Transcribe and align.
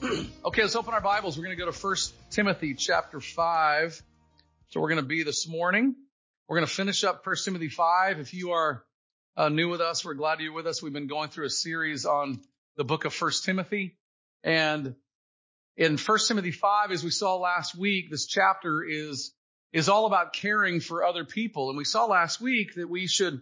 okay, 0.44 0.62
let's 0.62 0.74
open 0.74 0.92
our 0.92 1.00
Bibles. 1.00 1.38
We're 1.38 1.44
going 1.44 1.56
to 1.56 1.64
go 1.64 1.70
to 1.70 1.86
1 1.86 1.96
Timothy 2.32 2.74
chapter 2.74 3.20
5. 3.20 4.02
So 4.70 4.80
we're 4.80 4.88
going 4.88 5.02
to 5.02 5.06
be 5.06 5.22
this 5.22 5.46
morning. 5.46 5.94
We're 6.48 6.56
going 6.56 6.66
to 6.66 6.74
finish 6.74 7.04
up 7.04 7.24
1 7.24 7.36
Timothy 7.44 7.68
5. 7.68 8.18
If 8.18 8.34
you 8.34 8.50
are 8.50 8.82
uh, 9.36 9.50
new 9.50 9.68
with 9.68 9.80
us, 9.80 10.04
we're 10.04 10.14
glad 10.14 10.40
you're 10.40 10.52
with 10.52 10.66
us. 10.66 10.82
We've 10.82 10.92
been 10.92 11.06
going 11.06 11.28
through 11.28 11.46
a 11.46 11.50
series 11.50 12.06
on 12.06 12.40
the 12.78 12.84
book 12.84 13.04
of 13.04 13.12
First 13.12 13.44
Timothy. 13.44 13.98
And 14.44 14.94
in 15.76 15.96
First 15.96 16.28
Timothy 16.28 16.52
5, 16.52 16.92
as 16.92 17.02
we 17.02 17.10
saw 17.10 17.36
last 17.36 17.76
week, 17.76 18.08
this 18.08 18.26
chapter 18.26 18.84
is, 18.84 19.34
is 19.72 19.88
all 19.88 20.06
about 20.06 20.32
caring 20.32 20.78
for 20.78 21.04
other 21.04 21.24
people. 21.24 21.68
And 21.68 21.76
we 21.76 21.84
saw 21.84 22.06
last 22.06 22.40
week 22.40 22.76
that 22.76 22.88
we 22.88 23.08
should 23.08 23.40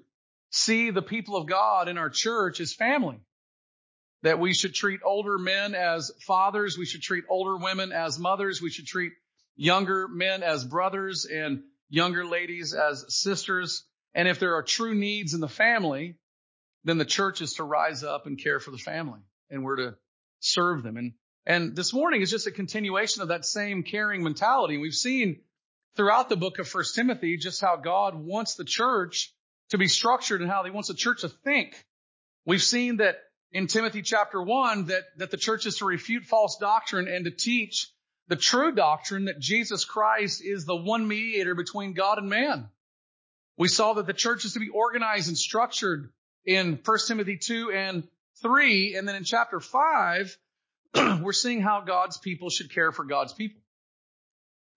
see 0.50 0.90
the 0.90 1.02
people 1.02 1.36
of 1.36 1.46
God 1.46 1.88
in 1.88 1.98
our 1.98 2.08
church 2.08 2.60
as 2.60 2.72
family. 2.72 3.20
That 4.22 4.40
we 4.40 4.54
should 4.54 4.74
treat 4.74 5.00
older 5.04 5.36
men 5.36 5.74
as 5.74 6.10
fathers. 6.26 6.78
We 6.78 6.86
should 6.86 7.02
treat 7.02 7.24
older 7.28 7.58
women 7.58 7.92
as 7.92 8.18
mothers. 8.18 8.62
We 8.62 8.70
should 8.70 8.86
treat 8.86 9.12
younger 9.54 10.08
men 10.08 10.42
as 10.42 10.64
brothers 10.64 11.26
and 11.26 11.62
younger 11.90 12.24
ladies 12.24 12.72
as 12.72 13.04
sisters. 13.14 13.84
And 14.14 14.28
if 14.28 14.40
there 14.40 14.54
are 14.54 14.62
true 14.62 14.94
needs 14.94 15.34
in 15.34 15.40
the 15.40 15.48
family, 15.48 16.16
then 16.86 16.98
the 16.98 17.04
church 17.04 17.42
is 17.42 17.54
to 17.54 17.64
rise 17.64 18.04
up 18.04 18.26
and 18.26 18.40
care 18.42 18.60
for 18.60 18.70
the 18.70 18.78
family 18.78 19.18
and 19.50 19.64
we're 19.64 19.76
to 19.76 19.96
serve 20.38 20.84
them. 20.84 20.96
And, 20.96 21.12
and 21.44 21.74
this 21.74 21.92
morning 21.92 22.22
is 22.22 22.30
just 22.30 22.46
a 22.46 22.52
continuation 22.52 23.22
of 23.22 23.28
that 23.28 23.44
same 23.44 23.82
caring 23.82 24.22
mentality. 24.22 24.78
We've 24.78 24.94
seen 24.94 25.40
throughout 25.96 26.28
the 26.28 26.36
book 26.36 26.60
of 26.60 26.68
First 26.68 26.94
Timothy 26.94 27.38
just 27.38 27.60
how 27.60 27.74
God 27.74 28.14
wants 28.14 28.54
the 28.54 28.64
church 28.64 29.34
to 29.70 29.78
be 29.78 29.88
structured 29.88 30.40
and 30.40 30.48
how 30.48 30.62
he 30.62 30.70
wants 30.70 30.88
the 30.88 30.94
church 30.94 31.22
to 31.22 31.28
think. 31.28 31.74
We've 32.44 32.62
seen 32.62 32.98
that 32.98 33.16
in 33.50 33.66
Timothy 33.66 34.02
chapter 34.02 34.40
one 34.40 34.86
that, 34.86 35.02
that 35.16 35.32
the 35.32 35.36
church 35.36 35.66
is 35.66 35.78
to 35.78 35.86
refute 35.86 36.24
false 36.24 36.56
doctrine 36.60 37.08
and 37.08 37.24
to 37.24 37.32
teach 37.32 37.90
the 38.28 38.36
true 38.36 38.72
doctrine 38.72 39.24
that 39.24 39.40
Jesus 39.40 39.84
Christ 39.84 40.40
is 40.44 40.64
the 40.64 40.76
one 40.76 41.08
mediator 41.08 41.56
between 41.56 41.94
God 41.94 42.18
and 42.18 42.30
man. 42.30 42.68
We 43.58 43.66
saw 43.66 43.94
that 43.94 44.06
the 44.06 44.12
church 44.12 44.44
is 44.44 44.52
to 44.52 44.60
be 44.60 44.68
organized 44.68 45.26
and 45.26 45.36
structured 45.36 46.12
in 46.46 46.78
1 46.84 46.98
Timothy 47.06 47.36
2 47.36 47.72
and 47.72 48.08
3. 48.42 48.96
And 48.96 49.06
then 49.06 49.16
in 49.16 49.24
chapter 49.24 49.60
5, 49.60 50.38
we're 51.20 51.32
seeing 51.32 51.60
how 51.60 51.82
God's 51.82 52.16
people 52.16 52.48
should 52.48 52.72
care 52.72 52.92
for 52.92 53.04
God's 53.04 53.32
people. 53.32 53.60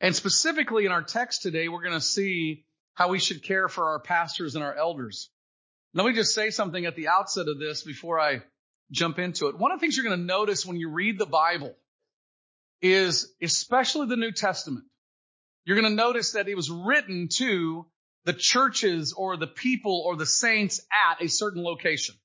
And 0.02 0.16
specifically 0.16 0.86
in 0.86 0.92
our 0.92 1.04
text 1.04 1.42
today, 1.42 1.68
we're 1.68 1.84
going 1.84 1.94
to 1.94 2.02
see 2.02 2.66
how 2.94 3.10
we 3.10 3.20
should 3.20 3.44
care 3.44 3.68
for 3.68 3.90
our 3.90 4.00
pastors 4.00 4.56
and 4.56 4.64
our 4.64 4.74
elders. 4.74 5.30
Let 5.94 6.06
me 6.06 6.14
just 6.14 6.34
say 6.34 6.50
something 6.50 6.86
at 6.86 6.96
the 6.96 7.08
outset 7.08 7.48
of 7.48 7.60
this 7.60 7.84
before 7.84 8.20
I 8.20 8.42
jump 8.92 9.20
into 9.20 9.48
it. 9.48 9.58
One 9.58 9.72
of 9.72 9.80
the 9.80 9.82
things 9.82 9.98
you're 9.98 10.06
going 10.06 10.20
to 10.20 10.26
notice 10.26 10.66
when 10.66 10.78
you 10.78 10.90
read 10.90 11.18
the 11.18 11.26
Bible 11.26 11.76
is, 12.82 13.34
especially 13.42 14.08
the 14.08 14.16
New 14.16 14.32
Testament, 14.32 14.86
you're 15.66 15.80
going 15.80 15.92
to 15.92 15.96
notice 15.96 16.34
that 16.34 16.48
it 16.48 16.56
was 16.56 16.70
written 16.70 17.28
to 17.38 17.86
the 18.26 18.34
churches 18.34 19.14
or 19.14 19.38
the 19.38 19.48
people 19.48 20.04
or 20.06 20.16
the 20.16 20.26
saints 20.26 20.82
at 20.92 21.24
a 21.24 21.30
certain 21.30 21.64
location. 21.64 22.16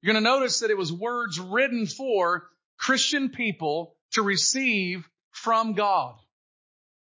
You're 0.00 0.12
going 0.12 0.22
to 0.22 0.30
notice 0.30 0.60
that 0.60 0.70
it 0.70 0.78
was 0.78 0.92
words 0.92 1.40
written 1.40 1.86
for 1.86 2.48
Christian 2.78 3.30
people 3.30 3.94
to 4.12 4.22
receive 4.22 5.08
from 5.30 5.74
God. 5.74 6.14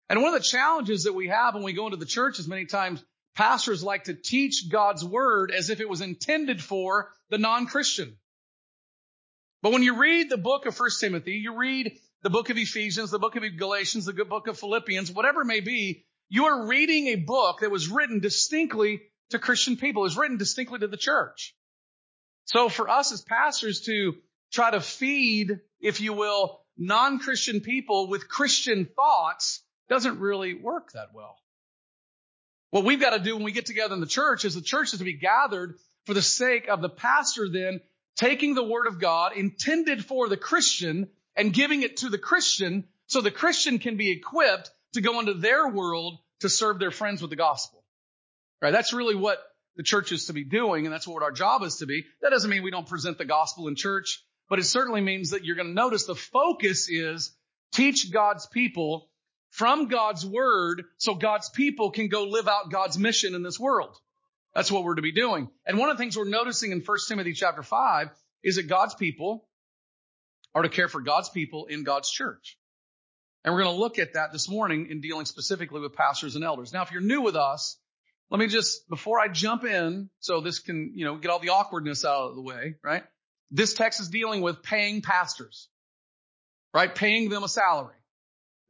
And 0.08 0.22
one 0.22 0.34
of 0.34 0.41
the 0.41 0.48
challenges 0.48 1.04
that 1.04 1.14
we 1.14 1.28
have 1.28 1.54
when 1.54 1.62
we 1.62 1.72
go 1.72 1.86
into 1.86 1.97
the 1.97 2.06
church 2.06 2.38
is 2.38 2.47
many 2.47 2.66
times 2.66 3.03
pastors 3.34 3.82
like 3.82 4.04
to 4.04 4.14
teach 4.14 4.70
God's 4.70 5.04
word 5.04 5.50
as 5.50 5.70
if 5.70 5.80
it 5.80 5.88
was 5.88 6.00
intended 6.00 6.62
for 6.62 7.10
the 7.30 7.38
non-Christian. 7.38 8.16
But 9.62 9.72
when 9.72 9.82
you 9.82 9.98
read 9.98 10.28
the 10.28 10.36
book 10.36 10.66
of 10.66 10.76
First 10.76 11.00
Timothy, 11.00 11.32
you 11.32 11.56
read 11.56 11.98
the 12.22 12.30
book 12.30 12.50
of 12.50 12.59
Ephesians, 12.59 13.10
the 13.10 13.19
book 13.19 13.34
of 13.34 13.42
Galatians, 13.56 14.04
the 14.04 14.12
good 14.12 14.28
book 14.28 14.47
of 14.47 14.59
Philippians, 14.59 15.10
whatever 15.10 15.41
it 15.41 15.47
may 15.47 15.60
be, 15.60 16.04
you 16.28 16.46
are 16.46 16.66
reading 16.66 17.08
a 17.08 17.16
book 17.16 17.60
that 17.60 17.70
was 17.70 17.88
written 17.88 18.20
distinctly 18.20 19.02
to 19.30 19.38
Christian 19.38 19.76
people. 19.76 20.02
It 20.02 20.04
was 20.04 20.16
written 20.16 20.36
distinctly 20.36 20.78
to 20.80 20.88
the 20.88 20.96
church. 20.96 21.54
So 22.46 22.68
for 22.68 22.88
us 22.88 23.12
as 23.12 23.22
pastors 23.22 23.82
to 23.82 24.14
try 24.52 24.70
to 24.70 24.80
feed, 24.80 25.60
if 25.80 26.00
you 26.00 26.12
will, 26.12 26.60
non-Christian 26.76 27.60
people 27.60 28.08
with 28.08 28.28
Christian 28.28 28.86
thoughts 28.96 29.62
doesn't 29.88 30.18
really 30.18 30.54
work 30.54 30.92
that 30.92 31.14
well. 31.14 31.36
What 32.70 32.84
we've 32.84 33.00
got 33.00 33.10
to 33.10 33.22
do 33.22 33.36
when 33.36 33.44
we 33.44 33.52
get 33.52 33.66
together 33.66 33.94
in 33.94 34.00
the 34.00 34.06
church 34.06 34.44
is 34.44 34.54
the 34.54 34.60
church 34.60 34.92
is 34.92 34.98
to 34.98 35.04
be 35.04 35.16
gathered 35.16 35.78
for 36.06 36.14
the 36.14 36.22
sake 36.22 36.68
of 36.68 36.82
the 36.82 36.88
pastor 36.88 37.48
then 37.48 37.80
taking 38.16 38.54
the 38.54 38.64
word 38.64 38.86
of 38.86 39.00
God 39.00 39.36
intended 39.36 40.04
for 40.04 40.28
the 40.28 40.36
Christian 40.36 41.08
and 41.36 41.52
giving 41.52 41.82
it 41.82 41.98
to 41.98 42.08
the 42.08 42.18
Christian 42.18 42.84
so 43.06 43.20
the 43.20 43.30
Christian 43.30 43.78
can 43.78 43.96
be 43.96 44.10
equipped 44.10 44.70
to 44.94 45.00
go 45.00 45.21
into 45.21 45.34
their 45.34 45.69
world 45.69 46.19
to 46.41 46.49
serve 46.49 46.78
their 46.78 46.91
friends 46.91 47.21
with 47.21 47.31
the 47.31 47.37
gospel. 47.37 47.84
Right? 48.60 48.72
That's 48.72 48.93
really 48.93 49.15
what 49.15 49.38
the 49.77 49.82
church 49.82 50.12
is 50.12 50.27
to 50.27 50.32
be 50.32 50.44
doing, 50.44 50.87
and 50.87 50.93
that's 50.93 51.06
what 51.06 51.22
our 51.22 51.32
job 51.32 51.62
is 51.62 51.77
to 51.77 51.87
be. 51.87 52.05
That 52.22 52.31
doesn't 52.31 52.50
mean 52.50 52.62
we 52.62 52.71
don't 52.71 52.88
present 52.88 53.19
the 53.19 53.25
gospel 53.25 53.69
in 53.69 53.77
church, 53.77 54.25
but 54.49 54.59
it 54.59 54.65
certainly 54.65 55.00
means 55.00 55.31
that 55.31 55.44
you're 55.44 55.56
going 55.56 55.69
to 55.69 55.75
notice 55.75 56.06
the 56.06 56.15
focus 56.15 56.88
is 56.88 57.34
teach 57.72 58.12
God's 58.12 58.47
people 58.47 59.09
from 59.50 59.88
God's 59.88 60.25
word 60.25 60.84
so 60.99 61.15
God's 61.15 61.49
people 61.50 61.91
can 61.91 62.09
go 62.09 62.25
live 62.25 62.49
out 62.49 62.71
God's 62.71 62.99
mission 62.99 63.34
in 63.34 63.43
this 63.43 63.59
world. 63.59 63.97
That's 64.54 64.71
what 64.71 64.84
we're 64.84 64.94
to 64.94 65.03
be 65.03 65.12
doing. 65.12 65.49
And 65.66 65.78
one 65.78 65.91
of 65.91 65.97
the 65.97 66.03
things 66.03 66.16
we're 66.16 66.28
noticing 66.28 66.71
in 66.71 66.81
1 66.81 66.99
Timothy 67.09 67.33
chapter 67.33 67.62
5 67.62 68.10
is 68.44 68.56
that 68.56 68.69
God's 68.69 68.94
people 68.94 69.49
are 70.54 70.62
to 70.62 70.69
care 70.69 70.88
for 70.88 71.00
God's 71.00 71.28
people 71.28 71.66
in 71.66 71.83
God's 71.83 72.10
church. 72.10 72.56
And 73.44 73.55
we're 73.55 73.62
going 73.62 73.75
to 73.75 73.81
look 73.81 73.99
at 73.99 74.15
that 74.15 74.32
this 74.32 74.49
morning 74.49 74.88
in 74.91 75.00
dealing 75.00 75.27
specifically 75.27 75.81
with 75.81 75.94
pastors 75.94 76.34
and 76.34 76.44
elders. 76.44 76.72
Now, 76.72 76.82
if 76.82 76.93
you're 76.93 77.03
new 77.03 77.21
with 77.21 77.37
us, 77.37 77.78
let 78.31 78.41
me 78.41 78.47
just, 78.47 78.88
before 78.88 79.21
I 79.21 79.28
jump 79.28 79.65
in, 79.65 80.09
so 80.19 80.41
this 80.41 80.60
can, 80.60 80.93
you 80.94 81.05
know, 81.05 81.16
get 81.16 81.31
all 81.31 81.41
the 81.41 81.50
awkwardness 81.50 82.04
out 82.06 82.31
of 82.31 82.37
the 82.37 82.43
way, 82.43 82.77
right? 82.83 83.04
This 83.50 83.75
text 83.75 84.00
is 84.00 84.09
dealing 84.09 84.41
with 84.41 84.62
paying 84.62 85.03
pastors, 85.03 85.69
right? 86.72 86.93
Paying 86.93 87.28
them 87.28 87.44
a 87.44 87.49
salary. 87.49 87.94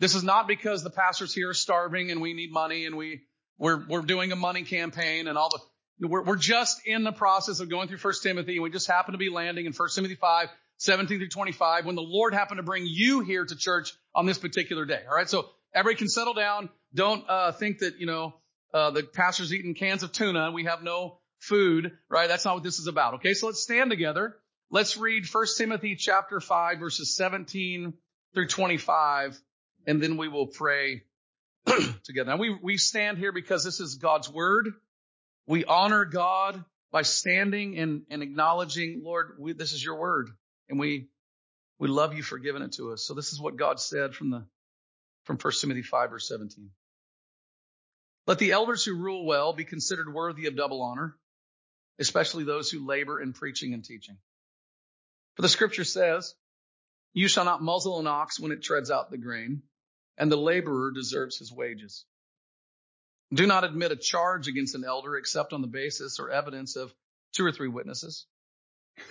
This 0.01 0.17
is 0.17 0.25
not 0.25 0.49
because 0.49 0.83
the 0.83 0.91
pastors 0.91 1.33
here 1.33 1.51
are 1.51 1.55
starving 1.55 2.11
and 2.11 2.21
we 2.21 2.35
need 2.35 2.53
money 2.53 2.85
and 2.85 2.97
we, 2.97 3.23
we're, 3.59 3.87
we're 3.87 4.03
doing 4.03 4.33
a 4.33 4.37
money 4.37 4.65
campaign 4.65 5.29
and 5.29 5.39
all 5.39 5.51
the, 5.51 6.09
we're, 6.09 6.25
we're 6.25 6.37
just 6.37 6.85
in 6.85 7.05
the 7.05 7.13
process 7.13 7.61
of 7.61 7.71
going 7.71 7.87
through 7.87 7.99
First 7.99 8.25
Timothy 8.25 8.55
and 8.55 8.63
we 8.65 8.71
just 8.71 8.89
happen 8.89 9.13
to 9.13 9.19
be 9.19 9.31
landing 9.31 9.67
in 9.67 9.73
First 9.73 9.95
Timothy 9.95 10.17
5 10.17 10.49
17 10.79 11.19
through 11.19 11.29
25 11.29 11.87
when 11.87 11.95
the 11.95 12.03
Lord 12.03 12.35
happened 12.35 12.59
to 12.59 12.63
bring 12.63 12.85
you 12.87 13.21
here 13.21 13.45
to 13.45 13.57
church 13.57 13.93
on 14.15 14.27
this 14.27 14.39
particular 14.39 14.85
day. 14.85 15.01
All 15.09 15.15
right. 15.15 15.29
So 15.29 15.49
everybody 15.75 15.99
can 15.99 16.09
settle 16.09 16.35
down. 16.35 16.69
Don't, 16.95 17.25
uh, 17.29 17.53
think 17.53 17.79
that, 17.79 17.99
you 17.99 18.07
know, 18.07 18.35
uh, 18.73 18.91
the 18.91 19.03
pastor's 19.03 19.53
eating 19.55 19.75
cans 19.75 20.03
of 20.03 20.13
tuna 20.13 20.47
and 20.47 20.55
we 20.55 20.65
have 20.65 20.83
no 20.83 21.19
food, 21.39 21.93
right? 22.09 22.29
That's 22.29 22.45
not 22.45 22.55
what 22.55 22.65
this 22.65 22.79
is 22.79 22.87
about. 22.87 23.15
Okay. 23.15 23.35
So 23.35 23.47
let's 23.47 23.63
stand 23.63 23.91
together. 23.91 24.37
Let's 24.71 24.97
read 24.97 25.25
1 25.31 25.47
Timothy 25.57 25.97
chapter 25.97 26.41
5 26.41 26.79
verses 26.79 27.17
17 27.17 27.95
through 28.35 28.49
25 28.49 29.41
and 29.87 30.03
then 30.03 30.17
we 30.17 30.29
will 30.29 30.47
pray 30.47 31.03
together. 32.05 32.31
Now 32.31 32.37
we, 32.37 32.57
we 32.63 32.77
stand 32.77 33.19
here 33.19 33.33
because 33.33 33.65
this 33.65 33.81
is 33.81 33.97
God's 33.97 34.29
word. 34.29 34.73
We 35.47 35.65
honor 35.65 36.05
God 36.05 36.65
by 36.91 37.03
standing 37.03 37.79
and, 37.79 38.03
and 38.11 38.23
acknowledging, 38.23 39.03
Lord, 39.05 39.37
we, 39.39 39.53
this 39.53 39.73
is 39.73 39.85
your 39.85 39.97
word. 39.97 40.31
And 40.69 40.79
we, 40.79 41.09
we 41.79 41.89
love 41.89 42.15
you 42.15 42.23
for 42.23 42.39
giving 42.39 42.63
it 42.63 42.73
to 42.73 42.93
us. 42.93 43.07
So 43.07 43.15
this 43.15 43.33
is 43.33 43.41
what 43.41 43.57
God 43.57 43.81
said 43.81 44.15
from 44.15 44.31
the, 44.31 44.45
from 45.25 45.39
1 45.39 45.53
Timothy 45.61 45.83
5 45.83 46.11
verse 46.11 46.29
17. 46.29 46.71
Let 48.27 48.39
the 48.39 48.53
elders 48.53 48.85
who 48.85 48.95
rule 48.95 49.27
well 49.27 49.53
be 49.53 49.65
considered 49.65 50.13
worthy 50.13 50.47
of 50.47 50.57
double 50.57 50.81
honor, 50.81 51.17
especially 51.99 52.45
those 52.45 52.71
who 52.71 52.87
labor 52.87 53.21
in 53.21 53.33
preaching 53.33 53.75
and 53.75 53.85
teaching. 53.85 54.17
For 55.37 55.43
the 55.43 55.49
scripture 55.49 55.85
says, 55.85 56.35
you 57.13 57.29
shall 57.29 57.45
not 57.45 57.63
muzzle 57.63 58.01
an 58.01 58.07
ox 58.07 58.41
when 58.41 58.51
it 58.51 58.63
treads 58.63 58.91
out 58.91 59.11
the 59.11 59.19
grain, 59.19 59.63
and 60.19 60.31
the 60.31 60.37
laborer 60.37 60.91
deserves 60.91 61.39
his 61.39 61.53
wages. 61.53 62.05
Do 63.33 63.47
not 63.47 63.65
admit 63.65 63.93
a 63.93 63.97
charge 63.97 64.49
against 64.49 64.75
an 64.75 64.85
elder 64.85 65.17
except 65.17 65.53
on 65.53 65.61
the 65.61 65.69
basis 65.69 66.19
or 66.19 66.31
evidence 66.31 66.77
of 66.77 66.93
two 67.33 67.45
or 67.45 67.53
three 67.53 67.69
witnesses. 67.69 68.27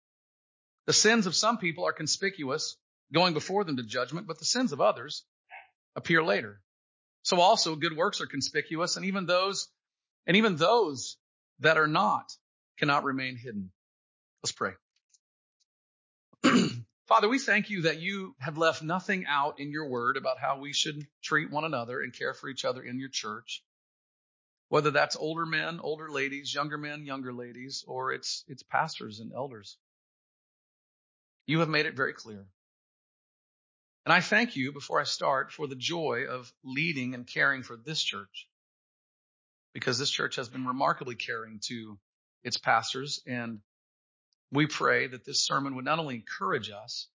The 0.87 0.93
sins 0.93 1.27
of 1.27 1.35
some 1.35 1.57
people 1.57 1.85
are 1.85 1.93
conspicuous, 1.93 2.77
going 3.13 3.33
before 3.33 3.63
them 3.63 3.77
to 3.77 3.83
judgment, 3.83 4.27
but 4.27 4.39
the 4.39 4.45
sins 4.45 4.71
of 4.71 4.81
others 4.81 5.23
appear 5.95 6.23
later. 6.23 6.61
So 7.23 7.39
also 7.39 7.75
good 7.75 7.95
works 7.95 8.21
are 8.21 8.25
conspicuous, 8.25 8.97
and 8.97 9.05
even 9.05 9.25
those, 9.25 9.67
and 10.25 10.37
even 10.37 10.55
those 10.55 11.17
that 11.59 11.77
are 11.77 11.87
not 11.87 12.31
cannot 12.79 13.03
remain 13.03 13.37
hidden. 13.37 13.71
Let's 14.43 14.53
pray. 14.53 14.73
Father, 17.07 17.29
we 17.29 17.37
thank 17.37 17.69
you 17.69 17.83
that 17.83 17.99
you 17.99 18.35
have 18.39 18.57
left 18.57 18.81
nothing 18.81 19.25
out 19.27 19.59
in 19.59 19.71
your 19.71 19.87
word 19.87 20.17
about 20.17 20.39
how 20.39 20.59
we 20.59 20.73
should 20.73 21.05
treat 21.21 21.51
one 21.51 21.65
another 21.65 22.01
and 22.01 22.17
care 22.17 22.33
for 22.33 22.49
each 22.49 22.65
other 22.65 22.81
in 22.81 22.99
your 22.99 23.09
church. 23.09 23.63
Whether 24.69 24.91
that's 24.91 25.17
older 25.17 25.45
men, 25.45 25.79
older 25.81 26.09
ladies, 26.09 26.53
younger 26.53 26.77
men, 26.77 27.05
younger 27.05 27.33
ladies, 27.33 27.83
or 27.85 28.13
it's, 28.13 28.45
it's 28.47 28.63
pastors 28.63 29.19
and 29.19 29.33
elders. 29.33 29.77
You 31.51 31.59
have 31.59 31.67
made 31.67 31.85
it 31.85 31.97
very 31.97 32.13
clear. 32.13 32.45
And 34.05 34.13
I 34.13 34.21
thank 34.21 34.55
you 34.55 34.71
before 34.71 35.01
I 35.01 35.03
start 35.03 35.51
for 35.51 35.67
the 35.67 35.75
joy 35.75 36.23
of 36.29 36.49
leading 36.63 37.13
and 37.13 37.27
caring 37.27 37.61
for 37.61 37.75
this 37.75 38.01
church. 38.01 38.47
Because 39.73 39.99
this 39.99 40.09
church 40.09 40.37
has 40.37 40.47
been 40.47 40.65
remarkably 40.65 41.15
caring 41.15 41.59
to 41.65 41.99
its 42.41 42.57
pastors 42.57 43.21
and 43.27 43.59
we 44.53 44.65
pray 44.65 45.07
that 45.07 45.25
this 45.25 45.45
sermon 45.45 45.75
would 45.75 45.83
not 45.83 45.99
only 45.99 46.15
encourage 46.15 46.69
us, 46.69 47.09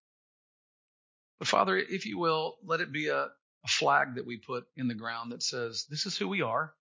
but 1.39 1.47
Father, 1.47 1.75
if 1.75 2.05
you 2.05 2.19
will, 2.19 2.57
let 2.63 2.79
it 2.79 2.91
be 2.91 3.07
a, 3.07 3.23
a, 3.23 3.67
flag 3.67 4.15
that 4.15 4.27
we 4.27 4.37
put 4.37 4.67
in 4.75 4.87
the 4.87 4.93
ground 4.93 5.31
that 5.31 5.41
says, 5.41 5.87
this 5.89 6.05
is 6.05 6.15
who 6.15 6.27
we 6.27 6.43
are, 6.43 6.75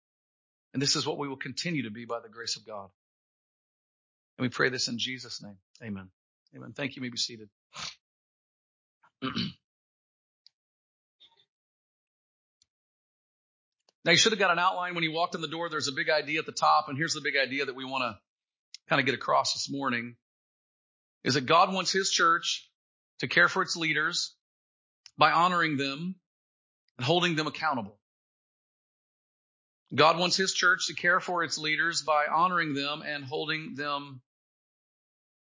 and 0.75 0.83
this 0.83 0.95
is 0.95 1.07
what 1.07 1.17
we 1.17 1.27
will 1.27 1.37
continue 1.37 1.85
to 1.85 1.91
be 1.91 2.05
by 2.05 2.21
the 2.21 2.29
grace 2.29 2.57
of 2.57 2.67
God. 2.67 2.91
And 4.37 4.45
we 4.45 4.51
pray 4.51 4.69
this 4.69 4.89
in 4.89 4.99
Jesus' 4.99 5.43
name. 5.43 5.57
Amen. 5.83 6.11
Amen. 6.57 6.73
Thank 6.75 6.97
you. 6.97 7.01
you 7.01 7.03
may 7.03 7.11
be 7.11 7.19
seated. 7.19 7.49
now 14.05 14.13
you 14.13 14.17
should 14.17 14.33
have 14.33 14.39
got 14.39 14.51
an 14.51 14.59
outline 14.59 14.95
when 14.95 15.05
you 15.05 15.13
walked 15.13 15.35
in 15.35 15.43
the 15.43 15.49
door. 15.49 15.69
There's 15.69 15.89
a 15.89 15.93
big 15.93 16.09
idea 16.09 16.39
at 16.39 16.47
the 16.47 16.53
top, 16.53 16.89
and 16.89 16.97
here's 16.97 17.13
the 17.13 17.21
big 17.21 17.35
idea 17.37 17.67
that 17.67 17.75
we 17.75 17.85
want 17.85 18.03
to 18.03 18.19
kind 18.89 19.01
of 19.01 19.07
get 19.07 19.15
across 19.15 19.53
this 19.53 19.71
morning 19.71 20.17
is 21.25 21.35
that 21.35 21.45
God 21.45 21.75
wants 21.75 21.93
his 21.93 22.11
church 22.11 22.71
to 23.19 23.27
care 23.27 23.49
for 23.49 23.63
its 23.63 23.77
leaders 23.77 24.35
by 25.19 25.33
honoring 25.33 25.77
them 25.77 26.15
and 26.97 27.05
holding 27.05 27.37
them 27.37 27.47
accountable. 27.47 27.99
God 29.95 30.19
wants 30.19 30.37
his 30.37 30.53
church 30.53 30.87
to 30.87 30.95
care 30.95 31.21
for 31.21 31.45
its 31.45 31.59
leaders 31.59 32.03
by 32.03 32.27
honoring 32.27 32.75
them 32.75 33.03
and 33.05 33.25
holding 33.25 33.75
them 33.75 34.21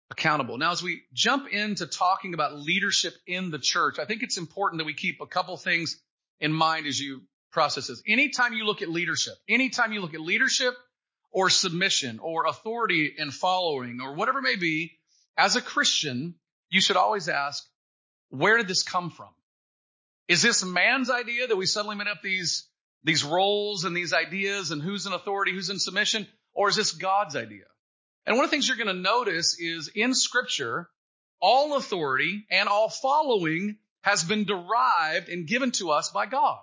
accountable. 0.10 0.58
Now, 0.58 0.72
as 0.72 0.82
we 0.82 1.02
jump 1.14 1.48
into 1.50 1.86
talking 1.86 2.34
about 2.34 2.58
leadership 2.58 3.14
in 3.26 3.52
the 3.52 3.60
church, 3.60 4.00
I 4.00 4.06
think 4.06 4.24
it's 4.24 4.38
important 4.38 4.80
that 4.80 4.86
we 4.86 4.94
keep 4.94 5.22
a 5.22 5.28
couple 5.28 5.58
things 5.58 5.98
in 6.40 6.54
mind 6.54 6.88
as 6.88 7.00
you 7.00 7.22
process 7.52 7.88
this. 7.88 8.02
Anytime 8.08 8.54
you 8.54 8.66
look 8.66 8.82
at 8.82 8.90
leadership, 8.90 9.34
anytime 9.50 9.92
you 9.92 10.02
look 10.02 10.14
at 10.14 10.22
leadership 10.22 10.74
or 11.32 11.50
submission 11.50 12.20
or 12.20 12.46
authority 12.48 13.16
and 13.18 13.34
following 13.34 14.00
or 14.02 14.14
whatever 14.14 14.40
it 14.40 14.44
may 14.44 14.56
be, 14.56 14.94
as 15.38 15.56
a 15.56 15.62
Christian, 15.62 16.36
you 16.70 16.82
should 16.82 16.98
always 16.98 17.30
ask, 17.30 17.64
where 18.30 18.58
did 18.58 18.68
this 18.68 18.84
come 18.84 19.10
from? 19.12 19.30
Is 20.28 20.42
this 20.42 20.64
man's 20.66 21.10
idea 21.10 21.48
that 21.48 21.56
we 21.56 21.66
suddenly 21.66 21.96
made 21.96 22.08
up 22.08 22.22
these, 22.22 22.68
these 23.04 23.24
roles 23.24 23.84
and 23.84 23.96
these 23.96 24.14
ideas 24.14 24.72
and 24.72 24.82
who's 24.82 25.06
in 25.06 25.14
authority, 25.14 25.54
who's 25.54 25.70
in 25.70 25.80
submission? 25.80 26.28
Or 26.54 26.70
is 26.70 26.76
this 26.76 26.92
God's 26.92 27.36
idea? 27.36 27.66
And 28.28 28.36
one 28.36 28.44
of 28.44 28.52
the 28.52 28.56
things 28.56 28.68
you're 28.68 28.78
going 28.78 28.88
to 28.88 29.02
notice 29.02 29.58
is 29.58 29.90
in 29.96 30.14
scripture, 30.14 30.90
all 31.42 31.78
authority 31.78 32.46
and 32.52 32.68
all 32.68 32.90
following 32.90 33.78
has 34.02 34.26
been 34.26 34.44
derived 34.44 35.30
and 35.30 35.48
given 35.48 35.72
to 35.72 35.92
us 35.92 36.12
by 36.12 36.26
God. 36.26 36.60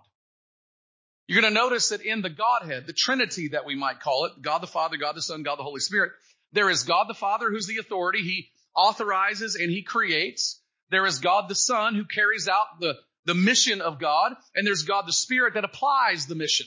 You're 1.26 1.40
going 1.40 1.54
to 1.54 1.58
notice 1.58 1.88
that 1.88 2.02
in 2.02 2.20
the 2.20 2.28
Godhead, 2.28 2.86
the 2.86 2.92
Trinity 2.92 3.48
that 3.48 3.64
we 3.64 3.76
might 3.76 4.00
call 4.00 4.26
it, 4.26 4.42
God 4.42 4.58
the 4.58 4.66
Father, 4.66 4.98
God 4.98 5.16
the 5.16 5.22
Son, 5.22 5.42
God 5.42 5.58
the 5.58 5.62
Holy 5.62 5.80
Spirit, 5.80 6.12
there 6.52 6.68
is 6.68 6.82
God 6.82 7.06
the 7.08 7.14
Father 7.14 7.50
who's 7.50 7.66
the 7.66 7.78
authority. 7.78 8.20
He 8.20 8.50
authorizes 8.76 9.54
and 9.54 9.70
he 9.70 9.82
creates. 9.82 10.60
There 10.90 11.06
is 11.06 11.18
God 11.18 11.48
the 11.48 11.54
Son 11.54 11.94
who 11.94 12.04
carries 12.04 12.46
out 12.46 12.78
the, 12.78 12.94
the 13.24 13.34
mission 13.34 13.80
of 13.80 13.98
God, 13.98 14.34
and 14.54 14.66
there's 14.66 14.82
God 14.82 15.06
the 15.06 15.12
Spirit 15.14 15.54
that 15.54 15.64
applies 15.64 16.26
the 16.26 16.34
mission. 16.34 16.66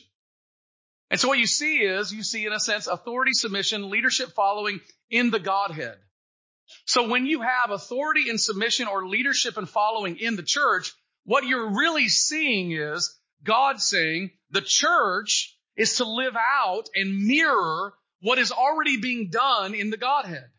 And 1.09 1.19
so 1.19 1.29
what 1.29 1.39
you 1.39 1.47
see 1.47 1.77
is, 1.77 2.11
you 2.11 2.23
see 2.23 2.45
in 2.45 2.53
a 2.53 2.59
sense, 2.59 2.87
authority, 2.87 3.31
submission, 3.33 3.89
leadership 3.89 4.33
following 4.35 4.81
in 5.09 5.31
the 5.31 5.39
Godhead. 5.39 5.95
So 6.85 7.07
when 7.07 7.25
you 7.25 7.41
have 7.41 7.71
authority 7.71 8.29
and 8.29 8.39
submission 8.39 8.87
or 8.87 9.07
leadership 9.07 9.57
and 9.57 9.69
following 9.69 10.17
in 10.17 10.35
the 10.35 10.43
church, 10.43 10.93
what 11.23 11.45
you're 11.45 11.75
really 11.77 12.09
seeing 12.09 12.71
is 12.71 13.17
God 13.43 13.79
saying 13.79 14.31
the 14.51 14.61
church 14.61 15.57
is 15.77 15.97
to 15.97 16.05
live 16.05 16.35
out 16.35 16.89
and 16.95 17.25
mirror 17.25 17.93
what 18.21 18.39
is 18.39 18.51
already 18.51 18.97
being 18.97 19.29
done 19.29 19.75
in 19.75 19.89
the 19.89 19.97
Godhead. 19.97 20.49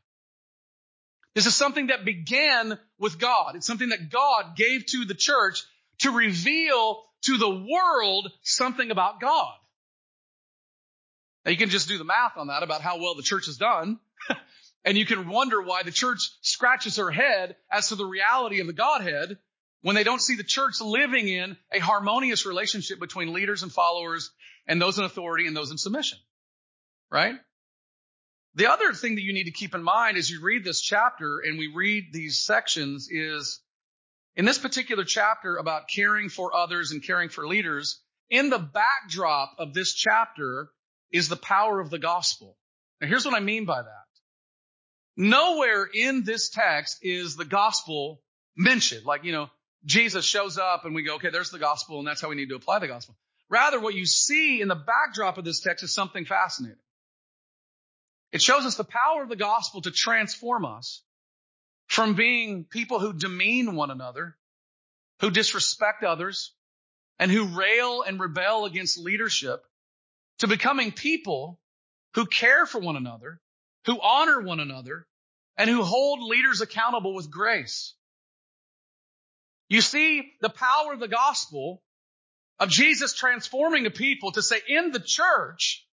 This 1.35 1.47
is 1.47 1.55
something 1.55 1.89
that 1.89 2.05
began 2.05 2.79
with 2.99 3.19
God. 3.19 3.57
It's 3.57 3.67
something 3.67 3.91
that 3.91 4.11
God 4.11 4.57
gave 4.57 4.87
to 4.87 5.05
the 5.05 5.15
church 5.15 5.63
to 6.01 6.11
reveal 6.11 7.03
to 7.23 7.37
the 7.37 7.51
world 7.51 8.31
something 8.43 8.91
about 8.91 9.21
God. 9.21 9.55
Now 11.45 11.53
you 11.53 11.57
can 11.57 11.71
just 11.71 11.89
do 11.89 11.99
the 11.99 12.05
math 12.05 12.37
on 12.37 12.49
that 12.49 12.63
about 12.63 12.83
how 12.83 12.99
well 12.99 13.15
the 13.15 13.23
church 13.23 13.47
has 13.47 13.57
done. 13.57 13.99
and 14.85 14.99
you 14.99 15.07
can 15.07 15.29
wonder 15.29 15.63
why 15.63 15.83
the 15.83 15.91
church 15.91 16.31
scratches 16.41 16.97
her 16.97 17.11
head 17.11 17.57
as 17.71 17.89
to 17.89 17.95
the 17.95 18.05
reality 18.05 18.61
of 18.61 18.67
the 18.67 18.73
Godhead 18.73 19.39
when 19.83 19.95
they 19.95 20.05
don't 20.05 20.21
see 20.21 20.37
the 20.37 20.45
church 20.45 20.81
living 20.81 21.29
in 21.29 21.57
a 21.73 21.79
harmonious 21.79 22.47
relationship 22.47 22.99
between 22.99 23.33
leaders 23.33 23.63
and 23.63 23.73
followers 23.73 24.31
and 24.67 24.81
those 24.81 24.99
in 24.99 25.05
authority 25.05 25.47
and 25.47 25.57
those 25.57 25.71
in 25.71 25.79
submission. 25.79 26.19
Right? 27.11 27.37
The 28.55 28.71
other 28.71 28.93
thing 28.93 29.15
that 29.15 29.23
you 29.23 29.33
need 29.33 29.45
to 29.45 29.53
keep 29.53 29.75
in 29.75 29.83
mind 29.83 30.17
as 30.17 30.29
you 30.29 30.43
read 30.43 30.65
this 30.65 30.81
chapter 30.81 31.41
and 31.41 31.59
we 31.59 31.73
read 31.75 32.07
these 32.13 32.45
sections 32.45 33.09
is 33.11 33.61
in 34.35 34.45
this 34.45 34.59
particular 34.59 35.05
chapter 35.05 35.57
about 35.57 35.89
caring 35.89 36.29
for 36.29 36.55
others 36.55 36.93
and 36.93 37.03
caring 37.03 37.29
for 37.29 37.47
leaders, 37.47 38.01
in 38.31 38.51
the 38.51 38.59
backdrop 38.59 39.55
of 39.59 39.75
this 39.75 39.95
chapter 39.95 40.71
is 41.13 41.29
the 41.29 41.37
power 41.37 41.81
of 41.81 41.91
the 41.91 41.99
gospel. 41.99 42.57
Now 43.01 43.09
here's 43.09 43.25
what 43.25 43.35
I 43.35 43.41
mean 43.41 43.65
by 43.65 43.83
that. 43.83 44.09
Nowhere 45.17 45.89
in 45.93 46.25
this 46.25 46.49
text 46.49 46.99
is 47.03 47.37
the 47.37 47.45
gospel 47.45 48.21
mentioned. 48.57 49.05
Like, 49.05 49.25
you 49.25 49.33
know, 49.33 49.51
Jesus 49.85 50.25
shows 50.25 50.59
up 50.59 50.85
and 50.85 50.95
we 50.95 51.03
go, 51.03 51.17
okay, 51.17 51.31
there's 51.31 51.51
the 51.51 51.59
gospel 51.59 51.99
and 51.99 52.07
that's 52.07 52.21
how 52.21 52.29
we 52.29 52.37
need 52.37 52.51
to 52.51 52.57
apply 52.57 52.79
the 52.79 52.89
gospel. 52.89 53.17
Rather, 53.49 53.81
what 53.81 53.95
you 53.95 54.07
see 54.07 54.61
in 54.61 54.69
the 54.69 54.75
backdrop 54.75 55.39
of 55.39 55.45
this 55.45 55.61
text 55.61 55.83
is 55.83 55.95
something 55.95 56.25
fascinating. 56.25 56.79
It 58.31 58.43
shows 58.43 58.67
us 58.67 58.77
the 58.77 58.85
power 58.85 59.23
of 59.23 59.29
the 59.29 59.37
gospel 59.37 59.81
to 59.83 59.91
transform 59.91 60.65
us 60.65 61.03
from 61.87 62.15
being 62.15 62.65
people 62.65 63.01
who 63.01 63.15
demean 63.15 63.75
one 63.75 63.91
another, 63.91 64.37
who 65.21 65.31
disrespect 65.31 66.05
others, 66.05 66.53
and 67.19 67.31
who 67.31 67.47
rail 67.47 68.03
and 68.03 68.21
rebel 68.21 68.67
against 68.67 68.99
leadership 68.99 69.65
to 70.39 70.47
becoming 70.47 70.93
people 70.93 71.61
who 72.15 72.27
care 72.27 72.67
for 72.67 72.81
one 72.81 72.97
another, 72.97 73.41
who 73.87 74.01
honor 74.01 74.41
one 74.41 74.61
another, 74.61 75.07
and 75.57 75.69
who 75.69 75.83
hold 75.83 76.21
leaders 76.23 76.61
accountable 76.61 77.15
with 77.15 77.31
grace. 77.31 77.95
You 79.69 79.81
see 79.81 80.33
the 80.41 80.49
power 80.49 80.93
of 80.93 81.01
the 81.01 81.09
gospel 81.09 81.83
of 82.59 82.71
Jesus 82.71 83.13
transforming 83.13 83.87
a 83.87 83.91
people 83.91 84.33
to 84.33 84.43
say 84.43 84.61
in 84.67 84.93
the 84.93 85.01
church, 85.01 85.87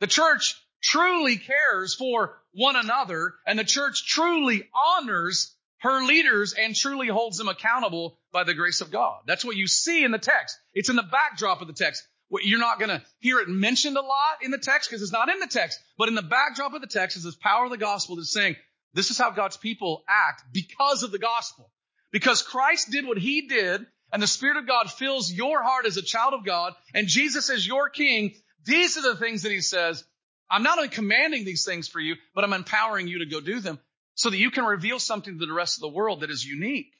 the 0.00 0.06
church 0.06 0.56
truly 0.82 1.36
cares 1.36 1.94
for 1.94 2.36
one 2.52 2.76
another 2.76 3.34
and 3.46 3.58
the 3.58 3.64
church 3.64 4.06
truly 4.06 4.68
honors 4.74 5.54
her 5.78 6.04
leaders 6.04 6.54
and 6.54 6.74
truly 6.74 7.08
holds 7.08 7.38
them 7.38 7.48
accountable 7.48 8.18
by 8.32 8.44
the 8.44 8.54
grace 8.54 8.80
of 8.80 8.90
God. 8.90 9.20
That's 9.26 9.44
what 9.44 9.56
you 9.56 9.66
see 9.66 10.02
in 10.02 10.10
the 10.10 10.18
text. 10.18 10.58
It's 10.72 10.88
in 10.88 10.96
the 10.96 11.02
backdrop 11.02 11.60
of 11.60 11.68
the 11.68 11.74
text. 11.74 12.02
You're 12.30 12.58
not 12.58 12.78
going 12.78 12.90
to 12.90 13.02
hear 13.20 13.38
it 13.38 13.48
mentioned 13.48 13.96
a 13.96 14.00
lot 14.00 14.42
in 14.42 14.50
the 14.50 14.58
text 14.58 14.88
because 14.88 15.02
it's 15.02 15.12
not 15.12 15.28
in 15.28 15.38
the 15.38 15.46
text, 15.46 15.78
but 15.98 16.08
in 16.08 16.14
the 16.14 16.22
backdrop 16.22 16.74
of 16.74 16.80
the 16.80 16.86
text 16.86 17.16
is 17.16 17.22
this 17.22 17.36
power 17.36 17.64
of 17.64 17.70
the 17.70 17.76
gospel 17.76 18.16
that's 18.16 18.32
saying 18.32 18.56
this 18.94 19.10
is 19.10 19.18
how 19.18 19.30
God's 19.30 19.56
people 19.56 20.04
act 20.08 20.42
because 20.52 21.02
of 21.02 21.12
the 21.12 21.18
gospel. 21.18 21.70
Because 22.10 22.42
Christ 22.42 22.90
did 22.90 23.06
what 23.06 23.18
he 23.18 23.48
did 23.48 23.84
and 24.12 24.22
the 24.22 24.26
Spirit 24.26 24.56
of 24.56 24.66
God 24.66 24.90
fills 24.90 25.32
your 25.32 25.62
heart 25.62 25.86
as 25.86 25.96
a 25.96 26.02
child 26.02 26.34
of 26.34 26.44
God 26.44 26.74
and 26.94 27.08
Jesus 27.08 27.50
is 27.50 27.66
your 27.66 27.88
king. 27.88 28.34
These 28.64 28.96
are 28.96 29.02
the 29.02 29.16
things 29.16 29.42
that 29.42 29.52
he 29.52 29.60
says 29.60 30.04
I'm 30.50 30.62
not 30.62 30.78
only 30.78 30.90
commanding 30.90 31.44
these 31.44 31.64
things 31.64 31.88
for 31.88 32.00
you, 32.00 32.16
but 32.34 32.44
I'm 32.44 32.52
empowering 32.52 33.08
you 33.08 33.20
to 33.20 33.26
go 33.26 33.40
do 33.40 33.60
them 33.60 33.80
so 34.14 34.30
that 34.30 34.36
you 34.36 34.50
can 34.50 34.64
reveal 34.64 34.98
something 34.98 35.38
to 35.38 35.46
the 35.46 35.52
rest 35.52 35.78
of 35.78 35.80
the 35.80 35.88
world 35.88 36.20
that 36.20 36.30
is 36.30 36.44
unique. 36.44 36.92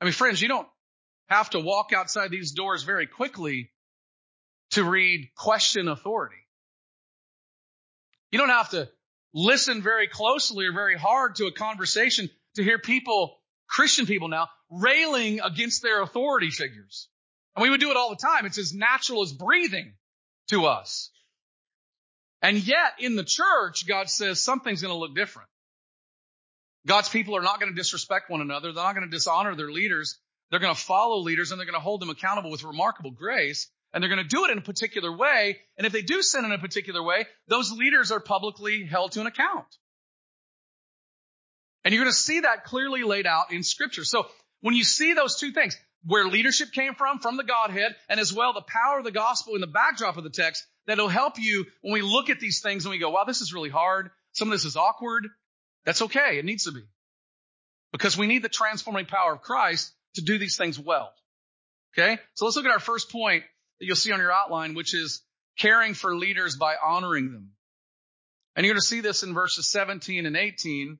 I 0.00 0.04
mean, 0.04 0.12
friends, 0.12 0.40
you 0.40 0.48
don't 0.48 0.66
have 1.30 1.50
to 1.50 1.60
walk 1.60 1.92
outside 1.94 2.30
these 2.30 2.52
doors 2.52 2.82
very 2.82 3.06
quickly 3.06 3.70
to 4.72 4.84
read 4.84 5.30
question 5.36 5.88
authority. 5.88 6.36
You 8.32 8.38
don't 8.38 8.50
have 8.50 8.70
to 8.70 8.88
listen 9.32 9.82
very 9.82 10.08
closely 10.08 10.66
or 10.66 10.72
very 10.72 10.96
hard 10.96 11.36
to 11.36 11.46
a 11.46 11.52
conversation 11.52 12.28
to 12.56 12.64
hear 12.64 12.78
people, 12.78 13.36
Christian 13.68 14.06
people 14.06 14.28
now, 14.28 14.48
railing 14.70 15.40
against 15.40 15.82
their 15.82 16.02
authority 16.02 16.50
figures. 16.50 17.08
And 17.54 17.62
we 17.62 17.70
would 17.70 17.80
do 17.80 17.90
it 17.90 17.96
all 17.96 18.10
the 18.10 18.16
time. 18.16 18.46
It's 18.46 18.58
as 18.58 18.74
natural 18.74 19.22
as 19.22 19.32
breathing 19.32 19.94
to 20.48 20.66
us. 20.66 21.10
And 22.42 22.56
yet 22.56 22.94
in 22.98 23.16
the 23.16 23.24
church, 23.24 23.86
God 23.86 24.08
says 24.08 24.40
something's 24.40 24.82
going 24.82 24.94
to 24.94 24.98
look 24.98 25.14
different. 25.14 25.48
God's 26.86 27.08
people 27.08 27.36
are 27.36 27.42
not 27.42 27.60
going 27.60 27.72
to 27.72 27.76
disrespect 27.76 28.30
one 28.30 28.40
another. 28.40 28.72
They're 28.72 28.82
not 28.82 28.94
going 28.94 29.08
to 29.08 29.14
dishonor 29.14 29.54
their 29.54 29.70
leaders. 29.70 30.18
They're 30.50 30.60
going 30.60 30.74
to 30.74 30.80
follow 30.80 31.18
leaders 31.18 31.50
and 31.50 31.60
they're 31.60 31.66
going 31.66 31.78
to 31.78 31.80
hold 31.80 32.00
them 32.02 32.10
accountable 32.10 32.50
with 32.50 32.64
remarkable 32.64 33.10
grace. 33.10 33.68
And 33.92 34.02
they're 34.02 34.10
going 34.10 34.22
to 34.22 34.28
do 34.28 34.44
it 34.44 34.50
in 34.50 34.58
a 34.58 34.62
particular 34.62 35.14
way. 35.14 35.58
And 35.76 35.86
if 35.86 35.92
they 35.92 36.02
do 36.02 36.22
sin 36.22 36.44
in 36.44 36.52
a 36.52 36.58
particular 36.58 37.02
way, 37.02 37.26
those 37.48 37.72
leaders 37.72 38.12
are 38.12 38.20
publicly 38.20 38.84
held 38.84 39.12
to 39.12 39.20
an 39.20 39.26
account. 39.26 39.66
And 41.84 41.92
you're 41.92 42.04
going 42.04 42.12
to 42.12 42.18
see 42.18 42.40
that 42.40 42.64
clearly 42.64 43.02
laid 43.02 43.26
out 43.26 43.52
in 43.52 43.62
scripture. 43.62 44.04
So 44.04 44.26
when 44.60 44.74
you 44.74 44.84
see 44.84 45.14
those 45.14 45.36
two 45.36 45.50
things, 45.50 45.76
where 46.04 46.26
leadership 46.26 46.72
came 46.72 46.94
from, 46.94 47.18
from 47.18 47.36
the 47.36 47.44
Godhead, 47.44 47.94
and 48.08 48.20
as 48.20 48.32
well 48.32 48.52
the 48.52 48.62
power 48.62 48.98
of 48.98 49.04
the 49.04 49.10
gospel 49.10 49.54
in 49.54 49.60
the 49.60 49.66
backdrop 49.66 50.16
of 50.16 50.24
the 50.24 50.30
text, 50.30 50.64
that'll 50.86 51.08
help 51.08 51.38
you 51.38 51.66
when 51.82 51.92
we 51.92 52.02
look 52.02 52.30
at 52.30 52.40
these 52.40 52.60
things 52.60 52.84
and 52.84 52.90
we 52.90 52.98
go, 52.98 53.10
wow, 53.10 53.24
this 53.24 53.40
is 53.40 53.52
really 53.52 53.70
hard. 53.70 54.10
Some 54.32 54.48
of 54.48 54.52
this 54.52 54.64
is 54.64 54.76
awkward. 54.76 55.26
That's 55.84 56.02
okay. 56.02 56.38
It 56.38 56.44
needs 56.44 56.64
to 56.64 56.72
be. 56.72 56.82
Because 57.92 58.16
we 58.16 58.26
need 58.26 58.42
the 58.42 58.48
transforming 58.48 59.06
power 59.06 59.32
of 59.32 59.42
Christ 59.42 59.92
to 60.14 60.22
do 60.22 60.38
these 60.38 60.56
things 60.56 60.78
well. 60.78 61.12
Okay? 61.94 62.18
So 62.34 62.44
let's 62.44 62.56
look 62.56 62.66
at 62.66 62.72
our 62.72 62.80
first 62.80 63.10
point 63.10 63.44
that 63.78 63.86
you'll 63.86 63.96
see 63.96 64.12
on 64.12 64.20
your 64.20 64.32
outline, 64.32 64.74
which 64.74 64.94
is 64.94 65.22
caring 65.58 65.94
for 65.94 66.16
leaders 66.16 66.56
by 66.56 66.74
honoring 66.82 67.32
them. 67.32 67.50
And 68.56 68.64
you're 68.64 68.74
going 68.74 68.80
to 68.80 68.86
see 68.86 69.00
this 69.00 69.22
in 69.22 69.34
verses 69.34 69.70
17 69.70 70.26
and 70.26 70.36
18 70.36 70.98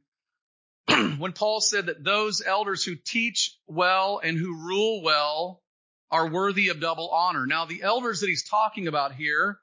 when 1.19 1.33
Paul 1.33 1.61
said 1.61 1.87
that 1.87 2.05
those 2.05 2.43
elders 2.45 2.85
who 2.85 2.95
teach 2.95 3.57
well 3.67 4.21
and 4.23 4.39
who 4.39 4.67
rule 4.67 5.03
well 5.03 5.63
are 6.11 6.29
worthy 6.29 6.69
of 6.69 6.81
double 6.81 7.11
honor. 7.11 7.47
Now, 7.47 7.67
the 7.67 7.83
elders 7.83 8.21
that 8.21 8.29
he's 8.29 8.49
talking 8.49 8.89
about 8.89 9.15
here 9.15 9.59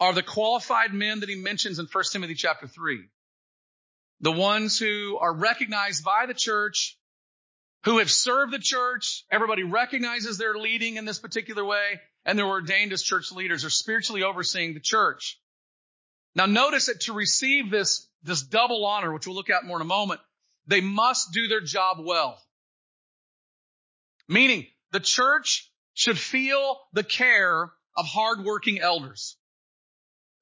are 0.00 0.12
the 0.12 0.22
qualified 0.22 0.92
men 0.92 1.20
that 1.20 1.28
he 1.28 1.36
mentions 1.36 1.78
in 1.78 1.86
1 1.86 2.04
Timothy 2.12 2.34
chapter 2.34 2.66
3. 2.66 3.00
The 4.20 4.32
ones 4.32 4.78
who 4.78 5.18
are 5.18 5.34
recognized 5.34 6.04
by 6.04 6.26
the 6.26 6.34
church, 6.34 6.96
who 7.84 7.98
have 7.98 8.10
served 8.10 8.52
the 8.52 8.58
church. 8.58 9.24
Everybody 9.30 9.62
recognizes 9.62 10.38
they're 10.38 10.58
leading 10.58 10.96
in 10.96 11.04
this 11.04 11.18
particular 11.18 11.64
way 11.64 12.00
and 12.24 12.38
they're 12.38 12.46
ordained 12.46 12.92
as 12.92 13.02
church 13.02 13.30
leaders 13.32 13.64
or 13.64 13.70
spiritually 13.70 14.22
overseeing 14.22 14.74
the 14.74 14.80
church. 14.80 15.38
Now 16.34 16.46
notice 16.46 16.86
that 16.86 17.02
to 17.02 17.12
receive 17.12 17.70
this, 17.70 18.08
this 18.22 18.42
double 18.42 18.84
honor, 18.86 19.12
which 19.12 19.26
we'll 19.26 19.36
look 19.36 19.50
at 19.50 19.64
more 19.64 19.76
in 19.76 19.82
a 19.82 19.86
moment, 19.86 20.20
they 20.66 20.80
must 20.80 21.32
do 21.32 21.46
their 21.46 21.60
job 21.60 21.98
well. 22.00 22.38
Meaning 24.28 24.66
the 24.92 25.00
church 25.00 25.70
should 25.92 26.18
feel 26.18 26.78
the 26.94 27.04
care 27.04 27.70
of 27.96 28.06
hardworking 28.06 28.80
elders. 28.80 29.36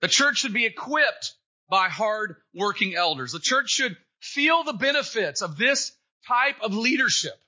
The 0.00 0.08
church 0.08 0.38
should 0.38 0.54
be 0.54 0.64
equipped 0.64 1.34
by 1.68 1.88
hardworking 1.88 2.94
elders. 2.94 3.32
The 3.32 3.40
church 3.40 3.70
should 3.70 3.96
feel 4.20 4.62
the 4.62 4.72
benefits 4.72 5.42
of 5.42 5.58
this 5.58 5.92
type 6.26 6.56
of 6.62 6.74
leadership. 6.74 7.38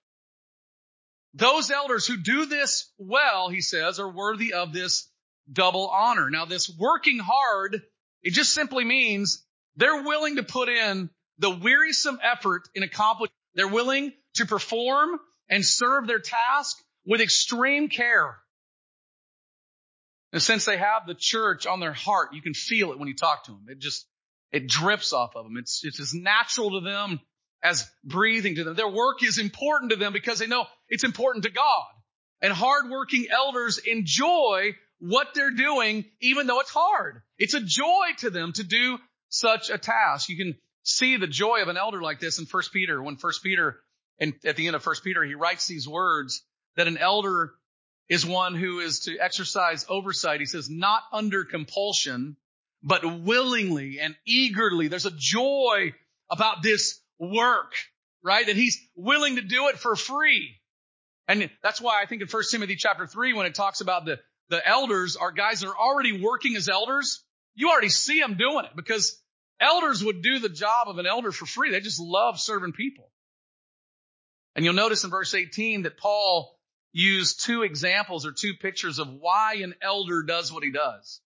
Those 1.34 1.70
elders 1.70 2.06
who 2.06 2.16
do 2.16 2.46
this 2.46 2.90
well, 2.98 3.48
he 3.48 3.60
says, 3.60 3.98
are 3.98 4.08
worthy 4.08 4.52
of 4.52 4.72
this 4.72 5.08
double 5.52 5.88
honor. 5.88 6.30
Now 6.30 6.44
this 6.44 6.70
working 6.78 7.18
hard, 7.18 7.82
it 8.22 8.32
just 8.32 8.54
simply 8.54 8.84
means 8.84 9.44
they're 9.76 10.02
willing 10.02 10.36
to 10.36 10.42
put 10.42 10.68
in 10.68 11.10
the 11.38 11.50
wearisome 11.50 12.18
effort 12.22 12.62
in 12.74 12.82
accomplishing. 12.82 13.34
They're 13.54 13.68
willing 13.68 14.12
to 14.34 14.46
perform 14.46 15.18
and 15.48 15.64
serve 15.64 16.06
their 16.06 16.20
task 16.20 16.76
with 17.04 17.20
extreme 17.20 17.88
care. 17.88 18.38
And 20.32 20.42
since 20.42 20.64
they 20.64 20.76
have 20.76 21.06
the 21.06 21.14
church 21.14 21.66
on 21.66 21.80
their 21.80 21.92
heart, 21.92 22.32
you 22.32 22.42
can 22.42 22.54
feel 22.54 22.92
it 22.92 22.98
when 22.98 23.08
you 23.08 23.14
talk 23.14 23.44
to 23.44 23.52
them. 23.52 23.66
It 23.68 23.78
just, 23.78 24.06
it 24.50 24.68
drips 24.68 25.12
off 25.12 25.36
of 25.36 25.44
them. 25.44 25.56
It's, 25.56 25.84
it's 25.84 26.00
as 26.00 26.14
natural 26.14 26.80
to 26.80 26.80
them 26.80 27.20
as 27.64 27.90
breathing 28.04 28.56
to 28.56 28.64
them. 28.64 28.76
Their 28.76 28.88
work 28.88 29.24
is 29.24 29.38
important 29.38 29.90
to 29.90 29.96
them 29.96 30.12
because 30.12 30.38
they 30.38 30.46
know 30.46 30.66
it's 30.88 31.02
important 31.02 31.44
to 31.44 31.50
God. 31.50 31.86
And 32.42 32.52
hardworking 32.52 33.26
elders 33.30 33.78
enjoy 33.78 34.72
what 34.98 35.28
they're 35.34 35.50
doing, 35.50 36.04
even 36.20 36.46
though 36.46 36.60
it's 36.60 36.70
hard. 36.70 37.22
It's 37.38 37.54
a 37.54 37.60
joy 37.60 38.08
to 38.18 38.30
them 38.30 38.52
to 38.52 38.62
do 38.62 38.98
such 39.30 39.70
a 39.70 39.78
task. 39.78 40.28
You 40.28 40.36
can 40.36 40.54
see 40.82 41.16
the 41.16 41.26
joy 41.26 41.62
of 41.62 41.68
an 41.68 41.78
elder 41.78 42.02
like 42.02 42.20
this 42.20 42.38
in 42.38 42.44
First 42.44 42.70
Peter. 42.72 43.02
When 43.02 43.16
First 43.16 43.42
Peter, 43.42 43.80
and 44.20 44.34
at 44.44 44.56
the 44.56 44.66
end 44.66 44.76
of 44.76 44.82
First 44.82 45.02
Peter, 45.02 45.24
he 45.24 45.34
writes 45.34 45.66
these 45.66 45.88
words 45.88 46.42
that 46.76 46.86
an 46.86 46.98
elder 46.98 47.52
is 48.10 48.26
one 48.26 48.54
who 48.54 48.80
is 48.80 49.00
to 49.00 49.18
exercise 49.18 49.86
oversight. 49.88 50.40
He 50.40 50.46
says, 50.46 50.68
not 50.68 51.02
under 51.12 51.44
compulsion, 51.44 52.36
but 52.82 53.22
willingly 53.22 54.00
and 54.00 54.14
eagerly. 54.26 54.88
There's 54.88 55.06
a 55.06 55.16
joy 55.16 55.94
about 56.30 56.62
this 56.62 57.00
work, 57.18 57.72
right? 58.22 58.46
That 58.46 58.56
he's 58.56 58.78
willing 58.96 59.36
to 59.36 59.42
do 59.42 59.68
it 59.68 59.78
for 59.78 59.96
free. 59.96 60.56
And 61.26 61.50
that's 61.62 61.80
why 61.80 62.02
I 62.02 62.06
think 62.06 62.22
in 62.22 62.28
First 62.28 62.50
Timothy 62.50 62.76
chapter 62.76 63.06
three, 63.06 63.32
when 63.32 63.46
it 63.46 63.54
talks 63.54 63.80
about 63.80 64.04
the, 64.04 64.20
the 64.50 64.66
elders 64.66 65.16
are 65.16 65.32
guys 65.32 65.60
that 65.60 65.68
are 65.68 65.76
already 65.76 66.22
working 66.22 66.54
as 66.56 66.68
elders, 66.68 67.24
you 67.54 67.70
already 67.70 67.88
see 67.88 68.20
them 68.20 68.36
doing 68.36 68.64
it 68.64 68.76
because 68.76 69.18
Elders 69.60 70.04
would 70.04 70.22
do 70.22 70.38
the 70.38 70.48
job 70.48 70.88
of 70.88 70.98
an 70.98 71.06
elder 71.06 71.32
for 71.32 71.46
free. 71.46 71.70
They 71.70 71.80
just 71.80 72.00
love 72.00 72.40
serving 72.40 72.72
people. 72.72 73.10
And 74.54 74.64
you'll 74.64 74.74
notice 74.74 75.04
in 75.04 75.10
verse 75.10 75.34
18 75.34 75.82
that 75.82 75.96
Paul 75.96 76.58
used 76.92 77.44
two 77.44 77.62
examples 77.62 78.26
or 78.26 78.32
two 78.32 78.54
pictures 78.60 78.98
of 78.98 79.08
why 79.08 79.56
an 79.62 79.74
elder 79.82 80.22
does 80.22 80.52
what 80.52 80.62
he 80.62 80.70
does. 80.70 81.20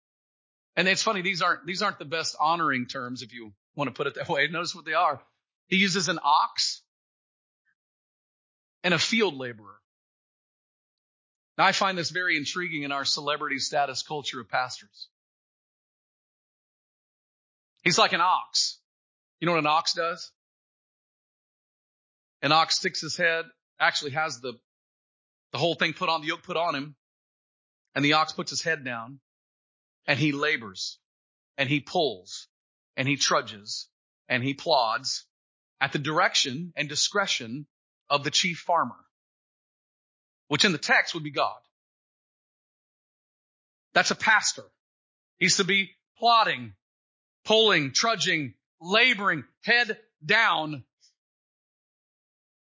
And 0.77 0.89
it's 0.89 1.03
funny, 1.03 1.23
these 1.23 1.43
aren't, 1.43 1.65
these 1.67 1.83
aren't 1.83 1.99
the 1.99 2.05
best 2.05 2.37
honoring 2.39 2.87
terms 2.87 3.23
if 3.23 3.33
you 3.33 3.53
want 3.77 3.89
to 3.89 3.95
put 3.95 4.07
it 4.07 4.15
that 4.17 4.29
way. 4.29 4.49
Notice 4.51 4.75
what 4.75 4.85
they 4.85 4.95
are. 4.95 5.21
He 5.69 5.77
uses 5.77 6.09
an 6.09 6.19
ox 6.23 6.83
and 8.83 8.93
a 8.93 8.99
field 8.99 9.35
laborer. 9.37 9.81
Now 11.57 11.65
I 11.65 11.73
find 11.73 11.97
this 11.97 12.11
very 12.11 12.37
intriguing 12.37 12.83
in 12.83 12.93
our 12.93 13.05
celebrity 13.05 13.59
status 13.59 14.03
culture 14.03 14.41
of 14.41 14.49
pastors. 14.49 15.09
He's 17.83 17.99
like 17.99 18.13
an 18.13 18.21
ox. 18.21 18.79
You 19.41 19.47
know 19.47 19.53
what 19.53 19.61
an 19.61 19.67
ox 19.67 19.95
does? 19.95 20.33
An 22.43 22.53
ox 22.53 22.77
sticks 22.77 23.01
his 23.01 23.17
head, 23.17 23.45
actually 23.81 24.13
has 24.13 24.41
the, 24.41 24.55
the 25.53 25.59
whole 25.59 25.75
thing 25.75 25.93
put 25.93 26.09
on, 26.09 26.21
the 26.21 26.29
yoke 26.29 26.43
put 26.43 26.57
on 26.57 26.75
him, 26.75 26.95
and 27.95 28.05
the 28.05 28.15
ox 28.15 28.33
puts 28.33 28.51
his 28.51 28.63
head 28.63 28.85
down, 28.85 29.21
and 30.07 30.19
he 30.19 30.33
labors, 30.33 30.99
and 31.57 31.69
he 31.69 31.81
pulls, 31.81 32.49
and 32.97 33.09
he 33.09 33.17
trudges, 33.17 33.89
and 34.29 34.43
he 34.43 34.55
plods 34.55 35.27
at 35.81 35.93
the 35.93 35.99
direction 35.99 36.73
and 36.77 36.89
discretion 36.89 37.67
of 38.09 38.25
the 38.25 38.31
chief 38.31 38.59
farmer, 38.59 38.97
which 40.49 40.65
in 40.65 40.73
the 40.73 40.79
text 40.79 41.15
would 41.15 41.25
be 41.25 41.31
God. 41.31 41.61
That's 43.93 44.11
a 44.11 44.17
pastor. 44.17 44.65
He's 45.39 45.57
to 45.57 45.65
be 45.65 45.91
plodding 46.19 46.75
pulling, 47.45 47.93
trudging, 47.93 48.55
laboring, 48.81 49.45
head 49.63 49.99
down, 50.25 50.85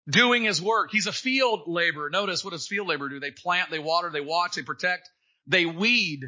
doing 0.08 0.44
his 0.44 0.62
work. 0.62 0.90
He's 0.90 1.06
a 1.06 1.12
field 1.12 1.62
laborer. 1.66 2.10
Notice 2.10 2.44
what 2.44 2.52
does 2.52 2.66
field 2.66 2.88
labor 2.88 3.08
do? 3.08 3.20
They 3.20 3.30
plant, 3.30 3.70
they 3.70 3.78
water, 3.78 4.10
they 4.10 4.20
watch, 4.20 4.54
they 4.54 4.62
protect, 4.62 5.10
they 5.46 5.66
weed. 5.66 6.24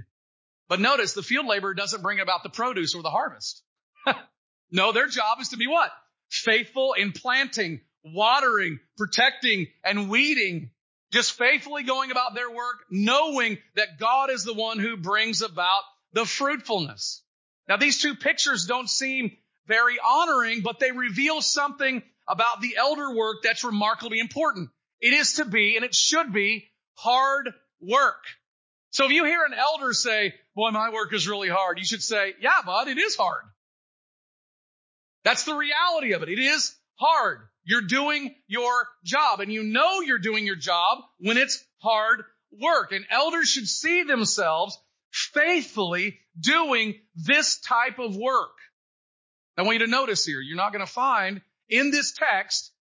But 0.68 0.80
notice 0.80 1.14
the 1.14 1.22
field 1.22 1.46
laborer 1.46 1.74
doesn't 1.74 2.02
bring 2.02 2.20
about 2.20 2.42
the 2.42 2.50
produce 2.50 2.94
or 2.94 3.02
the 3.02 3.10
harvest. 3.10 3.62
no, 4.70 4.92
their 4.92 5.08
job 5.08 5.38
is 5.40 5.48
to 5.48 5.56
be 5.56 5.66
what? 5.66 5.90
Faithful 6.30 6.94
in 6.94 7.12
planting, 7.12 7.80
watering, 8.04 8.80
protecting, 8.96 9.66
and 9.84 10.08
weeding. 10.08 10.70
Just 11.12 11.32
faithfully 11.32 11.82
going 11.82 12.12
about 12.12 12.34
their 12.34 12.50
work, 12.50 12.84
knowing 12.88 13.58
that 13.74 13.98
God 13.98 14.30
is 14.30 14.44
the 14.44 14.54
one 14.54 14.78
who 14.78 14.96
brings 14.96 15.42
about 15.42 15.82
the 16.12 16.24
fruitfulness. 16.24 17.22
Now 17.68 17.76
these 17.76 18.00
two 18.00 18.14
pictures 18.14 18.66
don't 18.66 18.88
seem 18.88 19.36
very 19.66 19.98
honoring, 19.98 20.62
but 20.62 20.78
they 20.78 20.92
reveal 20.92 21.42
something 21.42 22.02
about 22.28 22.60
the 22.60 22.76
elder 22.76 23.14
work 23.14 23.38
that's 23.42 23.64
remarkably 23.64 24.20
important. 24.20 24.70
It 25.00 25.12
is 25.12 25.34
to 25.34 25.44
be, 25.44 25.76
and 25.76 25.84
it 25.84 25.94
should 25.94 26.32
be, 26.32 26.68
hard 26.94 27.52
work. 27.80 28.22
So 28.90 29.04
if 29.04 29.10
you 29.10 29.24
hear 29.24 29.44
an 29.44 29.54
elder 29.54 29.92
say, 29.92 30.34
boy, 30.54 30.70
my 30.70 30.90
work 30.90 31.12
is 31.12 31.28
really 31.28 31.48
hard, 31.48 31.78
you 31.78 31.84
should 31.84 32.02
say, 32.02 32.34
yeah, 32.40 32.60
bud, 32.64 32.88
it 32.88 32.98
is 32.98 33.16
hard. 33.16 33.42
That's 35.24 35.44
the 35.44 35.54
reality 35.54 36.12
of 36.12 36.22
it. 36.22 36.28
It 36.28 36.38
is 36.38 36.74
hard. 36.94 37.40
you're 37.64 37.82
doing 37.82 38.34
your 38.46 38.88
job 39.04 39.40
and 39.40 39.52
you 39.52 39.62
know 39.62 40.00
you're 40.00 40.18
doing 40.18 40.46
your 40.46 40.56
job 40.56 40.98
when 41.18 41.36
it's 41.36 41.62
hard 41.78 42.22
work. 42.60 42.92
And 42.92 43.04
elders 43.10 43.48
should 43.48 43.68
see 43.68 44.02
themselves 44.02 44.78
faithfully 45.10 46.18
doing 46.38 46.94
this 47.14 47.60
type 47.60 47.98
of 47.98 48.16
work. 48.16 48.50
I 49.56 49.62
want 49.62 49.78
you 49.78 49.86
to 49.86 49.90
notice 49.90 50.24
here, 50.24 50.40
you're 50.40 50.56
not 50.56 50.72
going 50.72 50.84
to 50.84 50.90
find 50.90 51.42
in 51.68 51.90
this 51.90 52.12
text 52.12 52.72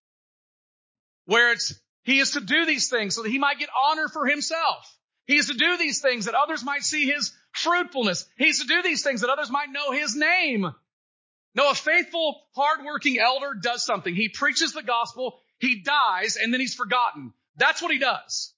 where 1.26 1.52
it's, 1.52 1.74
he 2.02 2.18
is 2.18 2.32
to 2.32 2.40
do 2.40 2.64
these 2.64 2.88
things 2.88 3.14
so 3.14 3.22
that 3.22 3.30
he 3.30 3.38
might 3.38 3.58
get 3.58 3.68
honor 3.90 4.08
for 4.08 4.26
himself. 4.26 4.96
He 5.26 5.36
is 5.36 5.48
to 5.48 5.54
do 5.54 5.76
these 5.76 6.00
things 6.00 6.24
that 6.24 6.34
others 6.34 6.64
might 6.64 6.82
see 6.82 7.06
his 7.06 7.32
fruitfulness. 7.52 8.26
He's 8.36 8.60
to 8.60 8.66
do 8.66 8.82
these 8.82 9.02
things 9.02 9.20
that 9.20 9.30
others 9.30 9.50
might 9.50 9.70
know 9.70 9.92
his 9.92 10.16
name. 10.16 10.66
No, 11.54 11.70
a 11.70 11.74
faithful, 11.74 12.40
hardworking 12.54 13.18
elder 13.18 13.54
does 13.60 13.84
something. 13.84 14.14
He 14.14 14.28
preaches 14.28 14.72
the 14.72 14.82
gospel, 14.82 15.40
he 15.58 15.82
dies, 15.82 16.36
and 16.36 16.52
then 16.52 16.60
he's 16.60 16.74
forgotten. 16.74 17.32
That's 17.56 17.82
what 17.82 17.92
he 17.92 17.98
does. 17.98 18.54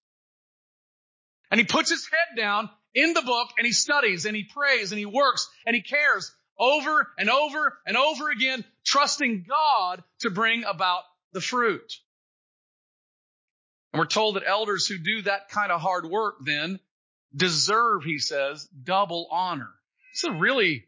And 1.50 1.58
he 1.58 1.66
puts 1.66 1.90
his 1.90 2.06
head 2.06 2.36
down 2.36 2.70
in 2.94 3.14
the 3.14 3.22
book 3.22 3.48
and 3.58 3.66
he 3.66 3.72
studies 3.72 4.26
and 4.26 4.36
he 4.36 4.44
prays 4.44 4.92
and 4.92 4.98
he 4.98 5.06
works 5.06 5.48
and 5.66 5.74
he 5.74 5.82
cares 5.82 6.32
over 6.58 7.08
and 7.18 7.30
over 7.30 7.78
and 7.86 7.96
over 7.96 8.30
again, 8.30 8.64
trusting 8.84 9.46
God 9.48 10.02
to 10.20 10.30
bring 10.30 10.64
about 10.64 11.02
the 11.32 11.40
fruit. 11.40 11.92
And 13.92 14.00
we're 14.00 14.06
told 14.06 14.36
that 14.36 14.44
elders 14.46 14.86
who 14.86 14.98
do 14.98 15.22
that 15.22 15.50
kind 15.50 15.72
of 15.72 15.80
hard 15.80 16.06
work 16.06 16.36
then 16.44 16.80
deserve, 17.34 18.04
he 18.04 18.18
says, 18.18 18.68
double 18.82 19.28
honor. 19.30 19.70
It's 20.12 20.24
a 20.24 20.32
really 20.32 20.84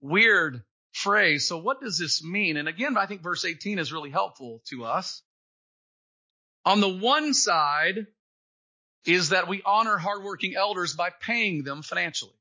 weird 0.00 0.62
phrase. 0.98 1.46
So 1.46 1.58
what 1.58 1.80
does 1.80 1.98
this 1.98 2.22
mean? 2.22 2.56
And 2.56 2.68
again, 2.68 2.96
I 2.96 3.06
think 3.06 3.22
verse 3.22 3.44
18 3.44 3.78
is 3.78 3.92
really 3.92 4.10
helpful 4.10 4.62
to 4.66 4.84
us. 4.84 5.22
On 6.64 6.80
the 6.80 6.88
one 6.88 7.34
side 7.34 8.06
is 9.06 9.30
that 9.30 9.48
we 9.48 9.62
honor 9.64 9.96
hardworking 9.96 10.54
elders 10.54 10.94
by 10.94 11.10
paying 11.10 11.62
them 11.62 11.82
financially. 11.82 12.32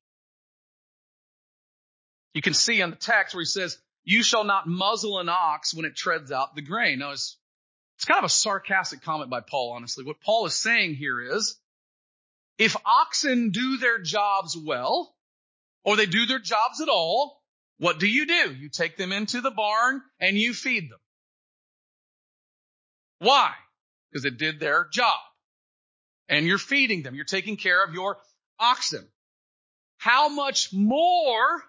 You 2.34 2.42
can 2.42 2.54
see 2.54 2.82
in 2.82 2.90
the 2.90 2.96
text 2.96 3.34
where 3.34 3.42
he 3.42 3.46
says, 3.46 3.78
you 4.04 4.24
shall 4.24 4.44
not 4.44 4.68
muzzle 4.68 5.20
an 5.20 5.30
ox 5.30 5.74
when 5.74 5.86
it 5.86 5.96
treads 5.96 6.32
out 6.32 6.56
the 6.56 6.62
grain. 6.62 7.00
Now 7.00 7.12
it's, 7.12 7.38
it's 7.96 8.06
kind 8.06 8.20
of 8.20 8.26
a 8.26 8.30
sarcastic 8.30 9.02
comment 9.02 9.30
by 9.30 9.42
Paul, 9.42 9.74
honestly. 9.76 10.04
What 10.04 10.22
Paul 10.22 10.46
is 10.46 10.56
saying 10.56 10.96
here 10.96 11.22
is, 11.22 11.58
if 12.58 12.76
oxen 12.86 13.52
do 13.52 13.78
their 13.78 14.00
jobs 14.00 14.58
well, 14.58 15.16
or 15.84 15.96
they 15.96 16.06
do 16.06 16.26
their 16.26 16.40
jobs 16.40 16.82
at 16.82 16.90
all, 16.90 17.42
what 17.80 18.00
do 18.00 18.08
you 18.08 18.26
do? 18.26 18.54
You 18.54 18.70
take 18.70 18.98
them 18.98 19.12
into 19.12 19.42
the 19.42 19.52
barn 19.52 20.02
and 20.20 20.38
you 20.38 20.54
feed 20.54 20.90
them. 20.90 21.00
Why? 23.20 23.52
Because 24.12 24.26
it 24.26 24.38
did 24.38 24.60
their 24.60 24.88
job. 24.92 25.20
And 26.30 26.46
you're 26.46 26.58
feeding 26.58 27.04
them. 27.04 27.16
You're 27.16 27.26
taking 27.26 27.56
care 27.56 27.84
of 27.84 27.94
your 27.94 28.18
oxen. 28.60 29.08
How 29.98 30.30
much 30.30 30.74
more 30.74 31.64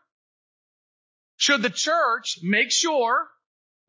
should 1.36 1.62
the 1.62 1.70
church 1.70 2.40
make 2.42 2.70
sure 2.70 3.28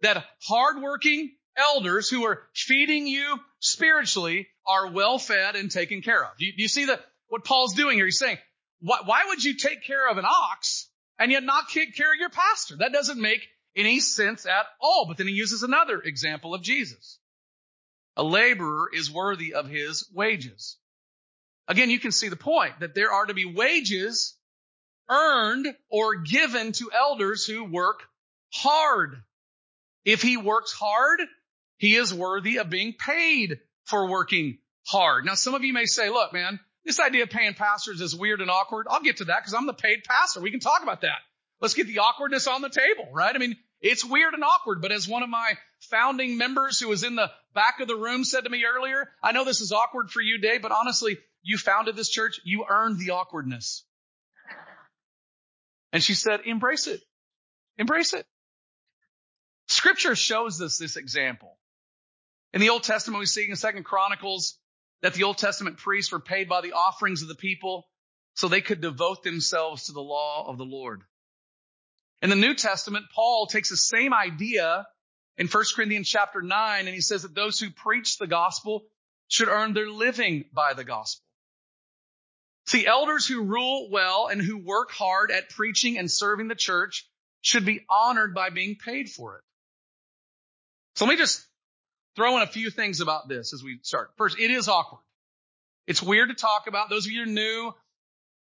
that 0.01 0.25
hardworking 0.47 1.31
elders 1.57 2.09
who 2.09 2.25
are 2.25 2.43
feeding 2.53 3.07
you 3.07 3.39
spiritually 3.59 4.47
are 4.67 4.91
well 4.91 5.17
fed 5.17 5.55
and 5.55 5.71
taken 5.71 6.01
care 6.01 6.23
of? 6.23 6.38
Do 6.38 6.45
you, 6.45 6.53
do 6.55 6.61
you 6.61 6.67
see 6.67 6.88
what 7.27 7.45
Paul's 7.45 7.73
doing 7.73 7.97
here? 7.97 8.05
He's 8.05 8.19
saying, 8.19 8.38
why, 8.81 8.99
why 9.05 9.23
would 9.27 9.43
you 9.43 9.55
take 9.55 9.83
care 9.83 10.09
of 10.09 10.17
an 10.17 10.25
ox 10.25 10.88
and 11.19 11.31
yet 11.31 11.43
not 11.43 11.69
take 11.69 11.95
care 11.95 12.11
of 12.11 12.19
your 12.19 12.29
pastor. 12.29 12.77
That 12.77 12.93
doesn't 12.93 13.21
make 13.21 13.47
any 13.75 13.99
sense 13.99 14.45
at 14.45 14.65
all. 14.81 15.05
But 15.07 15.17
then 15.17 15.27
he 15.27 15.33
uses 15.33 15.61
another 15.61 15.99
example 15.99 16.55
of 16.55 16.63
Jesus. 16.63 17.19
A 18.15 18.23
laborer 18.23 18.89
is 18.93 19.11
worthy 19.11 19.53
of 19.53 19.67
his 19.67 20.09
wages. 20.13 20.77
Again, 21.67 21.89
you 21.89 21.99
can 21.99 22.12
see 22.12 22.29
the 22.29 22.36
point 22.36 22.79
that 22.79 22.95
there 22.95 23.12
are 23.12 23.25
to 23.25 23.34
be 23.34 23.45
wages 23.45 24.36
earned 25.10 25.67
or 25.89 26.15
given 26.15 26.71
to 26.73 26.91
elders 26.91 27.45
who 27.45 27.65
work 27.65 28.01
hard. 28.53 29.21
If 30.05 30.21
he 30.21 30.38
works 30.38 30.71
hard, 30.71 31.19
he 31.77 31.95
is 31.95 32.13
worthy 32.13 32.58
of 32.58 32.69
being 32.69 32.93
paid 32.93 33.60
for 33.84 34.10
working 34.10 34.58
hard. 34.88 35.25
Now, 35.25 35.36
some 35.36 35.53
of 35.53 35.63
you 35.63 35.73
may 35.73 35.86
say, 35.86 36.10
look, 36.10 36.34
man, 36.34 36.60
this 36.85 36.99
idea 36.99 37.23
of 37.23 37.29
paying 37.29 37.53
pastors 37.53 38.01
is 38.01 38.15
weird 38.15 38.41
and 38.41 38.49
awkward. 38.49 38.87
I'll 38.89 39.01
get 39.01 39.17
to 39.17 39.25
that 39.25 39.39
because 39.39 39.53
I'm 39.53 39.67
the 39.67 39.73
paid 39.73 40.03
pastor. 40.03 40.41
We 40.41 40.51
can 40.51 40.59
talk 40.59 40.83
about 40.83 41.01
that. 41.01 41.19
Let's 41.61 41.73
get 41.73 41.87
the 41.87 41.99
awkwardness 41.99 42.47
on 42.47 42.61
the 42.61 42.69
table, 42.69 43.09
right? 43.11 43.35
I 43.35 43.37
mean, 43.37 43.57
it's 43.81 44.05
weird 44.05 44.33
and 44.33 44.43
awkward, 44.43 44.81
but 44.81 44.91
as 44.91 45.07
one 45.07 45.23
of 45.23 45.29
my 45.29 45.53
founding 45.89 46.37
members 46.37 46.79
who 46.79 46.87
was 46.87 47.03
in 47.03 47.15
the 47.15 47.31
back 47.53 47.79
of 47.79 47.87
the 47.87 47.95
room 47.95 48.23
said 48.23 48.43
to 48.45 48.49
me 48.49 48.65
earlier, 48.65 49.09
I 49.23 49.31
know 49.31 49.45
this 49.45 49.61
is 49.61 49.71
awkward 49.71 50.09
for 50.09 50.21
you, 50.21 50.37
Dave, 50.37 50.61
but 50.61 50.71
honestly, 50.71 51.17
you 51.43 51.57
founded 51.57 51.95
this 51.95 52.09
church. 52.09 52.39
You 52.43 52.65
earned 52.69 52.99
the 52.99 53.11
awkwardness. 53.11 53.85
And 55.91 56.03
she 56.03 56.13
said, 56.13 56.41
embrace 56.45 56.87
it. 56.87 57.01
Embrace 57.77 58.13
it. 58.13 58.25
Scripture 59.67 60.15
shows 60.15 60.61
us 60.61 60.77
this 60.77 60.97
example. 60.97 61.57
In 62.53 62.61
the 62.61 62.69
Old 62.69 62.83
Testament, 62.83 63.19
we 63.19 63.25
see 63.25 63.47
in 63.49 63.55
Second 63.55 63.85
Chronicles, 63.85 64.59
that 65.01 65.13
the 65.13 65.23
Old 65.23 65.38
Testament 65.38 65.77
priests 65.77 66.12
were 66.12 66.19
paid 66.19 66.49
by 66.49 66.62
the 66.62 66.73
offerings 66.73 67.21
of 67.21 67.27
the 67.27 67.35
people 67.35 67.88
so 68.33 68.47
they 68.47 68.62
could 68.62 68.81
devote 68.81 69.23
themselves 69.23 69.85
to 69.85 69.91
the 69.91 70.01
law 70.01 70.47
of 70.47 70.57
the 70.57 70.65
Lord. 70.65 71.01
In 72.21 72.29
the 72.29 72.35
New 72.35 72.53
Testament, 72.53 73.05
Paul 73.13 73.47
takes 73.47 73.69
the 73.69 73.77
same 73.77 74.13
idea 74.13 74.85
in 75.38 75.47
1 75.47 75.63
Corinthians 75.75 76.09
chapter 76.09 76.41
9 76.41 76.85
and 76.85 76.93
he 76.93 77.01
says 77.01 77.23
that 77.23 77.33
those 77.33 77.59
who 77.59 77.69
preach 77.69 78.17
the 78.17 78.27
gospel 78.27 78.85
should 79.29 79.47
earn 79.47 79.73
their 79.73 79.89
living 79.89 80.45
by 80.53 80.73
the 80.73 80.83
gospel. 80.83 81.23
See, 82.67 82.85
elders 82.85 83.25
who 83.25 83.43
rule 83.43 83.89
well 83.89 84.27
and 84.27 84.41
who 84.41 84.57
work 84.57 84.91
hard 84.91 85.31
at 85.31 85.49
preaching 85.49 85.97
and 85.97 86.12
serving 86.12 86.49
the 86.49 86.55
church 86.55 87.09
should 87.41 87.65
be 87.65 87.85
honored 87.89 88.35
by 88.35 88.49
being 88.49 88.75
paid 88.75 89.09
for 89.09 89.38
it. 89.38 89.43
So 90.95 91.05
let 91.05 91.12
me 91.12 91.17
just 91.17 91.45
throw 92.19 92.36
in 92.36 92.43
a 92.43 92.47
few 92.47 92.69
things 92.69 92.99
about 92.99 93.29
this 93.29 93.53
as 93.53 93.63
we 93.63 93.79
start. 93.82 94.12
First, 94.17 94.38
it 94.38 94.51
is 94.51 94.67
awkward. 94.67 94.99
It's 95.88 96.03
weird 96.03 96.27
to 96.27 96.36
talk 96.36 96.67
about. 96.67 96.89
Those 96.89 97.05
of 97.05 97.13
you 97.13 97.23
who 97.23 97.32
are 97.32 97.34
new, 97.34 97.73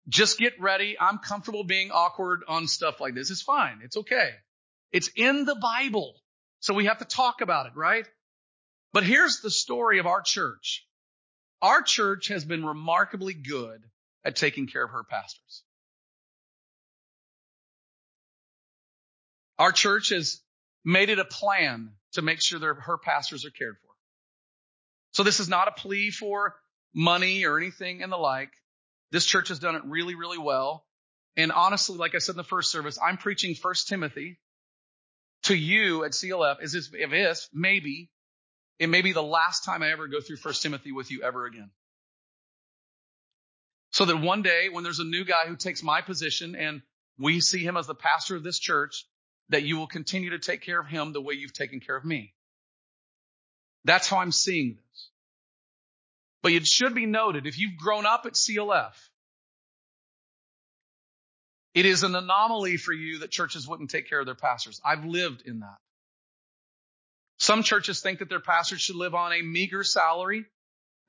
just 0.09 0.39
get 0.39 0.59
ready. 0.59 0.97
I'm 0.99 1.19
comfortable 1.19 1.62
being 1.62 1.91
awkward 1.91 2.41
on 2.49 2.69
stuff 2.69 3.03
like 3.03 3.15
this. 3.15 3.31
It's 3.31 3.43
fine. 3.43 3.81
It's 3.85 3.99
okay. 3.99 4.31
It's 4.93 5.11
in 5.15 5.45
the 5.45 5.57
Bible. 5.57 6.15
So 6.61 6.73
we 6.73 6.87
have 6.87 7.01
to 7.01 7.05
talk 7.05 7.43
about 7.43 7.67
it, 7.67 7.73
right? 7.77 8.07
But 8.95 9.05
here's 9.05 9.41
the 9.41 9.51
story 9.51 9.99
of 9.99 10.07
our 10.07 10.23
church. 10.23 10.87
Our 11.61 11.83
church 11.83 12.29
has 12.29 12.47
been 12.47 12.65
remarkably 12.65 13.35
good 13.35 13.83
at 14.25 14.37
taking 14.37 14.69
care 14.69 14.85
of 14.85 14.91
her 14.93 15.05
pastors. 15.05 15.65
Our 19.59 19.71
church 19.71 20.09
has 20.09 20.41
made 20.83 21.11
it 21.11 21.19
a 21.19 21.27
plan 21.27 21.91
to 22.17 22.23
make 22.23 22.43
sure 22.43 22.59
that 22.59 22.75
her 22.83 22.99
pastors 22.99 23.47
are 23.47 23.51
cared 23.51 23.77
for. 23.81 23.89
So 25.13 25.23
this 25.23 25.41
is 25.41 25.49
not 25.49 25.69
a 25.69 25.71
plea 25.71 26.11
for 26.11 26.55
money 26.95 27.45
or 27.45 27.57
anything 27.57 28.03
and 28.03 28.13
the 28.13 28.17
like. 28.17 28.51
This 29.13 29.25
church 29.25 29.49
has 29.49 29.59
done 29.59 29.77
it 29.77 29.83
really, 29.87 30.15
really 30.15 30.39
well. 30.39 30.85
And 31.37 31.53
honestly, 31.53 31.97
like 31.97 32.15
I 32.15 32.19
said 32.19 32.33
in 32.33 32.39
the 32.39 32.45
first 32.45 32.71
service, 32.71 32.99
I'm 33.03 33.17
preaching 33.17 33.55
First 33.55 33.89
Timothy 33.89 34.39
to 35.45 35.55
you 35.55 36.05
at 36.05 36.13
CLF 36.13 36.61
as 36.61 36.75
if, 36.75 36.89
if 36.93 37.49
maybe 37.53 38.11
it 38.79 38.89
may 38.89 39.03
be 39.03 39.13
the 39.13 39.23
last 39.23 39.65
time 39.65 39.83
I 39.83 39.93
ever 39.93 40.09
go 40.09 40.21
through 40.21 40.37
First 40.37 40.63
Timothy 40.63 40.93
with 40.93 41.11
you 41.11 41.23
ever 41.23 41.47
again. 41.47 41.71
So 43.93 44.05
that 44.05 44.21
one 44.21 44.43
day 44.43 44.69
when 44.71 44.85
there's 44.85 44.99
a 44.99 45.05
new 45.05 45.25
guy 45.25 45.47
who 45.47 45.57
takes 45.57 45.83
my 45.83 46.03
position 46.03 46.57
and 46.57 46.83
we 47.19 47.41
see 47.41 47.63
him 47.63 47.77
as 47.77 47.87
the 47.87 47.95
pastor 47.95 48.37
of 48.37 48.43
this 48.43 48.59
church, 48.59 49.07
that 49.51 49.63
you 49.63 49.77
will 49.77 49.87
continue 49.87 50.31
to 50.31 50.39
take 50.39 50.63
care 50.63 50.81
of 50.81 50.87
him 50.87 51.13
the 51.13 51.21
way 51.21 51.35
you've 51.35 51.53
taken 51.53 51.81
care 51.81 51.97
of 51.97 52.05
me. 52.05 52.33
That's 53.85 54.09
how 54.09 54.19
I'm 54.19 54.33
seeing 54.33 54.77
this. 54.77 55.09
But 56.43 56.53
it 56.53 56.67
should 56.67 56.95
be 56.95 57.07
noted, 57.07 57.47
if 57.47 57.59
you've 57.59 57.77
grown 57.77 58.07
up 58.07 58.27
at 58.27 58.35
CLF, 58.35 58.93
it 61.75 61.87
is 61.87 62.03
an 62.03 62.15
anomaly 62.15 62.79
for 62.79 62.93
you 62.93 63.19
that 63.19 63.31
churches 63.31 63.69
wouldn't 63.69 63.91
take 63.91 64.09
care 64.09 64.21
of 64.21 64.27
their 64.27 64.35
pastors. 64.35 64.81
I've 64.85 65.05
lived 65.05 65.43
in 65.47 65.61
that. 65.61 65.77
Some 67.39 67.63
churches 67.63 68.01
think 68.01 68.21
that 68.21 68.29
their 68.29 68.41
pastors 68.41 68.81
should 68.81 68.97
live 68.97 69.15
on 69.15 69.33
a 69.33 69.43
meager 69.43 69.85
salary 69.85 70.47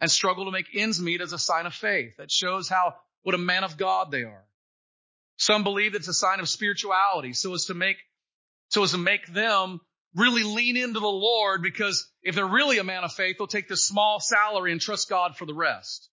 and 0.02 0.12
struggle 0.12 0.46
to 0.46 0.52
make 0.52 0.76
ends 0.76 1.02
meet 1.02 1.22
as 1.22 1.34
a 1.34 1.40
sign 1.40 1.66
of 1.66 1.74
faith. 1.74 2.18
That 2.18 2.32
shows 2.32 2.68
how, 2.68 2.96
what 3.24 3.34
a 3.34 3.40
man 3.40 3.64
of 3.64 3.78
God 3.78 4.12
they 4.12 4.24
are. 4.24 4.44
Some 5.38 5.64
believe 5.64 5.96
it's 5.96 6.08
a 6.08 6.14
sign 6.14 6.40
of 6.40 6.50
spirituality 6.50 7.34
so 7.34 7.54
as 7.54 7.66
to 7.66 7.74
make 7.74 7.98
so 8.70 8.84
as 8.84 8.92
to 8.92 8.98
make 8.98 9.28
them 9.28 9.80
really 10.16 10.44
lean 10.44 10.78
into 10.78 11.00
the 11.00 11.08
Lord 11.08 11.62
because 11.62 12.10
if 12.24 12.36
they're 12.36 12.46
really 12.46 12.80
a 12.80 12.84
man 12.84 13.04
of 13.04 13.14
faith, 13.14 13.38
they'll 13.38 13.48
take 13.48 13.68
this 13.68 13.86
small 13.86 14.20
salary 14.20 14.72
and 14.72 14.82
trust 14.82 15.10
God 15.10 15.38
for 15.38 15.46
the 15.46 15.54
rest. 15.54 16.10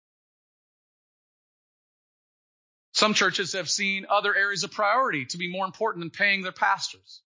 Some 2.93 3.13
churches 3.13 3.53
have 3.53 3.69
seen 3.69 4.05
other 4.09 4.35
areas 4.35 4.63
of 4.63 4.71
priority 4.71 5.25
to 5.25 5.37
be 5.37 5.51
more 5.51 5.65
important 5.65 6.01
than 6.01 6.09
paying 6.09 6.41
their 6.41 6.51
pastors. 6.51 7.21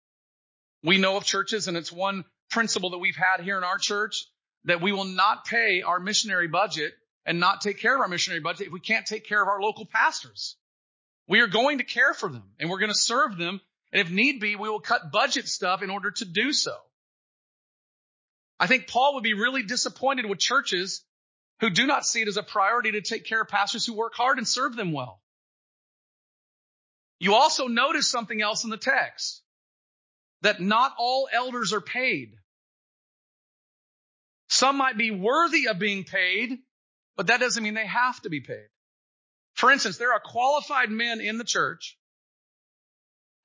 We 0.83 0.99
know 0.99 1.17
of 1.17 1.25
churches, 1.25 1.69
and 1.69 1.77
it's 1.77 1.93
one 1.93 2.25
principle 2.51 2.91
that 2.91 2.99
we've 2.99 3.17
had 3.17 3.45
here 3.45 3.59
in 3.59 3.65
our 3.65 3.79
church 3.79 4.25
that 4.65 4.81
we 4.81 4.93
will 4.93 5.05
not 5.05 5.45
pay 5.45 5.83
our 5.83 6.01
missionary 6.01 6.49
budget 6.49 6.93
and 7.25 7.39
not 7.39 7.61
take 7.61 7.79
care 7.79 7.95
of 7.95 8.01
our 8.01 8.09
missionary 8.09 8.41
budget 8.41 8.69
if 8.69 8.73
we 8.73 8.81
can't 8.81 9.07
take 9.07 9.27
care 9.27 9.41
of 9.41 9.49
our 9.49 9.61
local 9.61 9.87
pastors. 9.87 10.57
We 11.29 11.41
are 11.41 11.47
going 11.47 11.79
to 11.79 11.85
care 11.85 12.15
for 12.15 12.29
them 12.29 12.45
and 12.59 12.69
we're 12.69 12.79
going 12.79 12.91
to 12.91 12.99
serve 12.99 13.37
them. 13.37 13.61
And 13.93 14.01
if 14.01 14.11
need 14.11 14.41
be, 14.41 14.57
we 14.57 14.69
will 14.69 14.81
cut 14.81 15.13
budget 15.13 15.47
stuff 15.49 15.83
in 15.83 15.91
order 15.91 16.11
to 16.11 16.25
do 16.25 16.53
so. 16.53 16.75
I 18.59 18.67
think 18.67 18.87
Paul 18.87 19.15
would 19.15 19.25
be 19.25 19.35
really 19.35 19.63
disappointed 19.63 20.27
with 20.27 20.39
churches 20.39 21.05
who 21.61 21.71
do 21.71 21.87
not 21.87 22.07
see 22.07 22.23
it 22.23 22.29
as 22.29 22.37
a 22.37 22.43
priority 22.43 22.93
to 22.93 23.03
take 23.03 23.25
care 23.25 23.43
of 23.43 23.49
pastors 23.49 23.85
who 23.85 23.93
work 23.93 24.15
hard 24.15 24.39
and 24.39 24.49
serve 24.49 24.77
them 24.77 24.93
well. 24.93 25.21
You 27.19 27.35
also 27.35 27.69
notice 27.69 28.09
something 28.09 28.41
else 28.41 28.65
in 28.65 28.71
the 28.71 28.77
text 28.77 29.43
that 30.41 30.61
not 30.61 30.93
all 30.99 31.29
elders 31.33 31.73
are 31.73 31.81
paid. 31.81 32.33
Some 34.49 34.77
might 34.77 34.99
be 34.99 35.11
worthy 35.11 35.69
of 35.69 35.79
being 35.79 36.05
paid, 36.05 36.59
but 37.17 37.29
that 37.29 37.41
doesn't 37.41 37.63
mean 37.63 37.75
they 37.75 37.87
have 37.87 38.21
to 38.23 38.31
be 38.31 38.41
paid. 38.41 38.67
For 39.55 39.71
instance, 39.71 39.99
there 39.99 40.13
are 40.13 40.21
qualified 40.21 40.91
men 40.91 41.21
in 41.21 41.39
the 41.39 41.45
church 41.45 41.97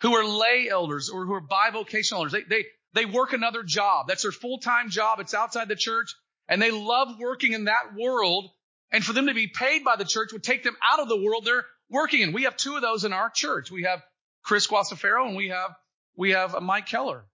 who 0.02 0.14
are 0.14 0.26
lay 0.26 0.70
elders 0.70 1.10
or 1.10 1.26
who 1.26 1.34
are 1.34 1.42
bivocational 1.42 2.18
elders. 2.18 2.32
They, 2.34 2.44
they, 2.44 2.66
they 2.94 3.06
work 3.06 3.34
another 3.34 3.64
job. 3.64 4.08
That's 4.08 4.24
their 4.24 4.32
full-time 4.32 4.90
job. 4.90 5.20
It's 5.20 5.34
outside 5.34 5.68
the 5.68 5.76
church 5.76 6.16
and 6.48 6.62
they 6.62 6.72
love 6.72 7.20
working 7.20 7.54
in 7.54 7.66
that 7.66 7.96
world. 7.98 8.50
And 8.92 9.04
for 9.04 9.14
them 9.14 9.28
to 9.28 9.34
be 9.34 9.48
paid 9.48 9.84
by 9.84 9.98
the 9.98 10.06
church 10.06 10.32
would 10.32 10.44
take 10.44 10.64
them 10.64 10.78
out 10.82 11.00
of 11.00 11.10
the 11.10 11.22
world 11.22 11.44
they're 11.46 11.66
working 11.90 12.22
in. 12.22 12.34
We 12.34 12.44
have 12.44 12.56
two 12.56 12.76
of 12.76 12.82
those 12.82 13.04
in 13.04 13.14
our 13.14 13.30
church. 13.30 13.70
We 13.70 13.84
have 13.84 14.02
Chris 14.44 14.68
Guasafero 14.68 15.28
and 15.28 15.36
we 15.36 15.50
have, 15.50 15.76
we 16.16 16.32
have 16.32 16.56
Mike 16.62 16.88
Keller. 16.88 17.26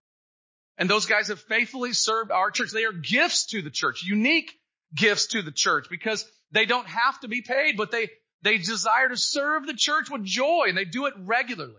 And 0.78 0.90
those 0.90 1.06
guys 1.06 1.28
have 1.28 1.40
faithfully 1.40 1.94
served 1.94 2.32
our 2.32 2.50
church. 2.50 2.72
They 2.72 2.86
are 2.86 2.94
gifts 2.94 3.48
to 3.48 3.62
the 3.62 3.70
church, 3.70 4.04
unique 4.04 4.52
gifts 4.96 5.28
to 5.28 5.44
the 5.44 5.52
church 5.52 5.88
because 5.90 6.26
they 6.52 6.66
don't 6.66 6.88
have 6.88 7.20
to 7.20 7.28
be 7.28 7.42
paid, 7.42 7.78
but 7.78 7.92
they, 7.92 8.10
they 8.42 8.58
desire 8.58 9.10
to 9.10 9.18
serve 9.18 9.68
the 9.68 9.76
church 9.76 10.10
with 10.10 10.24
joy 10.24 10.66
and 10.68 10.78
they 10.78 10.86
do 10.86 11.06
it 11.06 11.14
regularly. 11.20 11.76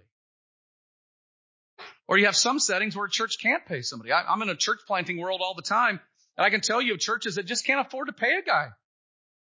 Or 2.07 2.19
you 2.19 2.27
have 2.27 2.37
some 2.37 2.59
settings 2.59 2.97
where 2.97 3.07
a 3.07 3.11
church 3.11 3.39
can't 3.41 3.65
pay 3.65 3.83
somebody. 3.83 4.13
I, 4.13 4.23
I'm 4.23 4.43
in 4.43 4.51
a 4.51 4.57
church 4.57 4.81
planting 4.87 5.19
world 5.19 5.41
all 5.43 5.55
the 5.55 5.63
time. 5.63 6.01
And 6.37 6.45
I 6.45 6.51
can 6.51 6.61
tell 6.61 6.83
you 6.83 6.95
of 6.95 7.01
churches 7.01 7.37
that 7.37 7.47
just 7.47 7.67
can't 7.67 7.87
afford 7.87 8.09
to 8.09 8.13
pay 8.13 8.37
a 8.37 8.43
guy. 8.43 8.69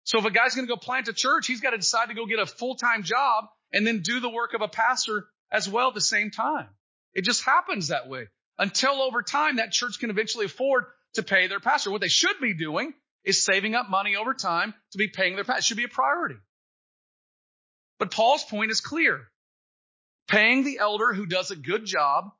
So 0.05 0.19
if 0.19 0.25
a 0.25 0.31
guy's 0.31 0.55
going 0.55 0.67
to 0.67 0.73
go 0.73 0.77
plant 0.77 1.07
a 1.07 1.13
church, 1.13 1.47
he's 1.47 1.61
got 1.61 1.71
to 1.71 1.77
decide 1.77 2.09
to 2.09 2.13
go 2.13 2.25
get 2.25 2.39
a 2.39 2.45
full-time 2.45 3.03
job 3.03 3.45
and 3.71 3.87
then 3.87 4.01
do 4.01 4.19
the 4.19 4.29
work 4.29 4.53
of 4.53 4.61
a 4.61 4.67
pastor 4.67 5.25
as 5.51 5.67
well 5.67 5.89
at 5.89 5.93
the 5.93 6.01
same 6.01 6.29
time. 6.29 6.67
It 7.13 7.23
just 7.23 7.43
happens 7.43 7.87
that 7.87 8.09
way 8.09 8.27
until 8.57 9.01
over 9.01 9.21
time 9.21 9.57
that 9.57 9.71
church 9.71 9.99
can 9.99 10.09
eventually 10.09 10.45
afford 10.45 10.85
to 11.13 11.23
pay 11.23 11.47
their 11.47 11.59
pastor. 11.59 11.91
What 11.91 12.01
they 12.01 12.07
should 12.07 12.39
be 12.41 12.53
doing 12.53 12.93
is 13.23 13.43
saving 13.43 13.75
up 13.75 13.89
money 13.89 14.15
over 14.15 14.33
time 14.33 14.73
to 14.91 14.97
be 14.97 15.07
paying 15.07 15.35
their 15.35 15.43
pastor. 15.43 15.59
It 15.59 15.63
should 15.63 15.77
be 15.77 15.85
a 15.85 15.89
priority. 15.89 16.35
But 17.99 18.11
Paul's 18.11 18.43
point 18.43 18.71
is 18.71 18.81
clear. 18.81 19.21
Paying 20.27 20.63
the 20.63 20.79
elder 20.79 21.13
who 21.13 21.25
does 21.25 21.51
a 21.51 21.55
good 21.55 21.85
job, 21.85 22.31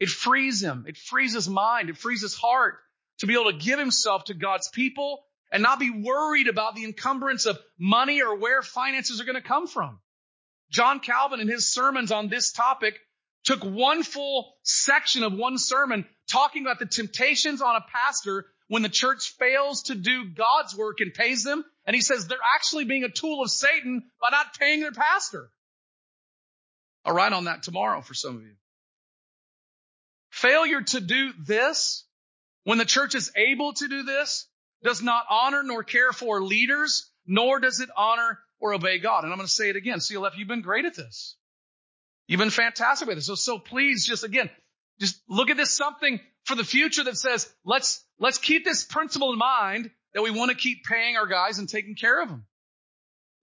it 0.00 0.08
frees 0.08 0.62
him. 0.62 0.84
It 0.86 0.96
frees 0.96 1.34
his 1.34 1.48
mind. 1.48 1.90
It 1.90 1.96
frees 1.96 2.22
his 2.22 2.34
heart 2.34 2.78
to 3.18 3.26
be 3.26 3.34
able 3.34 3.50
to 3.52 3.58
give 3.58 3.78
himself 3.78 4.24
to 4.24 4.34
God's 4.34 4.68
people 4.68 5.24
and 5.50 5.62
not 5.62 5.80
be 5.80 5.90
worried 5.90 6.48
about 6.48 6.76
the 6.76 6.84
encumbrance 6.84 7.46
of 7.46 7.58
money 7.78 8.22
or 8.22 8.36
where 8.36 8.62
finances 8.62 9.20
are 9.20 9.24
going 9.24 9.36
to 9.36 9.42
come 9.42 9.66
from. 9.66 9.98
John 10.70 11.00
Calvin 11.00 11.40
in 11.40 11.48
his 11.48 11.72
sermons 11.72 12.12
on 12.12 12.28
this 12.28 12.52
topic 12.52 12.98
took 13.44 13.64
one 13.64 14.02
full 14.02 14.54
section 14.62 15.22
of 15.22 15.32
one 15.32 15.58
sermon 15.58 16.04
talking 16.30 16.62
about 16.62 16.78
the 16.78 16.86
temptations 16.86 17.62
on 17.62 17.76
a 17.76 17.84
pastor 17.90 18.46
when 18.68 18.82
the 18.82 18.88
church 18.88 19.34
fails 19.38 19.84
to 19.84 19.94
do 19.94 20.26
God's 20.26 20.76
work 20.76 21.00
and 21.00 21.14
pays 21.14 21.42
them. 21.42 21.64
And 21.86 21.96
he 21.96 22.02
says 22.02 22.26
they're 22.26 22.38
actually 22.54 22.84
being 22.84 23.04
a 23.04 23.08
tool 23.08 23.42
of 23.42 23.50
Satan 23.50 24.02
by 24.20 24.28
not 24.30 24.58
paying 24.58 24.80
their 24.80 24.92
pastor. 24.92 25.50
I'll 27.04 27.14
write 27.14 27.32
on 27.32 27.44
that 27.44 27.62
tomorrow 27.62 28.02
for 28.02 28.12
some 28.12 28.36
of 28.36 28.42
you. 28.42 28.54
Failure 30.38 30.82
to 30.82 31.00
do 31.00 31.32
this 31.36 32.04
when 32.62 32.78
the 32.78 32.84
church 32.84 33.16
is 33.16 33.32
able 33.34 33.72
to 33.72 33.88
do 33.88 34.04
this 34.04 34.46
does 34.84 35.02
not 35.02 35.24
honor 35.28 35.64
nor 35.64 35.82
care 35.82 36.12
for 36.12 36.40
leaders, 36.40 37.10
nor 37.26 37.58
does 37.58 37.80
it 37.80 37.88
honor 37.96 38.38
or 38.60 38.72
obey 38.72 39.00
God. 39.00 39.24
And 39.24 39.32
I'm 39.32 39.38
going 39.38 39.48
to 39.48 39.52
say 39.52 39.68
it 39.68 39.74
again. 39.74 39.98
CLF, 39.98 40.36
you've 40.36 40.46
been 40.46 40.62
great 40.62 40.84
at 40.84 40.94
this. 40.94 41.36
You've 42.28 42.38
been 42.38 42.50
fantastic 42.50 43.08
with 43.08 43.16
this. 43.16 43.26
So, 43.26 43.34
so 43.34 43.58
please 43.58 44.06
just 44.06 44.22
again, 44.22 44.48
just 45.00 45.20
look 45.28 45.50
at 45.50 45.56
this 45.56 45.72
something 45.72 46.20
for 46.44 46.54
the 46.54 46.62
future 46.62 47.02
that 47.02 47.16
says, 47.16 47.52
let's, 47.64 48.04
let's 48.20 48.38
keep 48.38 48.64
this 48.64 48.84
principle 48.84 49.32
in 49.32 49.38
mind 49.40 49.90
that 50.14 50.22
we 50.22 50.30
want 50.30 50.52
to 50.52 50.56
keep 50.56 50.84
paying 50.84 51.16
our 51.16 51.26
guys 51.26 51.58
and 51.58 51.68
taking 51.68 51.96
care 51.96 52.22
of 52.22 52.28
them. 52.28 52.46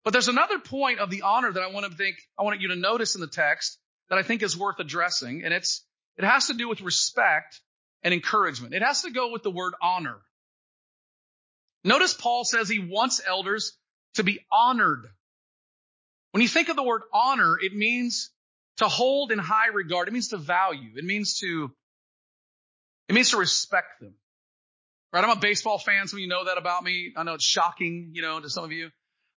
But 0.06 0.14
there's 0.14 0.30
another 0.30 0.60
point 0.60 1.00
of 1.00 1.10
the 1.10 1.24
honor 1.24 1.52
that 1.52 1.62
I 1.62 1.72
want 1.72 1.92
to 1.92 1.98
think, 1.98 2.16
I 2.40 2.44
want 2.44 2.62
you 2.62 2.70
to 2.70 2.78
notice 2.78 3.16
in 3.16 3.22
the 3.22 3.28
text 3.28 3.80
that 4.10 4.18
I 4.18 4.24
think 4.24 4.44
is 4.44 4.58
worth 4.58 4.80
addressing. 4.80 5.44
And 5.44 5.54
it's, 5.54 5.85
it 6.18 6.24
has 6.24 6.48
to 6.48 6.54
do 6.54 6.68
with 6.70 6.82
respect 6.82 7.60
and 8.04 8.14
encouragement. 8.14 8.74
It 8.74 8.82
has 8.82 9.02
to 9.02 9.12
go 9.12 9.32
with 9.32 9.44
the 9.44 9.52
word 9.52 9.74
honor. 9.82 10.18
Notice 11.84 12.14
Paul 12.14 12.44
says 12.46 12.70
he 12.70 12.80
wants 12.80 13.22
elders 13.26 13.78
to 14.16 14.24
be 14.24 14.40
honored. 14.52 15.06
When 16.32 16.42
you 16.42 16.48
think 16.48 16.70
of 16.70 16.76
the 16.76 16.84
word 16.84 17.04
honor, 17.14 17.58
it 17.62 17.74
means 17.74 18.32
to 18.78 18.88
hold 18.88 19.32
in 19.32 19.40
high 19.40 19.68
regard. 19.68 20.08
It 20.08 20.12
means 20.12 20.30
to 20.30 20.38
value. 20.38 20.92
It 20.96 21.06
means 21.06 21.40
to, 21.40 21.72
it 23.08 23.14
means 23.14 23.32
to 23.32 23.38
respect 23.38 24.00
them. 24.02 24.16
Right? 25.14 25.24
I'm 25.24 25.30
a 25.30 25.40
baseball 25.40 25.78
fan. 25.78 26.08
Some 26.08 26.18
of 26.18 26.22
you 26.22 26.28
know 26.28 26.46
that 26.46 26.58
about 26.58 26.84
me. 26.84 27.14
I 27.16 27.24
know 27.24 27.36
it's 27.36 27.46
shocking, 27.46 28.12
you 28.14 28.22
know, 28.22 28.40
to 28.40 28.50
some 28.50 28.66
of 28.66 28.72
you. 28.72 28.90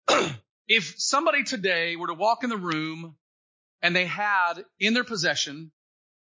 if 0.68 0.94
somebody 0.96 1.44
today 1.44 1.96
were 1.96 2.06
to 2.06 2.14
walk 2.14 2.44
in 2.44 2.50
the 2.50 2.56
room 2.56 3.16
and 3.82 3.94
they 3.94 4.06
had 4.06 4.64
in 4.80 4.94
their 4.94 5.04
possession 5.04 5.70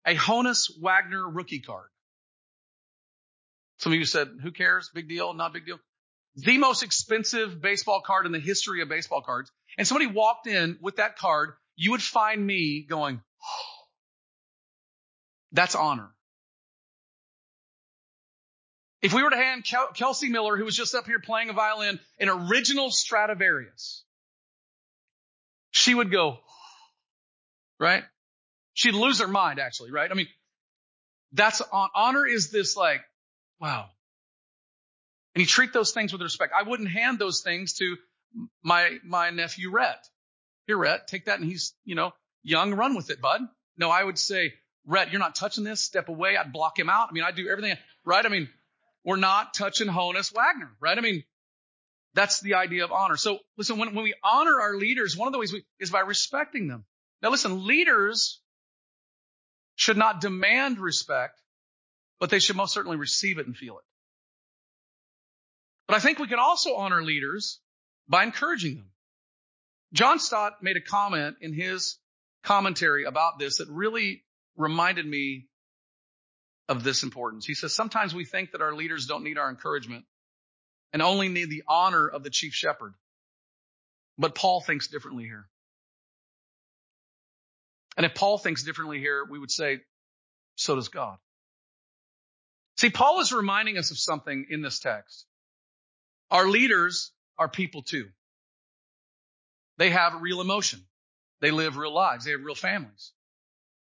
a 0.07 0.14
Honus 0.14 0.71
Wagner 0.81 1.29
rookie 1.29 1.61
card. 1.61 1.88
Some 3.79 3.93
of 3.93 3.99
you 3.99 4.05
said, 4.05 4.29
who 4.43 4.53
cares? 4.53 4.90
Big 4.95 5.09
deal, 5.09 5.35
not 5.35 5.53
big 5.53 5.67
deal. 5.67 5.79
The 6.37 6.59
most 6.59 6.83
expensive 6.83 7.61
baseball 7.61 8.03
card 8.05 8.27
in 8.27 8.33
the 8.33 8.40
history 8.40 8.83
of 8.83 8.88
baseball 8.88 9.23
cards. 9.23 9.51
And 9.77 9.87
somebody 9.87 10.11
walked 10.11 10.47
in 10.47 10.79
with 10.81 10.97
that 10.97 11.17
card 11.17 11.55
you 11.77 11.93
would 11.93 12.03
find 12.03 12.45
me 12.45 12.87
going, 12.88 13.21
oh, 13.43 13.85
that's 15.53 15.75
honor. 15.75 16.11
If 19.03 19.12
we 19.12 19.23
were 19.23 19.31
to 19.31 19.37
hand 19.37 19.64
Kelsey 19.95 20.31
Miller, 20.31 20.57
who 20.57 20.64
was 20.64 20.75
just 20.75 20.95
up 20.95 21.05
here 21.05 21.19
playing 21.19 21.51
a 21.51 21.53
violin, 21.53 22.01
an 22.19 22.29
original 22.31 22.90
Stradivarius, 22.90 24.03
she 25.73 25.95
would 25.95 26.11
go, 26.11 26.38
oh, 26.38 26.40
right? 27.79 28.05
She'd 28.74 28.94
lose 28.94 29.20
her 29.20 29.28
mind, 29.28 29.60
actually, 29.60 29.92
right? 29.92 30.10
I 30.10 30.14
mean, 30.14 30.28
that's 31.32 31.62
honor 31.72 32.26
is 32.26 32.50
this 32.50 32.76
like, 32.76 33.00
wow. 33.60 33.87
And 35.34 35.40
you 35.40 35.46
treat 35.46 35.72
those 35.72 35.92
things 35.92 36.12
with 36.12 36.22
respect. 36.22 36.52
I 36.56 36.68
wouldn't 36.68 36.90
hand 36.90 37.18
those 37.18 37.40
things 37.40 37.74
to 37.74 37.96
my, 38.62 38.98
my 39.04 39.30
nephew 39.30 39.70
Rhett. 39.70 40.04
Here, 40.66 40.76
Rhett, 40.76 41.08
take 41.08 41.26
that 41.26 41.40
and 41.40 41.48
he's, 41.48 41.74
you 41.84 41.94
know, 41.94 42.12
young, 42.42 42.74
run 42.74 42.94
with 42.94 43.10
it, 43.10 43.20
bud. 43.20 43.40
No, 43.76 43.90
I 43.90 44.02
would 44.02 44.18
say, 44.18 44.54
Rhett, 44.87 45.10
you're 45.10 45.20
not 45.20 45.34
touching 45.34 45.64
this. 45.64 45.80
Step 45.80 46.08
away. 46.08 46.37
I'd 46.37 46.52
block 46.52 46.78
him 46.78 46.88
out. 46.88 47.08
I 47.10 47.12
mean, 47.12 47.24
I 47.24 47.32
do 47.32 47.48
everything, 47.48 47.76
right? 48.04 48.24
I 48.24 48.28
mean, 48.28 48.48
we're 49.04 49.16
not 49.16 49.54
touching 49.54 49.88
Honus 49.88 50.32
Wagner, 50.34 50.70
right? 50.80 50.96
I 50.96 51.00
mean, 51.00 51.24
that's 52.14 52.40
the 52.40 52.54
idea 52.54 52.84
of 52.84 52.92
honor. 52.92 53.16
So 53.16 53.38
listen, 53.58 53.78
when, 53.78 53.94
when 53.94 54.04
we 54.04 54.14
honor 54.22 54.60
our 54.60 54.76
leaders, 54.76 55.16
one 55.16 55.26
of 55.26 55.32
the 55.32 55.38
ways 55.38 55.52
we, 55.52 55.64
is 55.80 55.90
by 55.90 56.00
respecting 56.00 56.68
them. 56.68 56.84
Now 57.22 57.30
listen, 57.30 57.66
leaders 57.66 58.40
should 59.76 59.96
not 59.96 60.20
demand 60.20 60.78
respect, 60.78 61.40
but 62.20 62.30
they 62.30 62.38
should 62.38 62.56
most 62.56 62.72
certainly 62.72 62.96
receive 62.96 63.38
it 63.38 63.46
and 63.46 63.56
feel 63.56 63.78
it. 63.78 63.84
But 65.87 65.96
I 65.96 66.00
think 66.00 66.18
we 66.18 66.28
can 66.28 66.38
also 66.38 66.76
honor 66.76 67.02
leaders 67.02 67.60
by 68.08 68.22
encouraging 68.22 68.76
them. 68.76 68.90
John 69.92 70.18
Stott 70.18 70.62
made 70.62 70.76
a 70.76 70.80
comment 70.80 71.37
in 71.40 71.52
his 71.52 71.98
commentary 72.42 73.04
about 73.04 73.38
this 73.38 73.58
that 73.58 73.68
really 73.68 74.24
reminded 74.56 75.06
me 75.06 75.46
of 76.68 76.82
this 76.82 77.02
importance. 77.02 77.44
He 77.46 77.54
says, 77.54 77.74
sometimes 77.74 78.14
we 78.14 78.24
think 78.24 78.52
that 78.52 78.62
our 78.62 78.74
leaders 78.74 79.06
don't 79.06 79.24
need 79.24 79.38
our 79.38 79.50
encouragement 79.50 80.04
and 80.92 81.02
only 81.02 81.28
need 81.28 81.50
the 81.50 81.64
honor 81.68 82.08
of 82.08 82.22
the 82.22 82.30
chief 82.30 82.54
shepherd. 82.54 82.94
But 84.16 84.34
Paul 84.34 84.60
thinks 84.60 84.88
differently 84.88 85.24
here. 85.24 85.46
And 87.96 88.04
if 88.04 88.14
Paul 88.14 88.38
thinks 88.38 88.64
differently 88.64 88.98
here, 88.98 89.24
we 89.28 89.38
would 89.38 89.50
say, 89.50 89.80
so 90.57 90.74
does 90.74 90.88
God. 90.88 91.16
See, 92.78 92.90
Paul 92.90 93.20
is 93.20 93.33
reminding 93.33 93.78
us 93.78 93.90
of 93.90 93.98
something 93.98 94.46
in 94.50 94.62
this 94.62 94.80
text. 94.80 95.26
Our 96.30 96.48
leaders 96.48 97.12
are 97.38 97.48
people 97.48 97.83
too. 97.83 98.09
They 99.78 99.90
have 99.90 100.20
real 100.20 100.40
emotion. 100.40 100.80
They 101.40 101.50
live 101.50 101.76
real 101.76 101.94
lives. 101.94 102.24
They 102.24 102.33
have 102.33 102.42
real 102.42 102.54
families. 102.54 103.12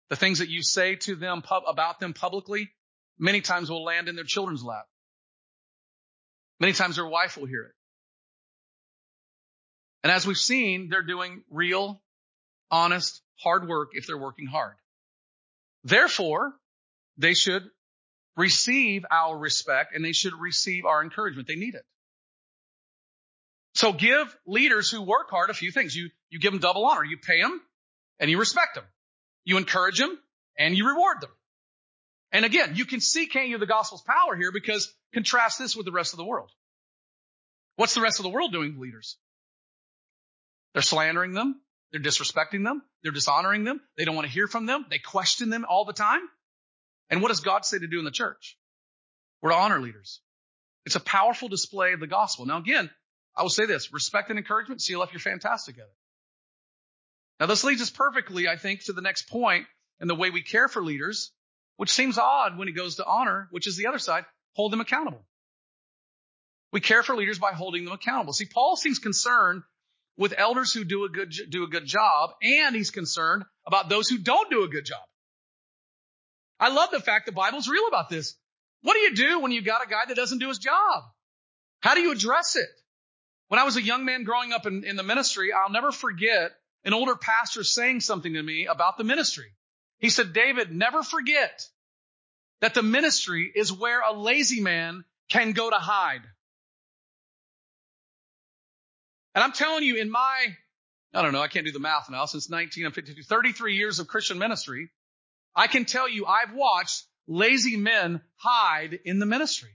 The 0.10 0.15
things 0.15 0.39
that 0.39 0.50
you 0.50 0.62
say 0.62 0.95
to 0.95 1.15
them 1.15 1.41
pub- 1.41 1.63
about 1.67 2.00
them 2.00 2.13
publicly 2.13 2.69
many 3.17 3.41
times 3.41 3.69
will 3.69 3.84
land 3.84 4.10
in 4.10 4.15
their 4.15 4.26
children's 4.26 4.63
lap. 4.63 4.86
Many 6.60 6.74
times 6.74 6.97
their 6.97 7.08
wife 7.08 7.38
will 7.38 7.45
hear 7.45 7.63
it. 7.63 7.74
And 10.04 10.12
as 10.12 10.26
we've 10.26 10.38
seen, 10.38 10.89
they're 10.89 11.02
doing 11.02 11.43
real, 11.50 12.02
honest, 12.69 13.21
hard 13.43 13.67
work 13.67 13.89
if 13.93 14.08
they're 14.08 14.17
working 14.17 14.47
hard. 14.47 14.75
Therefore, 15.84 16.54
they 17.17 17.34
should 17.34 17.63
receive 18.38 19.06
our 19.12 19.38
respect 19.38 19.95
and 19.95 20.04
they 20.04 20.13
should 20.13 20.34
receive 20.34 20.86
our 20.86 21.04
encouragement. 21.04 21.47
They 21.47 21.56
need 21.56 21.75
it. 21.75 21.84
So 23.73 23.93
give 23.93 24.36
leaders 24.45 24.89
who 24.89 25.01
work 25.01 25.30
hard 25.30 25.49
a 25.49 25.54
few 25.54 25.71
things. 25.71 25.95
You, 25.95 26.10
you 26.30 26.39
give 26.39 26.51
them 26.51 26.62
double 26.62 26.86
honor. 26.86 27.04
You 27.04 27.17
pay 27.17 27.41
them 27.41 27.62
and 28.19 28.30
you 28.30 28.38
respect 28.38 28.75
them. 28.75 28.84
You 29.45 29.58
encourage 29.58 29.97
them 29.97 30.17
and 30.58 30.75
you 30.75 30.88
reward 30.88 31.21
them. 31.21 31.32
And 32.32 32.45
again, 32.45 32.73
you 32.75 32.86
can 32.86 33.01
see, 33.01 33.27
can't 33.27 33.49
you, 33.49 33.58
the 33.58 33.65
gospel's 33.65 34.04
power 34.04 34.36
here 34.36 34.51
because 34.51 34.93
contrast 35.13 35.60
this 35.60 35.75
with 35.75 35.86
the 35.86 35.91
rest 35.91 36.13
of 36.13 36.17
the 36.17 36.25
world. 36.25 36.49
What's 37.75 37.93
the 37.93 38.01
rest 38.01 38.19
of 38.19 38.23
the 38.23 38.30
world 38.30 38.51
doing 38.51 38.73
to 38.73 38.80
leaders? 38.80 39.17
They're 40.73 40.82
slandering 40.82 41.34
them. 41.34 41.60
They're 41.91 42.01
disrespecting 42.01 42.63
them. 42.63 42.82
They're 43.04 43.12
dishonoring 43.12 43.63
them. 43.63 43.82
They 43.97 44.06
don't 44.06 44.15
want 44.15 44.27
to 44.27 44.34
hear 44.34 44.47
from 44.47 44.65
them. 44.65 44.86
They 44.89 44.99
question 44.99 45.49
them 45.49 45.65
all 45.67 45.86
the 45.86 45.93
time. 45.93 46.21
And 47.10 47.21
what 47.21 47.27
does 47.27 47.41
God 47.41 47.65
say 47.65 47.80
to 47.80 47.88
do 47.88 47.99
in 47.99 48.06
the 48.06 48.12
church? 48.12 48.58
We're 49.41 49.51
to 49.51 49.58
honor 49.58 49.82
leaders. 49.82 50.21
It's 50.86 50.95
a 50.95 51.01
powerful 51.01 51.49
display 51.49 51.93
of 51.93 51.99
the 51.99 52.08
gospel. 52.08 52.45
Now 52.45 52.58
again, 52.58 52.89
I 53.36 53.43
will 53.43 53.49
say 53.49 53.65
this, 53.65 53.93
respect 53.93 54.30
and 54.30 54.39
encouragement, 54.39 54.82
CLF, 54.82 55.12
you're 55.12 55.19
fantastic 55.19 55.77
at 55.77 55.84
it. 55.84 55.95
Now 57.39 57.47
this 57.47 57.63
leads 57.63 57.82
us 57.82 57.89
perfectly, 57.89 58.47
I 58.47 58.56
think, 58.56 58.86
to 58.86 58.93
the 58.93 59.01
next 59.01 59.30
point 59.30 59.65
and 59.99 60.10
the 60.10 60.15
way 60.15 60.30
we 60.30 60.41
care 60.41 60.67
for 60.67 60.84
leaders, 60.84 61.32
which 61.77 61.91
seems 61.91 62.17
odd 62.17 62.58
when 62.58 62.67
it 62.67 62.73
goes 62.73 62.95
to 62.95 63.06
honor, 63.06 63.47
which 63.51 63.67
is 63.67 63.77
the 63.77 63.88
other 63.88 63.99
side, 63.99 64.25
hold 64.54 64.71
them 64.71 64.82
accountable. 64.82 65.25
We 66.71 66.80
care 66.80 67.04
for 67.04 67.15
leaders 67.15 67.39
by 67.39 67.51
holding 67.51 67.84
them 67.84 67.93
accountable. 67.93 68.34
See, 68.34 68.45
Paul 68.45 68.75
seems 68.77 68.99
concerned 68.99 69.63
with 70.22 70.36
elders 70.38 70.72
who 70.72 70.84
do 70.84 71.04
a 71.04 71.10
good, 71.10 71.34
do 71.50 71.64
a 71.64 71.68
good 71.68 71.88
job, 71.88 72.30
and 72.44 72.76
he's 72.76 72.92
concerned 72.92 73.44
about 73.66 73.90
those 73.90 74.08
who 74.08 74.20
don't 74.20 74.52
do 74.52 74.64
a 74.64 74.68
good 74.68 74.86
job. 74.86 75.02
I 76.60 76.70
love 76.70 76.92
the 76.92 77.00
fact 77.00 77.26
the 77.26 77.32
Bible's 77.32 77.68
real 77.68 77.88
about 77.88 78.08
this. 78.08 78.36
What 78.84 78.94
do 78.94 79.00
you 79.00 79.16
do 79.16 79.40
when 79.40 79.52
you've 79.52 79.66
got 79.66 79.84
a 79.84 79.90
guy 79.90 80.04
that 80.08 80.16
doesn't 80.16 80.38
do 80.38 80.50
his 80.50 80.60
job? 80.60 81.04
How 81.80 81.96
do 81.96 82.02
you 82.02 82.12
address 82.12 82.56
it? 82.56 82.70
When 83.48 83.60
I 83.60 83.64
was 83.64 83.78
a 83.78 83.82
young 83.82 84.06
man 84.06 84.24
growing 84.24 84.54
up 84.54 84.68
in, 84.68 84.84
in 84.84 84.96
the 84.96 85.02
ministry, 85.02 85.52
I'll 85.54 85.72
never 85.72 85.92
forget 85.92 86.52
an 86.86 86.94
older 86.94 87.16
pastor 87.16 87.64
saying 87.64 88.02
something 88.02 88.34
to 88.34 88.44
me 88.44 88.68
about 88.68 89.00
the 89.00 89.04
ministry. 89.04 89.52
He 89.98 90.12
said, 90.12 90.34
David, 90.34 90.72
never 90.72 91.02
forget 91.02 91.64
that 92.62 92.76
the 92.76 92.84
ministry 92.84 93.52
is 93.56 93.74
where 93.74 94.02
a 94.02 94.14
lazy 94.14 94.62
man 94.62 95.04
can 95.30 95.54
go 95.54 95.68
to 95.68 95.78
hide. 95.78 96.22
And 99.34 99.44
I'm 99.44 99.52
telling 99.52 99.84
you, 99.84 99.96
in 99.96 100.12
my, 100.12 100.48
I 101.13 101.22
don't 101.22 101.34
know, 101.34 101.41
I 101.41 101.48
can't 101.48 101.65
do 101.65 101.72
the 101.72 101.80
math 101.80 102.10
now, 102.10 102.26
since 102.26 102.50
19, 102.50 102.86
I'm 102.86 102.91
52, 102.91 103.24
33 103.24 103.76
years 103.76 104.00
of 104.00 104.08
Christian 104.08 104.38
ministry, 104.38 104.89
I 105.56 105.67
can 105.67 105.86
tell 105.86 106.10
you 106.10 106.26
I've 106.26 106.54
watched 106.54 107.04
lazy 107.28 107.78
men 107.78 108.22
hide 108.36 109.00
in 109.06 109.20
the 109.20 109.26
ministry. 109.26 109.70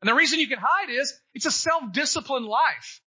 And 0.00 0.08
the 0.08 0.14
reason 0.14 0.40
you 0.40 0.48
can 0.48 0.58
hide 0.60 0.90
is 0.90 1.14
it's 1.34 1.46
a 1.46 1.50
self-disciplined 1.50 2.46
life. 2.46 3.00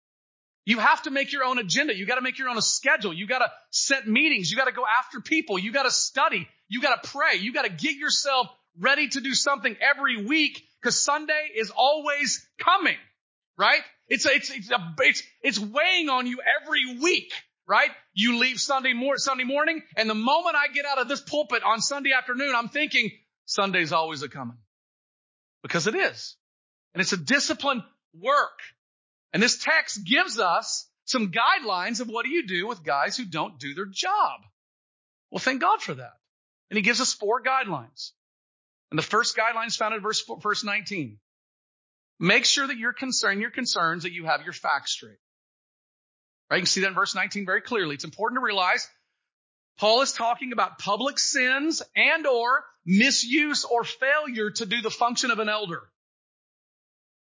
You 0.65 0.79
have 0.79 1.01
to 1.03 1.11
make 1.11 1.31
your 1.31 1.43
own 1.43 1.57
agenda. 1.57 1.95
You 1.95 2.05
got 2.05 2.15
to 2.15 2.21
make 2.21 2.37
your 2.37 2.49
own 2.49 2.61
schedule. 2.61 3.13
You 3.13 3.27
got 3.27 3.39
to 3.39 3.51
set 3.71 4.07
meetings. 4.07 4.51
You 4.51 4.57
got 4.57 4.65
to 4.65 4.71
go 4.71 4.83
after 4.99 5.19
people. 5.19 5.57
You 5.57 5.71
got 5.71 5.83
to 5.83 5.91
study. 5.91 6.47
You 6.67 6.81
got 6.81 7.01
to 7.01 7.09
pray. 7.09 7.37
You 7.39 7.53
got 7.53 7.63
to 7.63 7.71
get 7.71 7.95
yourself 7.95 8.47
ready 8.77 9.07
to 9.09 9.21
do 9.21 9.33
something 9.33 9.75
every 9.81 10.25
week 10.25 10.61
because 10.81 11.01
Sunday 11.01 11.49
is 11.55 11.71
always 11.75 12.47
coming, 12.59 12.97
right? 13.57 13.81
It's, 14.09 14.25
it's, 14.25 14.49
it's, 14.49 14.71
a, 14.71 14.95
it's, 14.99 15.23
it's 15.41 15.59
weighing 15.59 16.09
on 16.09 16.27
you 16.27 16.39
every 16.61 16.99
week 16.99 17.31
right? 17.69 17.91
You 18.15 18.39
leave 18.39 18.59
Sunday, 18.59 18.93
mor- 18.93 19.17
Sunday 19.17 19.43
morning, 19.43 19.83
and 19.95 20.09
the 20.09 20.15
moment 20.15 20.55
I 20.55 20.73
get 20.73 20.85
out 20.85 20.97
of 20.97 21.07
this 21.07 21.21
pulpit 21.21 21.61
on 21.63 21.79
Sunday 21.79 22.11
afternoon, 22.13 22.53
I'm 22.55 22.67
thinking 22.67 23.11
Sunday's 23.45 23.93
always 23.93 24.23
a 24.23 24.27
coming. 24.27 24.57
Because 25.61 25.85
it 25.85 25.93
is. 25.93 26.35
And 26.93 27.01
it's 27.01 27.13
a 27.13 27.17
disciplined 27.17 27.83
work. 28.19 28.59
And 29.33 29.43
this 29.43 29.59
text 29.59 30.03
gives 30.03 30.39
us 30.39 30.87
some 31.05 31.31
guidelines 31.31 32.01
of 32.01 32.07
what 32.07 32.25
do 32.25 32.31
you 32.31 32.47
do 32.47 32.67
with 32.67 32.83
guys 32.83 33.15
who 33.15 33.25
don't 33.25 33.59
do 33.59 33.75
their 33.75 33.85
job. 33.85 34.41
Well, 35.29 35.39
thank 35.39 35.61
God 35.61 35.81
for 35.81 35.93
that. 35.93 36.13
And 36.71 36.77
he 36.77 36.81
gives 36.81 37.01
us 37.01 37.13
four 37.13 37.43
guidelines. 37.43 38.11
And 38.89 38.97
the 38.97 39.03
first 39.03 39.37
guideline 39.37 39.67
is 39.67 39.75
found 39.75 39.93
in 39.93 40.01
verse, 40.01 40.23
verse 40.41 40.63
19. 40.63 41.19
Make 42.19 42.45
sure 42.45 42.67
that 42.67 42.77
you're 42.77 42.93
concerned, 42.93 43.41
your 43.41 43.51
concerns, 43.51 44.03
that 44.03 44.11
you 44.11 44.25
have 44.25 44.43
your 44.43 44.53
facts 44.53 44.91
straight. 44.91 45.17
Right? 46.49 46.57
You 46.57 46.61
can 46.63 46.67
see 46.67 46.81
that 46.81 46.87
in 46.87 46.93
verse 46.93 47.15
19 47.15 47.45
very 47.45 47.61
clearly. 47.61 47.95
It's 47.95 48.03
important 48.03 48.39
to 48.39 48.43
realize 48.43 48.87
Paul 49.77 50.01
is 50.01 50.11
talking 50.11 50.51
about 50.51 50.79
public 50.79 51.17
sins 51.17 51.81
and 51.95 52.27
or 52.27 52.65
misuse 52.85 53.63
or 53.63 53.83
failure 53.83 54.49
to 54.51 54.65
do 54.65 54.81
the 54.81 54.89
function 54.89 55.31
of 55.31 55.39
an 55.39 55.47
elder. 55.47 55.81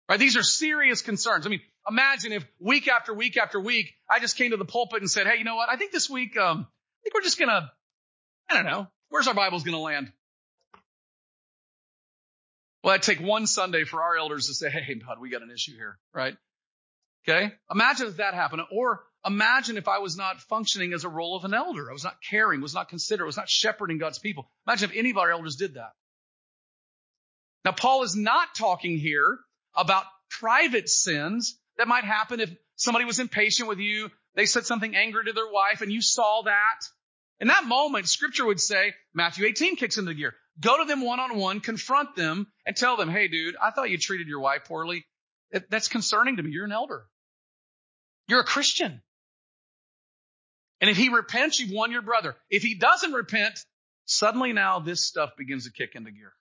Right? 0.09 0.19
These 0.19 0.37
are 0.37 0.43
serious 0.43 1.01
concerns. 1.01 1.47
I 1.47 1.51
mean, 1.51 1.63
imagine 1.89 2.33
if 2.33 2.45
week 2.61 2.89
after 2.89 3.15
week 3.15 3.39
after 3.39 3.59
week, 3.59 3.95
I 4.11 4.19
just 4.21 4.37
came 4.37 4.51
to 4.51 4.59
the 4.59 4.67
pulpit 4.67 5.01
and 5.01 5.11
said, 5.11 5.27
Hey, 5.27 5.39
you 5.39 5.45
know 5.45 5.57
what? 5.57 5.71
I 5.71 5.77
think 5.77 5.93
this 5.93 6.11
week, 6.11 6.37
um, 6.37 6.67
I 6.67 7.01
think 7.03 7.15
we're 7.15 7.23
just 7.23 7.39
gonna, 7.39 7.73
I 8.51 8.55
don't 8.55 8.67
know, 8.67 8.89
where's 9.09 9.29
our 9.29 9.35
Bibles 9.35 9.63
gonna 9.63 9.79
land? 9.79 10.13
Well, 12.83 12.95
it'd 12.95 13.05
take 13.05 13.21
one 13.21 13.47
Sunday 13.47 13.85
for 13.85 14.03
our 14.03 14.17
elders 14.17 14.49
to 14.49 14.55
say, 14.55 14.71
Hey, 14.71 14.95
bud, 14.95 15.19
we 15.21 15.31
got 15.31 15.43
an 15.43 15.51
issue 15.51 15.77
here, 15.77 15.99
right? 16.15 16.37
Okay. 17.29 17.53
Imagine 17.71 18.09
if 18.09 18.17
that 18.17 18.35
happened. 18.35 18.63
Or 18.73 19.05
Imagine 19.25 19.77
if 19.77 19.87
I 19.87 19.99
was 19.99 20.17
not 20.17 20.41
functioning 20.41 20.93
as 20.93 21.05
a 21.05 21.09
role 21.09 21.37
of 21.37 21.45
an 21.45 21.55
elder. 21.55 21.89
I 21.89 21.93
was 21.93 22.03
not 22.03 22.17
caring, 22.29 22.61
was 22.61 22.75
not 22.75 22.89
considerate, 22.89 23.27
was 23.27 23.37
not 23.37 23.49
shepherding 23.49 23.99
God's 23.99 24.19
people. 24.19 24.51
Imagine 24.67 24.91
if 24.91 24.97
any 24.97 25.11
of 25.11 25.19
our 25.19 25.31
elders 25.31 25.57
did 25.57 25.75
that. 25.75 25.93
Now, 27.65 27.71
Paul 27.71 28.03
is 28.03 28.17
not 28.17 28.49
talking 28.57 28.99
here 28.99 29.39
about 29.77 30.07
private 30.29 30.89
sins 30.89 31.57
that 31.79 31.87
might 31.87 32.05
happen 32.05 32.41
if 32.41 32.51
somebody 32.75 33.05
was 33.05 33.21
impatient 33.21 33.69
with 33.69 33.79
you. 33.79 34.11
They 34.35 34.47
said 34.47 34.67
something 34.67 34.97
angry 34.97 35.27
to 35.27 35.33
their 35.33 35.51
wife 35.51 35.83
and 35.83 35.93
you 35.93 36.03
saw 36.03 36.43
that. 36.43 36.81
In 37.43 37.49
that 37.49 37.65
moment, 37.65 38.09
scripture 38.09 38.47
would 38.47 38.61
say, 38.61 38.95
Matthew 39.13 39.47
18 39.47 39.75
kicks 39.75 39.99
into 39.99 40.15
gear. 40.15 40.33
Go 40.61 40.79
to 40.79 40.85
them 40.85 41.05
one 41.05 41.19
on 41.19 41.37
one, 41.37 41.59
confront 41.59 42.15
them 42.15 42.47
and 42.65 42.77
tell 42.77 42.97
them, 42.97 43.11
Hey, 43.11 43.27
dude, 43.27 43.57
I 43.61 43.73
thought 43.73 43.91
you 43.91 43.99
treated 43.99 44.29
your 44.29 44.39
wife 44.39 44.63
poorly. 44.65 45.05
That's 45.69 45.89
concerning 45.89 46.37
to 46.37 46.43
me. 46.45 46.53
You're 46.53 46.67
an 46.67 46.73
elder. 46.73 47.05
You're 48.29 48.41
a 48.41 48.45
Christian. 48.45 49.03
And 50.81 50.89
if 50.89 50.97
he 50.97 51.09
repents, 51.09 51.59
you've 51.59 51.73
won 51.73 51.91
your 51.91 52.03
brother. 52.03 52.37
If 52.49 52.63
he 52.63 52.77
doesn't 52.77 53.13
repent, 53.13 53.59
suddenly 54.05 54.53
now 54.53 54.79
this 54.79 55.05
stuff 55.05 55.31
begins 55.37 55.65
to 55.65 55.73
kick 55.73 55.97
into 55.97 56.13
gear. 56.13 56.33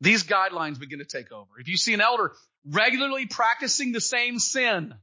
These 0.00 0.22
guidelines 0.22 0.78
begin 0.78 1.00
to 1.00 1.04
take 1.04 1.32
over. 1.32 1.50
If 1.58 1.66
you 1.66 1.76
see 1.76 1.92
an 1.92 2.00
elder 2.00 2.32
regularly 2.64 3.26
practicing 3.26 3.90
the 3.90 4.00
same 4.00 4.38
sin 4.38 4.94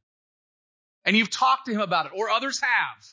and 1.03 1.17
you've 1.17 1.29
talked 1.29 1.65
to 1.65 1.73
him 1.73 1.81
about 1.81 2.05
it 2.05 2.13
or 2.15 2.29
others 2.29 2.61
have, 2.61 3.05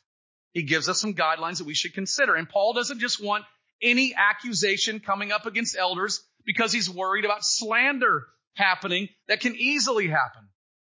he 0.53 0.63
gives 0.63 0.89
us 0.89 1.01
some 1.01 1.15
guidelines 1.15 1.59
that 1.59 1.67
we 1.67 1.75
should 1.75 1.95
consider. 1.95 2.35
And 2.35 2.49
Paul 2.49 2.73
doesn't 2.73 3.01
just 3.01 3.23
want 3.23 3.45
any 3.83 4.15
accusation 4.15 5.01
coming 5.01 5.33
up 5.33 5.47
against 5.47 5.77
elders 5.77 6.23
because 6.45 6.73
he's 6.73 6.91
worried 6.91 7.25
about 7.25 7.45
slander 7.45 8.27
happening 8.55 9.09
that 9.29 9.41
can 9.41 9.55
easily 9.55 10.09
happen. 10.09 10.49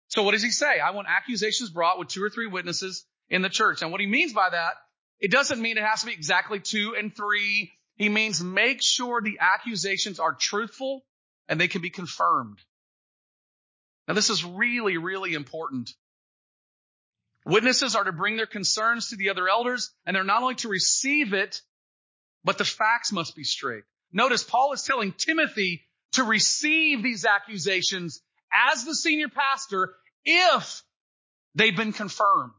So 0.07 0.23
what 0.23 0.31
does 0.31 0.43
he 0.43 0.51
say? 0.51 0.79
I 0.79 0.91
want 0.91 1.07
accusations 1.09 1.69
brought 1.69 1.99
with 1.99 2.09
two 2.09 2.23
or 2.23 2.29
three 2.29 2.47
witnesses 2.47 3.05
in 3.29 3.41
the 3.41 3.49
church. 3.49 3.81
And 3.81 3.91
what 3.91 4.01
he 4.01 4.07
means 4.07 4.33
by 4.33 4.49
that, 4.49 4.73
it 5.19 5.31
doesn't 5.31 5.61
mean 5.61 5.77
it 5.77 5.83
has 5.83 6.01
to 6.01 6.07
be 6.07 6.13
exactly 6.13 6.59
two 6.59 6.95
and 6.97 7.15
three. 7.15 7.71
He 7.95 8.09
means 8.09 8.43
make 8.43 8.81
sure 8.81 9.21
the 9.21 9.37
accusations 9.39 10.19
are 10.19 10.33
truthful 10.33 11.03
and 11.47 11.61
they 11.61 11.67
can 11.67 11.81
be 11.81 11.89
confirmed. 11.89 12.57
Now 14.07 14.15
this 14.15 14.29
is 14.29 14.43
really, 14.43 14.97
really 14.97 15.33
important. 15.33 15.91
Witnesses 17.45 17.95
are 17.95 18.03
to 18.03 18.11
bring 18.11 18.37
their 18.37 18.45
concerns 18.45 19.09
to 19.09 19.15
the 19.15 19.29
other 19.29 19.49
elders 19.49 19.91
and 20.05 20.15
they're 20.15 20.23
not 20.23 20.43
only 20.43 20.55
to 20.55 20.69
receive 20.69 21.33
it, 21.33 21.61
but 22.43 22.57
the 22.57 22.65
facts 22.65 23.11
must 23.11 23.35
be 23.35 23.43
straight. 23.43 23.83
Notice 24.11 24.43
Paul 24.43 24.73
is 24.73 24.83
telling 24.83 25.13
Timothy 25.13 25.83
to 26.13 26.23
receive 26.23 27.01
these 27.01 27.25
accusations 27.25 28.21
as 28.53 28.83
the 28.83 28.93
senior 28.93 29.29
pastor 29.29 29.93
if 30.25 30.83
they've 31.55 31.75
been 31.75 31.93
confirmed. 31.93 32.51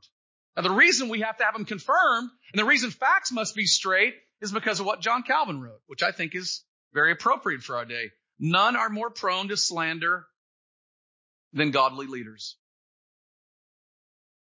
Now, 0.57 0.63
the 0.63 0.71
reason 0.71 1.09
we 1.09 1.21
have 1.21 1.37
to 1.39 1.45
have 1.45 1.55
them 1.55 1.65
confirmed 1.65 2.31
and 2.53 2.61
the 2.61 2.65
reason 2.65 2.91
facts 2.91 3.33
must 3.33 3.55
be 3.55 3.67
straight 3.67 4.15
is 4.41 4.53
because 4.53 4.81
of 4.81 4.87
what 4.87 5.01
John 5.01 5.23
Calvin 5.23 5.61
wrote, 5.61 5.81
which 5.87 6.03
I 6.03 6.13
think 6.13 6.35
is 6.35 6.65
very 6.93 7.13
appropriate 7.13 7.63
for 7.63 7.77
our 7.77 7.85
day. 7.85 8.11
None 8.39 8.77
are 8.77 8.91
more 8.91 9.11
prone 9.11 9.49
to 9.49 9.57
slander 9.57 10.27
than 11.53 11.71
godly 11.71 12.07
leaders. 12.07 12.57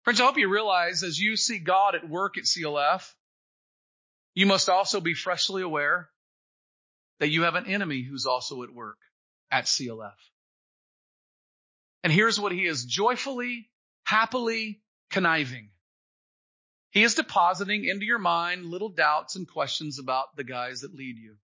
Friends, 0.06 0.22
I 0.22 0.26
hope 0.26 0.38
you 0.38 0.50
realize 0.50 1.02
as 1.02 1.20
you 1.20 1.36
see 1.36 1.58
God 1.58 1.96
at 1.96 2.08
work 2.08 2.38
at 2.38 2.44
CLF, 2.44 3.12
you 4.36 4.46
must 4.46 4.70
also 4.70 5.02
be 5.02 5.15
freshly 5.15 5.63
aware 5.63 6.10
that 7.20 7.30
you 7.30 7.41
have 7.41 7.56
an 7.56 7.65
enemy 7.65 8.04
who's 8.04 8.28
also 8.28 8.62
at 8.62 8.70
work 8.70 9.00
at 9.50 9.65
CLF. 9.65 10.13
And 12.04 12.13
here's 12.13 12.39
what 12.39 12.52
he 12.52 12.68
is 12.68 12.86
joyfully, 12.86 13.72
happily 14.04 14.80
conniving. 15.10 15.70
He 16.91 17.02
is 17.02 17.15
depositing 17.15 17.86
into 17.86 18.06
your 18.06 18.20
mind 18.20 18.68
little 18.68 18.89
doubts 18.89 19.36
and 19.36 19.48
questions 19.48 19.98
about 19.98 20.36
the 20.36 20.44
guys 20.44 20.82
that 20.82 20.94
lead 20.94 21.18
you 21.18 21.38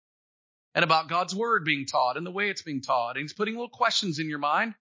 and 0.76 0.84
about 0.84 1.10
God's 1.10 1.34
word 1.34 1.66
being 1.66 1.88
taught 1.88 2.16
and 2.16 2.28
the 2.28 2.32
way 2.32 2.52
it's 2.52 2.62
being 2.62 2.84
taught. 2.84 3.16
And 3.16 3.24
he's 3.24 3.34
putting 3.34 3.56
little 3.56 3.70
questions 3.70 4.20
in 4.20 4.30
your 4.30 4.38
mind. 4.38 4.76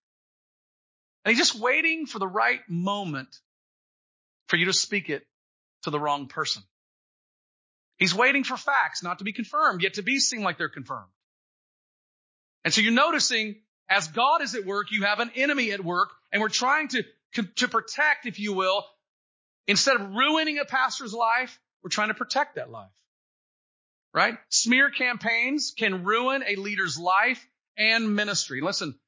And 1.25 1.35
he's 1.35 1.49
just 1.49 1.59
waiting 1.59 2.05
for 2.05 2.19
the 2.19 2.29
right 2.29 2.61
moment 2.69 3.35
for 4.51 4.57
you 4.57 4.67
to 4.67 4.73
speak 4.73 5.09
it 5.09 5.25
to 5.85 5.91
the 5.91 6.01
wrong 6.01 6.27
person. 6.27 6.63
He's 7.99 8.13
waiting 8.13 8.43
for 8.43 8.57
facts 8.57 9.03
not 9.03 9.19
to 9.19 9.25
be 9.25 9.33
confirmed, 9.33 9.83
yet 9.83 9.95
to 9.95 10.03
be 10.03 10.19
seem 10.19 10.43
like 10.43 10.59
they're 10.59 10.69
confirmed. 10.69 11.13
And 12.65 12.75
so 12.75 12.81
you're 12.81 12.93
noticing 12.93 13.61
as 13.89 14.09
God 14.09 14.43
is 14.43 14.57
at 14.57 14.67
work, 14.67 14.89
you 14.91 15.05
have 15.05 15.21
an 15.21 15.31
enemy 15.37 15.71
at 15.71 15.85
work, 15.85 16.11
and 16.33 16.43
we're 16.43 16.49
trying 16.49 16.89
to, 16.89 17.05
to 17.57 17.69
protect, 17.69 18.27
if 18.27 18.41
you 18.41 18.53
will, 18.53 18.85
instead 19.69 19.97
of 19.97 20.15
ruining 20.15 20.59
a 20.59 20.65
pastor's 20.65 21.15
life, 21.15 21.59
we're 21.83 21.91
trying 21.91 22.09
to 22.09 22.15
protect 22.15 22.57
that 22.57 22.71
life. 22.71 22.91
Right? 24.13 24.37
Smear 24.49 24.91
campaigns 24.91 25.73
can 25.79 26.03
ruin 26.03 26.43
a 26.45 26.57
leader's 26.57 26.99
life 26.99 27.47
and 27.79 28.17
ministry. 28.17 28.61
Listen, 28.61 28.99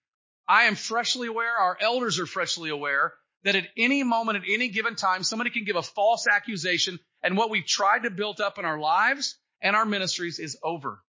I 0.49 0.65
am 0.65 0.77
freshly 0.77 1.27
aware, 1.27 1.57
our 1.57 1.77
elders 1.81 2.21
are 2.21 2.27
freshly 2.27 2.71
aware 2.71 3.13
that 3.45 3.57
at 3.57 3.65
any 3.77 4.03
moment, 4.03 4.39
at 4.39 4.45
any 4.49 4.69
given 4.69 4.95
time, 4.95 5.23
somebody 5.23 5.51
can 5.51 5.65
give 5.65 5.77
a 5.77 5.83
false 5.83 6.27
accusation 6.27 6.99
and 7.23 7.37
what 7.37 7.51
we've 7.51 7.67
tried 7.67 8.05
to 8.05 8.11
build 8.11 8.41
up 8.41 8.59
in 8.59 8.65
our 8.65 8.79
lives 8.79 9.37
and 9.61 9.77
our 9.77 9.85
ministries 9.85 10.39
is 10.39 10.59
over. 10.63 11.03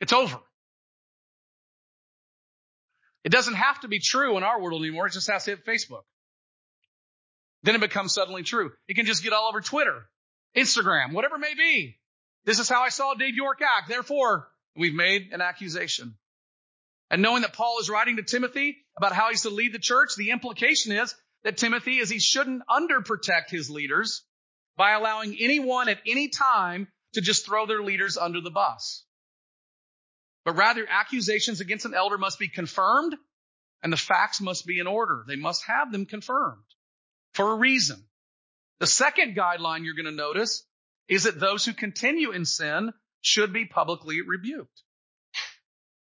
It's 0.00 0.12
over. 0.12 0.38
It 3.24 3.32
doesn't 3.32 3.54
have 3.54 3.80
to 3.80 3.88
be 3.88 3.98
true 3.98 4.36
in 4.36 4.44
our 4.44 4.60
world 4.60 4.82
anymore. 4.82 5.06
It 5.06 5.12
just 5.12 5.28
has 5.28 5.44
to 5.44 5.50
hit 5.52 5.66
Facebook. 5.66 6.02
Then 7.64 7.74
it 7.74 7.80
becomes 7.80 8.14
suddenly 8.14 8.44
true. 8.44 8.70
It 8.86 8.94
can 8.94 9.06
just 9.06 9.24
get 9.24 9.32
all 9.32 9.48
over 9.48 9.60
Twitter, 9.60 10.06
Instagram, 10.56 11.12
whatever 11.12 11.34
it 11.34 11.40
may 11.40 11.54
be. 11.54 11.98
This 12.44 12.60
is 12.60 12.68
how 12.68 12.82
I 12.82 12.90
saw 12.90 13.14
Dave 13.14 13.34
York 13.34 13.60
act. 13.60 13.88
Therefore, 13.88 14.46
we've 14.76 14.94
made 14.94 15.30
an 15.32 15.40
accusation. 15.40 16.14
And 17.10 17.22
knowing 17.22 17.42
that 17.42 17.52
Paul 17.52 17.78
is 17.80 17.90
writing 17.90 18.16
to 18.16 18.22
Timothy 18.22 18.76
about 18.96 19.12
how 19.12 19.30
he's 19.30 19.42
to 19.42 19.50
lead 19.50 19.72
the 19.72 19.78
church, 19.78 20.10
the 20.16 20.30
implication 20.30 20.92
is 20.92 21.14
that 21.44 21.56
Timothy 21.56 21.98
is 21.98 22.08
he 22.08 22.18
shouldn't 22.18 22.62
underprotect 22.68 23.50
his 23.50 23.70
leaders 23.70 24.24
by 24.76 24.92
allowing 24.92 25.36
anyone 25.38 25.88
at 25.88 26.00
any 26.06 26.28
time 26.28 26.88
to 27.14 27.20
just 27.20 27.46
throw 27.46 27.66
their 27.66 27.82
leaders 27.82 28.16
under 28.16 28.40
the 28.40 28.50
bus. 28.50 29.04
But 30.44 30.56
rather 30.56 30.86
accusations 30.88 31.60
against 31.60 31.86
an 31.86 31.94
elder 31.94 32.18
must 32.18 32.38
be 32.38 32.48
confirmed 32.48 33.14
and 33.82 33.92
the 33.92 33.96
facts 33.96 34.40
must 34.40 34.66
be 34.66 34.78
in 34.78 34.86
order. 34.86 35.24
They 35.26 35.36
must 35.36 35.64
have 35.66 35.92
them 35.92 36.06
confirmed 36.06 36.64
for 37.32 37.52
a 37.52 37.56
reason. 37.56 38.04
The 38.80 38.86
second 38.86 39.36
guideline 39.36 39.84
you're 39.84 39.94
going 39.94 40.06
to 40.06 40.12
notice 40.12 40.64
is 41.08 41.24
that 41.24 41.40
those 41.40 41.64
who 41.64 41.72
continue 41.72 42.32
in 42.32 42.44
sin 42.44 42.92
should 43.20 43.52
be 43.52 43.64
publicly 43.64 44.20
rebuked. 44.26 44.82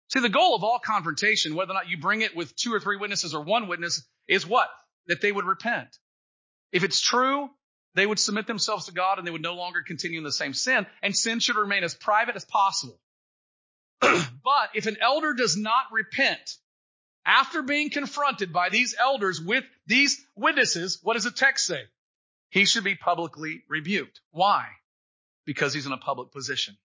See, 0.10 0.20
the 0.20 0.30
goal 0.30 0.56
of 0.56 0.64
all 0.64 0.80
confrontation, 0.84 1.56
whether 1.56 1.72
or 1.72 1.76
not 1.76 1.90
you 1.90 1.98
bring 1.98 2.22
it 2.22 2.36
with 2.36 2.56
two 2.56 2.74
or 2.74 2.80
three 2.80 2.98
witnesses 2.98 3.36
or 3.36 3.44
one 3.44 3.68
witness, 3.68 4.04
is 4.28 4.46
what? 4.46 4.70
That 5.08 5.22
they 5.22 5.32
would 5.32 5.46
repent. 5.46 5.88
If 6.72 6.84
it's 6.84 7.00
true, 7.00 7.50
they 7.96 8.06
would 8.06 8.20
submit 8.20 8.48
themselves 8.48 8.86
to 8.86 8.92
God 8.92 9.18
and 9.18 9.28
they 9.28 9.32
would 9.32 9.42
no 9.42 9.56
longer 9.56 9.84
continue 9.84 10.18
in 10.18 10.24
the 10.24 10.32
same 10.32 10.54
sin, 10.54 10.88
and 11.04 11.16
sin 11.16 11.40
should 11.40 11.56
remain 11.56 11.84
as 11.84 11.94
private 11.94 12.36
as 12.36 12.46
possible. 12.46 13.00
but 14.02 14.70
if 14.74 14.88
an 14.88 14.98
elder 15.00 15.34
does 15.34 15.58
not 15.58 15.86
repent 15.92 16.58
after 17.26 17.62
being 17.62 17.90
confronted 17.90 18.52
by 18.52 18.70
these 18.70 18.96
elders 18.98 19.40
with 19.40 19.64
these 19.86 20.26
witnesses, 20.36 21.00
what 21.04 21.14
does 21.14 21.26
the 21.26 21.32
text 21.32 21.68
say? 21.68 21.84
He 22.50 22.66
should 22.66 22.84
be 22.84 22.96
publicly 22.96 23.64
rebuked. 23.68 24.22
Why? 24.32 24.66
Because 25.46 25.74
he's 25.74 25.86
in 25.86 25.92
a 25.92 25.98
public 25.98 26.32
position. 26.32 26.78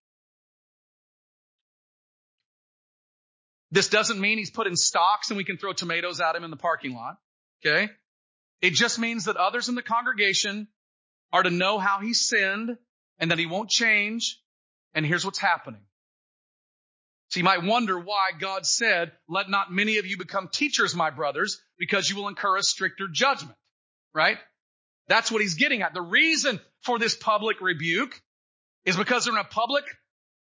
This 3.75 3.89
doesn't 3.89 4.21
mean 4.21 4.39
he's 4.39 4.53
put 4.53 4.69
in 4.69 4.77
stocks 4.77 5.31
and 5.31 5.37
we 5.37 5.43
can 5.43 5.59
throw 5.59 5.73
tomatoes 5.73 6.21
at 6.21 6.37
him 6.37 6.45
in 6.45 6.51
the 6.51 6.57
parking 6.57 6.95
lot. 6.95 7.17
Okay. 7.67 7.91
It 8.63 8.73
just 8.73 9.01
means 9.01 9.25
that 9.25 9.37
others 9.37 9.69
in 9.69 9.75
the 9.75 9.83
congregation 9.83 10.69
are 11.33 11.43
to 11.43 11.51
know 11.51 11.81
how 11.81 11.99
he 11.99 12.15
sinned 12.15 12.79
and 13.19 13.33
that 13.33 13.39
he 13.41 13.47
won't 13.47 13.69
change. 13.69 14.41
And 14.95 15.05
here's 15.05 15.25
what's 15.25 15.41
happening. 15.41 15.81
So 17.31 17.41
you 17.41 17.45
might 17.45 17.65
wonder 17.65 17.99
why 17.99 18.31
God 18.39 18.65
said, 18.65 19.11
let 19.29 19.51
not 19.51 19.73
many 19.73 19.99
of 19.99 20.07
you 20.07 20.19
become 20.19 20.49
teachers, 20.53 20.95
my 20.95 21.11
brothers, 21.11 21.61
because 21.77 22.09
you 22.09 22.15
will 22.15 22.29
incur 22.29 22.57
a 22.57 22.63
stricter 22.63 23.09
judgment, 23.13 23.57
right? 24.15 24.39
That's 25.09 25.33
what 25.33 25.43
he's 25.43 25.55
getting 25.55 25.83
at. 25.83 25.95
The 25.95 26.01
reason 26.01 26.61
for 26.83 27.01
this 27.01 27.17
public 27.17 27.61
rebuke 27.61 28.23
is 28.85 28.97
because 28.97 29.25
they're 29.25 29.35
in 29.35 29.41
a 29.41 29.43
public 29.43 29.83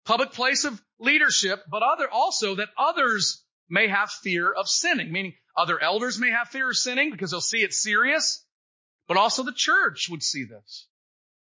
public 0.09 0.33
place 0.33 0.65
of 0.65 0.83
leadership, 0.99 1.63
but 1.71 1.83
other 1.83 2.11
also 2.11 2.55
that 2.55 2.71
others 2.79 3.45
may 3.69 3.89
have 3.89 4.11
fear 4.11 4.51
of 4.51 4.67
sinning, 4.67 5.13
meaning 5.13 5.35
other 5.55 5.79
elders 5.79 6.19
may 6.19 6.31
have 6.31 6.49
fear 6.49 6.71
of 6.71 6.77
sinning 6.77 7.11
because 7.11 7.31
they'll 7.31 7.43
see 7.43 7.63
it 7.63 7.75
serious, 7.75 8.43
but 9.07 9.19
also 9.19 9.43
the 9.43 9.53
church 9.53 10.09
would 10.09 10.23
see 10.23 10.45
this. 10.45 10.89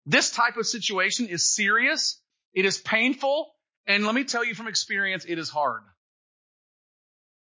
This 0.06 0.32
type 0.32 0.58
of 0.58 0.66
situation 0.68 1.28
is 1.28 1.56
serious. 1.56 2.22
It 2.54 2.66
is 2.66 2.78
painful. 2.78 3.54
And 3.88 4.06
let 4.06 4.14
me 4.14 4.26
tell 4.26 4.44
you 4.44 4.54
from 4.54 4.68
experience, 4.68 5.24
it 5.26 5.40
is 5.40 5.50
hard. 5.50 5.84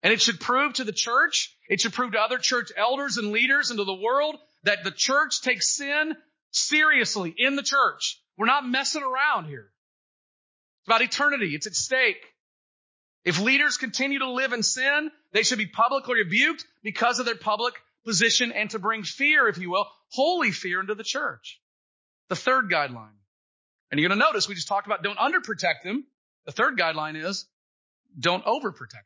And 0.03 0.15
it 0.15 0.23
should 0.23 0.41
prove 0.41 0.75
to 0.75 0.85
the 0.85 0.93
church, 0.93 1.55
it 1.69 1.83
should 1.83 1.93
prove 1.93 2.13
to 2.13 2.21
other 2.21 2.39
church 2.39 2.73
elders 2.75 3.19
and 3.19 3.33
leaders 3.33 3.71
and 3.71 3.79
to 3.79 3.85
the 3.85 3.95
world 3.95 4.37
that 4.63 4.83
the 4.83 4.93
church 4.93 5.43
takes 5.43 5.77
sin 5.77 6.15
seriously 6.53 7.35
in 7.37 7.55
the 7.55 7.63
church. 7.63 8.19
We're 8.39 8.47
not 8.47 8.67
messing 8.67 9.03
around 9.03 9.47
here. 9.47 9.71
It's 10.87 10.95
about 10.95 11.03
eternity. 11.03 11.53
It's 11.57 11.67
at 11.67 11.75
stake. 11.75 12.25
If 13.25 13.41
leaders 13.41 13.77
continue 13.77 14.21
to 14.21 14.31
live 14.31 14.53
in 14.53 14.63
sin, 14.63 15.11
they 15.33 15.43
should 15.43 15.59
be 15.59 15.67
publicly 15.67 16.15
rebuked 16.15 16.65
because 16.85 17.19
of 17.19 17.27
their 17.27 17.35
public 17.35 17.75
position 18.05 18.53
and 18.53 18.71
to 18.71 18.79
bring 18.79 19.03
fear, 19.03 19.49
if 19.49 19.59
you 19.59 19.69
will, 19.69 19.89
holy 20.11 20.53
fear 20.53 20.79
into 20.79 20.95
the 20.95 21.03
church. 21.03 21.61
The 22.29 22.37
third 22.37 22.71
guideline. 22.71 23.17
And 23.91 23.99
you're 23.99 24.09
going 24.09 24.17
to 24.17 24.25
notice 24.25 24.49
we 24.49 24.55
just 24.55 24.69
talked 24.69 24.87
about 24.87 25.03
don't 25.03 25.19
underprotect 25.19 25.83
them. 25.83 26.07
The 26.45 26.53
third 26.53 26.79
guideline 26.79 27.21
is 27.21 27.47
don't 28.17 28.45
overprotect 28.45 28.93
them. 28.93 29.03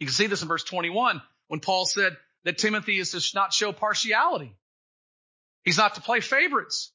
You 0.00 0.06
can 0.06 0.12
see 0.12 0.26
this 0.26 0.42
in 0.42 0.48
verse 0.48 0.64
21 0.64 1.22
when 1.48 1.60
Paul 1.60 1.86
said 1.86 2.14
that 2.44 2.58
Timothy 2.58 2.98
is 2.98 3.12
to 3.12 3.22
not 3.34 3.54
show 3.54 3.72
partiality. 3.72 4.54
He's 5.64 5.78
not 5.78 5.94
to 5.94 6.02
play 6.02 6.20
favorites. 6.20 6.92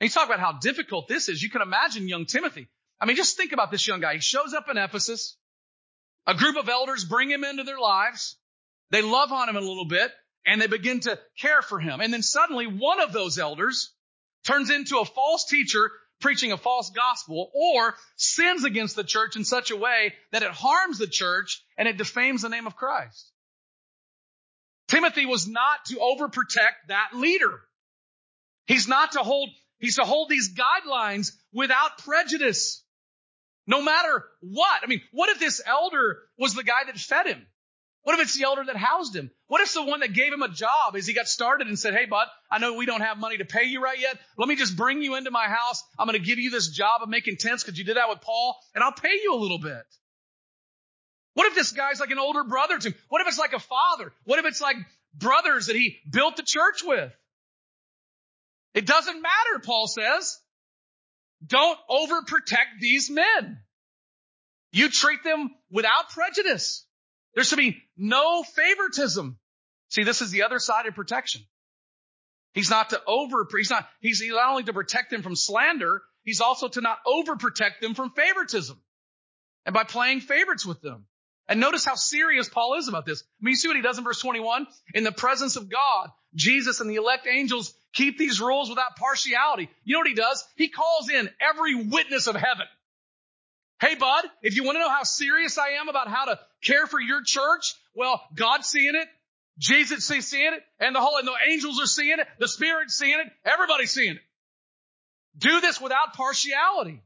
And 0.00 0.08
you 0.08 0.10
talk 0.10 0.26
about 0.26 0.40
how 0.40 0.52
difficult 0.52 1.08
this 1.08 1.28
is. 1.28 1.42
You 1.42 1.50
can 1.50 1.62
imagine 1.62 2.08
young 2.08 2.24
Timothy. 2.24 2.68
I 3.00 3.06
mean, 3.06 3.16
just 3.16 3.36
think 3.36 3.52
about 3.52 3.70
this 3.70 3.86
young 3.86 4.00
guy. 4.00 4.14
He 4.14 4.20
shows 4.20 4.54
up 4.54 4.68
in 4.70 4.78
Ephesus. 4.78 5.36
A 6.26 6.34
group 6.34 6.56
of 6.56 6.68
elders 6.68 7.04
bring 7.04 7.30
him 7.30 7.44
into 7.44 7.64
their 7.64 7.78
lives. 7.78 8.36
They 8.90 9.02
love 9.02 9.32
on 9.32 9.48
him 9.48 9.56
a 9.56 9.60
little 9.60 9.86
bit 9.86 10.10
and 10.46 10.60
they 10.60 10.66
begin 10.66 11.00
to 11.00 11.18
care 11.38 11.62
for 11.62 11.78
him. 11.78 12.00
And 12.00 12.12
then 12.12 12.22
suddenly 12.22 12.66
one 12.66 13.00
of 13.00 13.12
those 13.12 13.38
elders 13.38 13.92
turns 14.44 14.70
into 14.70 14.98
a 14.98 15.04
false 15.04 15.46
teacher 15.46 15.90
preaching 16.20 16.52
a 16.52 16.56
false 16.56 16.90
gospel 16.90 17.50
or 17.54 17.94
sins 18.16 18.64
against 18.64 18.96
the 18.96 19.04
church 19.04 19.36
in 19.36 19.44
such 19.44 19.70
a 19.70 19.76
way 19.76 20.14
that 20.32 20.42
it 20.42 20.50
harms 20.50 20.98
the 20.98 21.06
church 21.06 21.62
and 21.78 21.88
it 21.88 21.96
defames 21.96 22.42
the 22.42 22.48
name 22.48 22.66
of 22.66 22.76
Christ. 22.76 23.32
Timothy 24.88 25.24
was 25.24 25.46
not 25.46 25.84
to 25.86 25.96
overprotect 25.96 26.88
that 26.88 27.10
leader. 27.14 27.60
He's 28.66 28.88
not 28.88 29.12
to 29.12 29.20
hold 29.20 29.50
He's 29.80 29.96
to 29.96 30.04
hold 30.04 30.28
these 30.28 30.54
guidelines 30.54 31.32
without 31.52 31.98
prejudice. 31.98 32.84
No 33.66 33.82
matter 33.82 34.24
what. 34.40 34.80
I 34.82 34.86
mean, 34.86 35.00
what 35.12 35.30
if 35.30 35.38
this 35.38 35.60
elder 35.64 36.18
was 36.38 36.54
the 36.54 36.62
guy 36.62 36.84
that 36.86 36.98
fed 36.98 37.26
him? 37.26 37.46
What 38.02 38.14
if 38.14 38.22
it's 38.22 38.36
the 38.36 38.44
elder 38.44 38.64
that 38.64 38.76
housed 38.76 39.14
him? 39.14 39.30
What 39.46 39.60
if 39.60 39.72
the 39.74 39.82
one 39.82 40.00
that 40.00 40.14
gave 40.14 40.32
him 40.32 40.42
a 40.42 40.48
job 40.48 40.96
as 40.96 41.06
he 41.06 41.12
got 41.12 41.28
started 41.28 41.68
and 41.68 41.78
said, 41.78 41.94
Hey, 41.94 42.06
bud, 42.06 42.26
I 42.50 42.58
know 42.58 42.74
we 42.74 42.86
don't 42.86 43.02
have 43.02 43.18
money 43.18 43.38
to 43.38 43.44
pay 43.44 43.64
you 43.64 43.82
right 43.82 43.98
yet. 43.98 44.18
Let 44.38 44.48
me 44.48 44.56
just 44.56 44.76
bring 44.76 45.02
you 45.02 45.16
into 45.16 45.30
my 45.30 45.46
house. 45.46 45.82
I'm 45.98 46.06
going 46.06 46.18
to 46.18 46.24
give 46.24 46.38
you 46.38 46.50
this 46.50 46.68
job 46.68 47.02
of 47.02 47.08
making 47.08 47.36
tents 47.36 47.62
because 47.62 47.78
you 47.78 47.84
did 47.84 47.96
that 47.96 48.08
with 48.08 48.22
Paul 48.22 48.56
and 48.74 48.82
I'll 48.82 48.92
pay 48.92 49.20
you 49.22 49.34
a 49.34 49.36
little 49.36 49.58
bit. 49.58 49.84
What 51.34 51.46
if 51.46 51.54
this 51.54 51.72
guy's 51.72 52.00
like 52.00 52.10
an 52.10 52.18
older 52.18 52.44
brother 52.44 52.78
to 52.78 52.88
him? 52.88 52.94
What 53.08 53.20
if 53.20 53.28
it's 53.28 53.38
like 53.38 53.52
a 53.52 53.60
father? 53.60 54.12
What 54.24 54.38
if 54.38 54.46
it's 54.46 54.60
like 54.60 54.76
brothers 55.14 55.66
that 55.66 55.76
he 55.76 55.98
built 56.10 56.36
the 56.36 56.42
church 56.42 56.82
with? 56.82 57.12
It 58.74 58.86
doesn't 58.86 59.20
matter, 59.20 59.62
Paul 59.64 59.86
says. 59.86 60.38
Don't 61.44 61.78
overprotect 61.88 62.80
these 62.80 63.10
men. 63.10 63.60
You 64.72 64.88
treat 64.88 65.24
them 65.24 65.50
without 65.70 66.10
prejudice. 66.10 66.86
There 67.34 67.44
should 67.44 67.58
be 67.58 67.82
no 67.96 68.42
favoritism. 68.42 69.38
See, 69.88 70.04
this 70.04 70.22
is 70.22 70.30
the 70.30 70.42
other 70.42 70.58
side 70.58 70.86
of 70.86 70.94
protection. 70.94 71.42
He's 72.52 72.70
not 72.70 72.90
to 72.90 73.00
over, 73.06 73.46
he's 73.56 73.70
not, 73.70 73.88
he's 74.00 74.22
not 74.24 74.50
only 74.50 74.64
to 74.64 74.72
protect 74.72 75.10
them 75.10 75.22
from 75.22 75.36
slander, 75.36 76.02
he's 76.24 76.40
also 76.40 76.68
to 76.68 76.80
not 76.80 76.98
overprotect 77.06 77.80
them 77.80 77.94
from 77.94 78.10
favoritism 78.10 78.80
and 79.64 79.74
by 79.74 79.84
playing 79.84 80.20
favorites 80.20 80.66
with 80.66 80.80
them. 80.80 81.06
And 81.50 81.58
notice 81.58 81.84
how 81.84 81.96
serious 81.96 82.48
Paul 82.48 82.78
is 82.78 82.86
about 82.86 83.04
this. 83.04 83.24
I 83.24 83.44
mean, 83.44 83.50
you 83.50 83.56
see 83.56 83.66
what 83.66 83.76
he 83.76 83.82
does 83.82 83.98
in 83.98 84.04
verse 84.04 84.20
21? 84.20 84.68
In 84.94 85.02
the 85.02 85.10
presence 85.10 85.56
of 85.56 85.68
God, 85.68 86.10
Jesus 86.32 86.78
and 86.78 86.88
the 86.88 86.94
elect 86.94 87.26
angels 87.26 87.74
keep 87.92 88.18
these 88.18 88.40
rules 88.40 88.70
without 88.70 88.94
partiality. 88.94 89.68
You 89.82 89.94
know 89.94 89.98
what 89.98 90.06
he 90.06 90.14
does? 90.14 90.44
He 90.54 90.68
calls 90.68 91.10
in 91.10 91.28
every 91.40 91.74
witness 91.74 92.28
of 92.28 92.36
heaven. 92.36 92.66
Hey, 93.80 93.96
bud, 93.96 94.26
if 94.42 94.54
you 94.54 94.62
want 94.62 94.76
to 94.76 94.80
know 94.80 94.88
how 94.88 95.02
serious 95.02 95.58
I 95.58 95.80
am 95.80 95.88
about 95.88 96.06
how 96.06 96.26
to 96.26 96.38
care 96.62 96.86
for 96.86 97.00
your 97.00 97.22
church, 97.24 97.74
well, 97.96 98.22
God's 98.32 98.68
seeing 98.68 98.94
it. 98.94 99.08
Jesus 99.58 100.08
is 100.08 100.26
seeing 100.28 100.52
it 100.54 100.62
and 100.78 100.94
the 100.94 101.00
whole, 101.00 101.18
and 101.18 101.26
the 101.26 101.34
angels 101.50 101.80
are 101.80 101.86
seeing 101.86 102.20
it. 102.20 102.28
The 102.38 102.46
Spirit's 102.46 102.94
seeing 102.94 103.18
it. 103.18 103.26
Everybody's 103.44 103.90
seeing 103.90 104.12
it. 104.12 104.22
Do 105.36 105.60
this 105.60 105.80
without 105.80 106.14
partiality. 106.14 107.02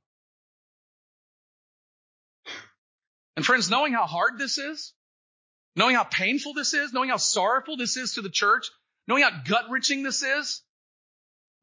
And 3.36 3.44
friends, 3.44 3.70
knowing 3.70 3.92
how 3.92 4.06
hard 4.06 4.38
this 4.38 4.58
is, 4.58 4.92
knowing 5.76 5.96
how 5.96 6.04
painful 6.04 6.54
this 6.54 6.74
is, 6.74 6.92
knowing 6.92 7.10
how 7.10 7.16
sorrowful 7.16 7.76
this 7.76 7.96
is 7.96 8.14
to 8.14 8.22
the 8.22 8.30
church, 8.30 8.70
knowing 9.08 9.22
how 9.22 9.42
gut 9.44 9.64
wrenching 9.70 10.02
this 10.02 10.22
is, 10.22 10.62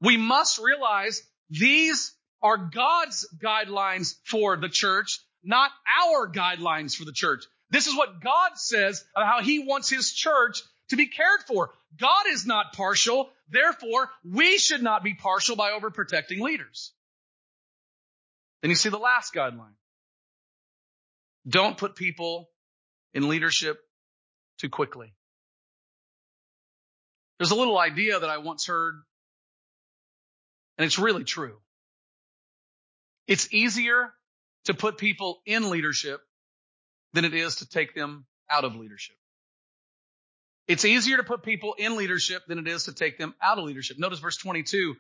we 0.02 0.18
must 0.18 0.60
realize 0.60 1.22
these 1.50 2.14
are 2.42 2.58
God's 2.58 3.28
guidelines 3.42 4.16
for 4.26 4.58
the 4.58 4.70
church, 4.70 5.20
not 5.44 5.72
our 6.04 6.30
guidelines 6.30 6.96
for 6.96 7.06
the 7.06 7.12
church. 7.12 7.44
This 7.70 7.88
is 7.88 7.96
what 7.96 8.22
God 8.22 8.58
says 8.58 9.04
about 9.16 9.28
how 9.28 9.42
he 9.42 9.60
wants 9.60 9.90
his 9.90 10.12
church 10.12 10.62
to 10.90 10.98
be 10.98 11.08
cared 11.08 11.42
for. 11.48 11.72
God 12.00 12.26
is 12.30 12.46
not 12.46 12.74
partial. 12.74 13.30
Therefore, 13.50 14.10
we 14.26 14.58
should 14.58 14.82
not 14.82 15.04
be 15.04 15.14
partial 15.14 15.56
by 15.56 15.72
overprotecting 15.72 16.42
leaders. 16.42 16.92
Then 18.62 18.72
you 18.72 18.76
see 18.76 18.90
the 18.90 18.98
last 18.98 19.34
guideline. 19.34 19.74
Don't 21.48 21.78
put 21.78 21.96
people 21.96 22.50
in 23.14 23.28
leadership 23.28 23.80
too 24.60 24.70
quickly. 24.70 25.14
There's 27.40 27.52
a 27.52 27.56
little 27.56 27.80
idea 27.80 28.20
that 28.20 28.30
I 28.30 28.38
once 28.38 28.68
heard, 28.68 29.02
and 30.78 30.86
it's 30.86 31.00
really 31.00 31.24
true. 31.24 31.58
It's 33.28 33.52
easier 33.52 34.14
to 34.66 34.74
put 34.74 34.98
people 34.98 35.42
in 35.46 35.70
leadership 35.70 36.22
than 37.14 37.26
it 37.26 37.34
is 37.34 37.58
to 37.58 37.68
take 37.68 37.96
them 37.96 38.26
out 38.50 38.64
of 38.64 38.76
leadership. 38.76 39.16
It's 40.68 40.86
easier 40.86 41.18
to 41.18 41.24
put 41.24 41.44
people 41.44 41.74
in 41.78 41.98
leadership 41.98 42.44
than 42.48 42.60
it 42.60 42.68
is 42.68 42.84
to 42.84 42.94
take 42.94 43.18
them 43.18 43.34
out 43.42 43.58
of 43.58 43.66
leadership. 43.66 43.98
Notice 43.98 44.20
verse 44.20 44.38
22. 44.38 44.96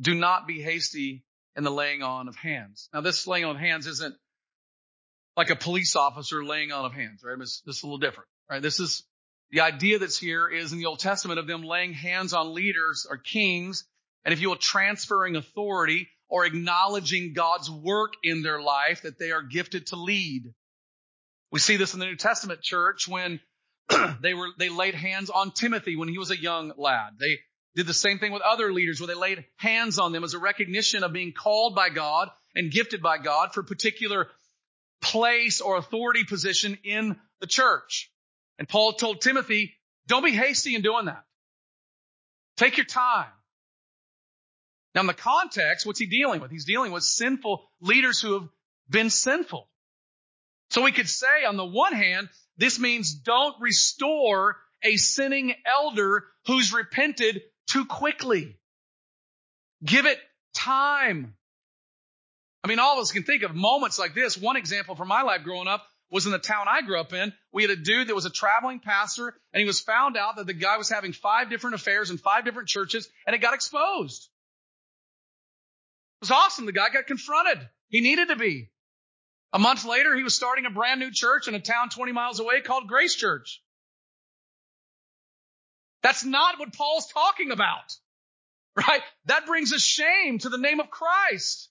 Do 0.00 0.14
not 0.14 0.46
be 0.46 0.62
hasty 0.62 1.24
in 1.56 1.64
the 1.64 1.70
laying 1.70 2.02
on 2.02 2.28
of 2.28 2.36
hands. 2.36 2.88
Now 2.94 3.00
this 3.00 3.26
laying 3.26 3.44
on 3.44 3.56
of 3.56 3.60
hands 3.60 3.86
isn't 3.86 4.14
like 5.36 5.50
a 5.50 5.56
police 5.56 5.96
officer 5.96 6.44
laying 6.44 6.72
on 6.72 6.84
of 6.84 6.92
hands, 6.92 7.22
right? 7.24 7.38
This, 7.38 7.60
this 7.66 7.78
is 7.78 7.82
a 7.82 7.86
little 7.86 7.98
different, 7.98 8.28
right? 8.48 8.62
This 8.62 8.80
is 8.80 9.04
the 9.50 9.60
idea 9.60 9.98
that's 9.98 10.18
here 10.18 10.48
is 10.48 10.72
in 10.72 10.78
the 10.78 10.86
Old 10.86 11.00
Testament 11.00 11.38
of 11.38 11.46
them 11.46 11.62
laying 11.62 11.92
hands 11.92 12.32
on 12.32 12.54
leaders 12.54 13.06
or 13.08 13.16
kings, 13.16 13.84
and 14.24 14.32
if 14.32 14.40
you 14.40 14.48
will, 14.48 14.56
transferring 14.56 15.36
authority 15.36 16.08
or 16.28 16.44
acknowledging 16.46 17.32
God's 17.34 17.70
work 17.70 18.14
in 18.22 18.42
their 18.42 18.60
life 18.60 19.02
that 19.02 19.18
they 19.18 19.30
are 19.30 19.42
gifted 19.42 19.88
to 19.88 19.96
lead. 19.96 20.52
We 21.52 21.60
see 21.60 21.76
this 21.76 21.94
in 21.94 22.00
the 22.00 22.06
New 22.06 22.16
Testament 22.16 22.62
church 22.62 23.06
when 23.06 23.40
they 24.22 24.34
were, 24.34 24.48
they 24.58 24.70
laid 24.70 24.94
hands 24.94 25.30
on 25.30 25.52
Timothy 25.52 25.96
when 25.96 26.08
he 26.08 26.18
was 26.18 26.30
a 26.30 26.40
young 26.40 26.72
lad. 26.76 27.12
They 27.20 27.38
did 27.76 27.86
the 27.86 27.94
same 27.94 28.18
thing 28.18 28.32
with 28.32 28.42
other 28.42 28.72
leaders 28.72 29.00
where 29.00 29.08
they 29.08 29.14
laid 29.14 29.44
hands 29.56 29.98
on 29.98 30.12
them 30.12 30.24
as 30.24 30.34
a 30.34 30.38
recognition 30.38 31.02
of 31.02 31.12
being 31.12 31.32
called 31.32 31.74
by 31.74 31.90
God 31.90 32.30
and 32.54 32.72
gifted 32.72 33.02
by 33.02 33.18
God 33.18 33.52
for 33.52 33.62
particular 33.62 34.28
place 35.04 35.60
or 35.60 35.76
authority 35.76 36.24
position 36.24 36.78
in 36.82 37.16
the 37.40 37.46
church. 37.46 38.10
And 38.58 38.68
Paul 38.68 38.94
told 38.94 39.20
Timothy, 39.20 39.74
don't 40.08 40.24
be 40.24 40.32
hasty 40.32 40.74
in 40.74 40.82
doing 40.82 41.06
that. 41.06 41.24
Take 42.56 42.76
your 42.76 42.86
time. 42.86 43.26
Now 44.94 45.02
in 45.02 45.06
the 45.06 45.14
context, 45.14 45.86
what's 45.86 45.98
he 45.98 46.06
dealing 46.06 46.40
with? 46.40 46.50
He's 46.50 46.64
dealing 46.64 46.92
with 46.92 47.02
sinful 47.02 47.64
leaders 47.80 48.20
who 48.20 48.34
have 48.34 48.48
been 48.88 49.10
sinful. 49.10 49.68
So 50.70 50.82
we 50.82 50.92
could 50.92 51.08
say 51.08 51.44
on 51.46 51.56
the 51.56 51.64
one 51.64 51.92
hand, 51.92 52.28
this 52.56 52.78
means 52.78 53.14
don't 53.14 53.60
restore 53.60 54.56
a 54.82 54.96
sinning 54.96 55.54
elder 55.66 56.24
who's 56.46 56.72
repented 56.72 57.42
too 57.68 57.84
quickly. 57.84 58.56
Give 59.84 60.06
it 60.06 60.18
time. 60.54 61.34
I 62.64 62.66
mean, 62.66 62.78
all 62.78 62.94
of 62.94 63.02
us 63.02 63.12
can 63.12 63.24
think 63.24 63.42
of 63.42 63.54
moments 63.54 63.98
like 63.98 64.14
this. 64.14 64.38
One 64.38 64.56
example 64.56 64.96
from 64.96 65.08
my 65.08 65.20
life 65.20 65.42
growing 65.44 65.68
up 65.68 65.86
was 66.10 66.24
in 66.24 66.32
the 66.32 66.38
town 66.38 66.64
I 66.66 66.80
grew 66.80 66.98
up 66.98 67.12
in. 67.12 67.34
We 67.52 67.62
had 67.62 67.70
a 67.70 67.76
dude 67.76 68.08
that 68.08 68.14
was 68.14 68.24
a 68.24 68.30
traveling 68.30 68.80
pastor 68.80 69.34
and 69.52 69.60
he 69.60 69.66
was 69.66 69.80
found 69.80 70.16
out 70.16 70.36
that 70.36 70.46
the 70.46 70.54
guy 70.54 70.78
was 70.78 70.88
having 70.88 71.12
five 71.12 71.50
different 71.50 71.74
affairs 71.74 72.10
in 72.10 72.16
five 72.16 72.46
different 72.46 72.68
churches 72.68 73.06
and 73.26 73.36
it 73.36 73.42
got 73.42 73.52
exposed. 73.52 74.30
It 76.22 76.24
was 76.24 76.30
awesome. 76.30 76.64
The 76.64 76.72
guy 76.72 76.88
got 76.88 77.06
confronted. 77.06 77.58
He 77.88 78.00
needed 78.00 78.28
to 78.28 78.36
be. 78.36 78.70
A 79.52 79.58
month 79.58 79.84
later, 79.84 80.16
he 80.16 80.22
was 80.22 80.34
starting 80.34 80.64
a 80.64 80.70
brand 80.70 81.00
new 81.00 81.10
church 81.12 81.48
in 81.48 81.54
a 81.54 81.60
town 81.60 81.90
20 81.90 82.12
miles 82.12 82.40
away 82.40 82.62
called 82.62 82.88
Grace 82.88 83.14
Church. 83.14 83.62
That's 86.02 86.24
not 86.24 86.58
what 86.58 86.72
Paul's 86.72 87.08
talking 87.08 87.50
about, 87.50 87.92
right? 88.76 89.02
That 89.26 89.44
brings 89.44 89.72
a 89.72 89.78
shame 89.78 90.38
to 90.38 90.48
the 90.48 90.58
name 90.58 90.80
of 90.80 90.90
Christ. 90.90 91.68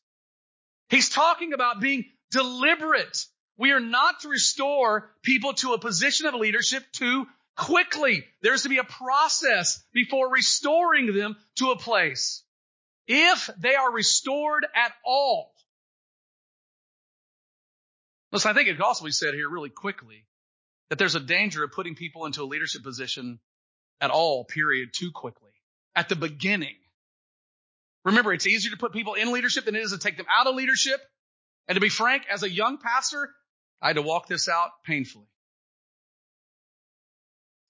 He's 0.94 1.10
talking 1.10 1.54
about 1.54 1.82
being 1.82 2.06
deliberate. 2.30 3.26
We 3.58 3.72
are 3.72 3.80
not 3.80 4.20
to 4.20 4.30
restore 4.30 5.10
people 5.24 5.54
to 5.56 5.74
a 5.74 5.80
position 5.80 6.28
of 6.28 6.36
leadership 6.36 6.84
too 6.92 7.26
quickly. 7.58 8.26
There's 8.44 8.62
to 8.62 8.70
be 8.70 8.78
a 8.78 8.84
process 8.84 9.84
before 9.92 10.32
restoring 10.32 11.16
them 11.16 11.36
to 11.56 11.72
a 11.72 11.80
place. 11.80 12.44
If 13.08 13.50
they 13.58 13.74
are 13.74 13.92
restored 13.92 14.68
at 14.76 14.92
all. 15.04 15.52
Listen, 18.32 18.52
I 18.52 18.54
think 18.54 18.70
it 18.70 18.76
could 18.76 18.86
also 18.86 19.06
be 19.06 19.12
said 19.12 19.34
here 19.34 19.50
really 19.50 19.72
quickly 19.72 20.26
that 20.92 21.00
there's 21.00 21.16
a 21.16 21.20
danger 21.20 21.64
of 21.64 21.72
putting 21.72 21.96
people 21.96 22.28
into 22.28 22.44
a 22.44 22.46
leadership 22.46 22.84
position 22.84 23.40
at 24.00 24.12
all, 24.12 24.46
period, 24.46 24.90
too 24.94 25.10
quickly. 25.12 25.54
At 25.96 26.10
the 26.10 26.16
beginning. 26.16 26.76
Remember, 28.06 28.34
it's 28.34 28.48
easier 28.48 28.72
to 28.72 28.78
put 28.78 28.92
people 28.92 29.14
in 29.14 29.32
leadership 29.32 29.66
than 29.66 29.76
it 29.76 29.82
is 29.82 29.92
to 29.92 29.98
take 29.98 30.18
them 30.18 30.26
out 30.30 30.48
of 30.48 30.56
leadership. 30.56 31.02
And 31.68 31.76
to 31.76 31.82
be 31.82 31.90
frank, 31.90 32.24
as 32.30 32.44
a 32.44 32.50
young 32.50 32.78
pastor, 32.78 33.30
I 33.82 33.88
had 33.88 33.96
to 33.96 34.02
walk 34.02 34.28
this 34.28 34.50
out 34.50 34.72
painfully. 34.86 35.28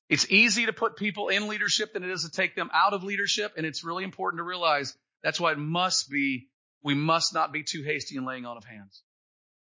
It's 0.10 0.30
easy 0.30 0.66
to 0.66 0.74
put 0.74 0.98
people 0.98 1.30
in 1.30 1.48
leadership 1.48 1.94
than 1.94 2.04
it 2.04 2.10
is 2.10 2.24
to 2.24 2.32
take 2.32 2.56
them 2.56 2.70
out 2.74 2.94
of 2.94 3.04
leadership. 3.04 3.54
And 3.58 3.66
it's 3.66 3.84
really 3.84 4.04
important 4.04 4.40
to 4.40 4.44
realize 4.44 4.96
that's 5.24 5.40
why 5.40 5.52
it 5.54 5.58
must 5.58 6.10
be, 6.10 6.50
we 6.84 6.94
must 6.94 7.34
not 7.34 7.52
be 7.52 7.64
too 7.64 7.84
hasty 7.84 8.18
in 8.18 8.26
laying 8.26 8.46
on 8.46 8.58
of 8.58 8.66
hands. 8.66 9.02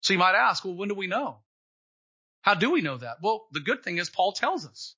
So 0.02 0.14
you 0.14 0.20
might 0.20 0.36
ask, 0.36 0.64
well, 0.64 0.76
when 0.76 0.90
do 0.90 0.96
we 0.96 1.08
know? 1.08 1.38
How 2.42 2.54
do 2.54 2.72
we 2.72 2.82
know 2.82 2.98
that? 2.98 3.18
Well, 3.22 3.48
the 3.52 3.60
good 3.60 3.84
thing 3.84 3.98
is 3.98 4.10
Paul 4.10 4.34
tells 4.34 4.66
us. 4.66 4.96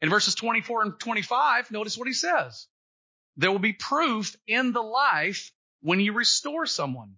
In 0.00 0.08
verses 0.08 0.34
24 0.34 0.82
and 0.82 0.98
25, 0.98 1.70
notice 1.70 1.98
what 1.98 2.08
he 2.08 2.14
says. 2.14 2.66
There 3.36 3.50
will 3.50 3.58
be 3.58 3.72
proof 3.72 4.36
in 4.46 4.72
the 4.72 4.82
life 4.82 5.52
when 5.82 6.00
you 6.00 6.12
restore 6.12 6.66
someone. 6.66 7.16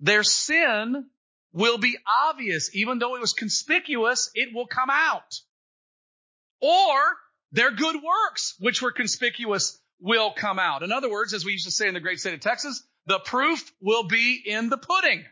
Their 0.00 0.22
sin 0.22 1.10
will 1.52 1.78
be 1.78 1.98
obvious. 2.24 2.74
Even 2.74 2.98
though 2.98 3.16
it 3.16 3.20
was 3.20 3.32
conspicuous, 3.32 4.30
it 4.34 4.54
will 4.54 4.66
come 4.66 4.90
out. 4.90 5.40
Or 6.60 7.16
their 7.52 7.70
good 7.70 7.96
works, 7.96 8.54
which 8.58 8.80
were 8.80 8.92
conspicuous, 8.92 9.78
will 10.00 10.32
come 10.32 10.58
out. 10.58 10.82
In 10.82 10.92
other 10.92 11.10
words, 11.10 11.34
as 11.34 11.44
we 11.44 11.52
used 11.52 11.66
to 11.66 11.70
say 11.70 11.88
in 11.88 11.94
the 11.94 12.00
great 12.00 12.20
state 12.20 12.34
of 12.34 12.40
Texas, 12.40 12.82
the 13.06 13.18
proof 13.18 13.72
will 13.80 14.04
be 14.04 14.42
in 14.44 14.68
the 14.68 14.78
pudding. 14.78 15.24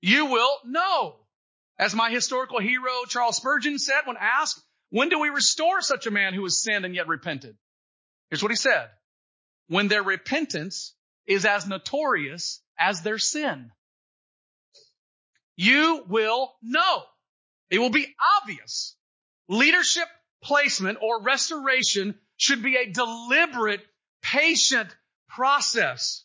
You 0.00 0.26
will 0.26 0.58
know. 0.64 1.16
As 1.78 1.94
my 1.94 2.10
historical 2.10 2.60
hero 2.60 3.04
Charles 3.08 3.36
Spurgeon 3.36 3.78
said 3.78 4.02
when 4.04 4.16
asked, 4.18 4.62
when 4.90 5.08
do 5.08 5.18
we 5.18 5.30
restore 5.30 5.80
such 5.80 6.06
a 6.06 6.10
man 6.10 6.34
who 6.34 6.44
has 6.44 6.62
sinned 6.62 6.84
and 6.84 6.94
yet 6.94 7.08
repented? 7.08 7.56
Here's 8.34 8.42
what 8.42 8.50
he 8.50 8.56
said. 8.56 8.88
When 9.68 9.86
their 9.86 10.02
repentance 10.02 10.94
is 11.24 11.44
as 11.44 11.68
notorious 11.68 12.60
as 12.76 13.00
their 13.02 13.18
sin. 13.18 13.70
You 15.54 16.02
will 16.08 16.52
know. 16.60 17.04
It 17.70 17.78
will 17.78 17.90
be 17.90 18.12
obvious. 18.40 18.96
Leadership 19.48 20.08
placement 20.42 20.98
or 21.00 21.22
restoration 21.22 22.16
should 22.36 22.60
be 22.60 22.74
a 22.74 22.90
deliberate, 22.90 23.86
patient 24.20 24.88
process. 25.28 26.24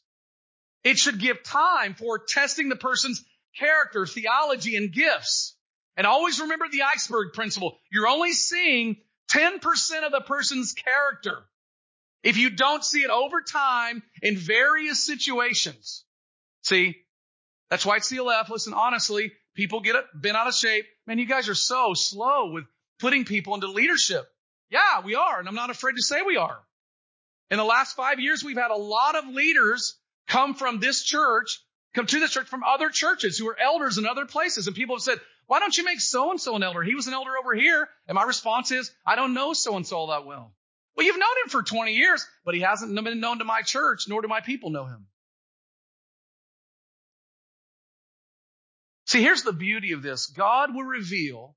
It 0.83 0.97
should 0.97 1.19
give 1.19 1.43
time 1.43 1.93
for 1.93 2.17
testing 2.17 2.69
the 2.69 2.75
person's 2.75 3.23
character, 3.59 4.07
theology, 4.07 4.77
and 4.77 4.91
gifts. 4.91 5.55
And 5.95 6.07
always 6.07 6.39
remember 6.39 6.65
the 6.71 6.81
iceberg 6.91 7.33
principle. 7.33 7.77
You're 7.91 8.07
only 8.07 8.31
seeing 8.31 8.97
10% 9.31 9.61
of 10.07 10.11
the 10.11 10.21
person's 10.21 10.73
character. 10.73 11.45
If 12.23 12.37
you 12.37 12.49
don't 12.49 12.83
see 12.83 13.01
it 13.01 13.09
over 13.09 13.41
time 13.41 14.03
in 14.21 14.37
various 14.37 15.05
situations, 15.05 16.03
see, 16.63 16.95
that's 17.69 17.85
why 17.85 17.97
it's 17.97 18.11
CLF. 18.11 18.49
Listen, 18.49 18.73
honestly, 18.73 19.31
people 19.55 19.79
get 19.79 19.95
bent 20.13 20.35
out 20.35 20.47
of 20.47 20.55
shape. 20.55 20.85
Man, 21.07 21.19
you 21.19 21.25
guys 21.25 21.49
are 21.49 21.55
so 21.55 21.93
slow 21.93 22.51
with 22.51 22.65
putting 22.99 23.25
people 23.25 23.55
into 23.55 23.67
leadership. 23.67 24.25
Yeah, 24.69 25.01
we 25.03 25.15
are. 25.15 25.39
And 25.39 25.47
I'm 25.47 25.55
not 25.55 25.69
afraid 25.69 25.93
to 25.95 26.01
say 26.01 26.21
we 26.21 26.37
are. 26.37 26.59
In 27.49 27.57
the 27.57 27.63
last 27.63 27.95
five 27.95 28.19
years, 28.19 28.43
we've 28.43 28.57
had 28.57 28.71
a 28.71 28.75
lot 28.75 29.15
of 29.15 29.27
leaders 29.27 29.97
come 30.27 30.53
from 30.53 30.79
this 30.79 31.03
church, 31.03 31.59
come 31.95 32.05
to 32.05 32.19
this 32.19 32.31
church 32.31 32.47
from 32.47 32.63
other 32.63 32.89
churches 32.89 33.37
who 33.37 33.49
are 33.49 33.59
elders 33.59 33.97
in 33.97 34.05
other 34.05 34.25
places. 34.25 34.67
And 34.67 34.75
people 34.75 34.95
have 34.95 35.03
said, 35.03 35.19
why 35.47 35.59
don't 35.59 35.75
you 35.75 35.83
make 35.83 35.99
so 35.99 36.29
and 36.29 36.39
so 36.39 36.55
an 36.55 36.61
elder? 36.61 36.83
He 36.83 36.93
was 36.93 37.07
an 37.07 37.13
elder 37.13 37.31
over 37.41 37.55
here. 37.55 37.87
And 38.07 38.15
my 38.15 38.23
response 38.23 38.71
is, 38.71 38.91
I 39.05 39.15
don't 39.15 39.33
know 39.33 39.53
so 39.53 39.75
and 39.75 39.87
so 39.87 40.07
that 40.07 40.25
well. 40.25 40.53
Well, 40.95 41.05
you've 41.05 41.19
known 41.19 41.29
him 41.43 41.49
for 41.49 41.63
20 41.63 41.93
years, 41.93 42.25
but 42.45 42.55
he 42.55 42.61
hasn't 42.61 42.93
been 43.03 43.19
known 43.19 43.39
to 43.39 43.45
my 43.45 43.61
church, 43.61 44.07
nor 44.07 44.21
do 44.21 44.27
my 44.27 44.41
people 44.41 44.69
know 44.69 44.85
him. 44.85 45.07
See, 49.05 49.21
here's 49.21 49.43
the 49.43 49.53
beauty 49.53 49.93
of 49.93 50.03
this. 50.03 50.27
God 50.27 50.73
will 50.73 50.83
reveal 50.83 51.55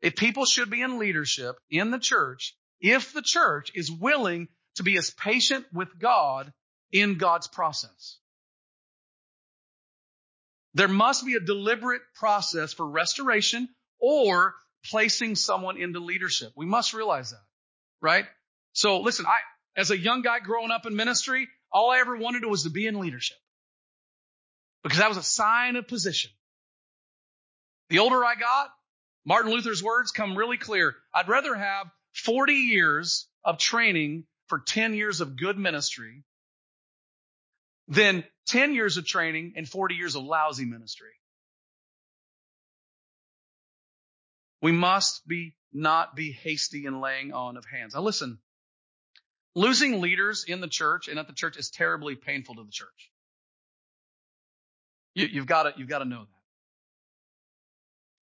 if 0.00 0.16
people 0.16 0.46
should 0.46 0.70
be 0.70 0.80
in 0.80 0.98
leadership 0.98 1.56
in 1.70 1.90
the 1.90 1.98
church, 1.98 2.56
if 2.80 3.12
the 3.12 3.22
church 3.22 3.72
is 3.74 3.90
willing 3.90 4.48
to 4.76 4.82
be 4.82 4.96
as 4.96 5.10
patient 5.10 5.66
with 5.72 5.98
God 5.98 6.52
in 6.92 7.18
God's 7.18 7.48
process. 7.48 8.18
There 10.74 10.88
must 10.88 11.24
be 11.24 11.34
a 11.34 11.40
deliberate 11.40 12.02
process 12.14 12.72
for 12.72 12.88
restoration 12.88 13.68
or 14.00 14.54
placing 14.90 15.36
someone 15.36 15.76
into 15.76 16.00
leadership. 16.00 16.52
We 16.56 16.66
must 16.66 16.94
realize 16.94 17.30
that, 17.30 17.44
right? 18.00 18.26
So 18.74 19.00
listen, 19.00 19.24
I, 19.24 19.38
as 19.80 19.90
a 19.90 19.98
young 19.98 20.22
guy 20.22 20.40
growing 20.40 20.70
up 20.70 20.84
in 20.84 20.94
ministry, 20.94 21.48
all 21.72 21.90
I 21.90 22.00
ever 22.00 22.16
wanted 22.16 22.44
was 22.44 22.64
to 22.64 22.70
be 22.70 22.86
in 22.86 22.98
leadership 23.00 23.38
because 24.82 24.98
that 24.98 25.08
was 25.08 25.16
a 25.16 25.22
sign 25.22 25.76
of 25.76 25.88
position. 25.88 26.30
The 27.88 28.00
older 28.00 28.24
I 28.24 28.34
got, 28.34 28.70
Martin 29.24 29.52
Luther's 29.52 29.82
words 29.82 30.10
come 30.10 30.36
really 30.36 30.58
clear. 30.58 30.94
I'd 31.14 31.28
rather 31.28 31.54
have 31.54 31.86
40 32.14 32.52
years 32.52 33.26
of 33.44 33.58
training 33.58 34.24
for 34.48 34.58
10 34.58 34.94
years 34.94 35.20
of 35.20 35.36
good 35.36 35.56
ministry 35.56 36.24
than 37.86 38.24
10 38.48 38.74
years 38.74 38.96
of 38.96 39.06
training 39.06 39.54
and 39.56 39.68
40 39.68 39.94
years 39.94 40.16
of 40.16 40.24
lousy 40.24 40.64
ministry. 40.64 41.12
We 44.60 44.72
must 44.72 45.26
be 45.26 45.54
not 45.72 46.16
be 46.16 46.32
hasty 46.32 46.86
in 46.86 47.00
laying 47.00 47.32
on 47.32 47.56
of 47.56 47.64
hands. 47.66 47.94
Now 47.94 48.00
listen, 48.00 48.38
losing 49.54 50.00
leaders 50.00 50.44
in 50.46 50.60
the 50.60 50.68
church 50.68 51.08
and 51.08 51.18
at 51.18 51.26
the 51.26 51.32
church 51.32 51.56
is 51.56 51.70
terribly 51.70 52.16
painful 52.16 52.56
to 52.56 52.64
the 52.64 52.70
church. 52.70 53.10
You, 55.14 55.26
you've 55.26 55.46
got 55.46 55.64
to, 55.64 55.72
you've 55.76 55.88
got 55.88 56.00
to 56.00 56.04
know 56.04 56.20
that. 56.20 56.28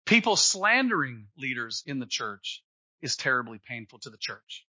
People 0.07 0.37
slandering 0.37 1.27
leaders 1.37 1.83
in 1.85 1.99
the 1.99 2.07
church 2.07 2.62
is 3.03 3.16
terribly 3.16 3.61
painful 3.68 3.99
to 4.01 4.11
the 4.11 4.18
church. 4.18 4.64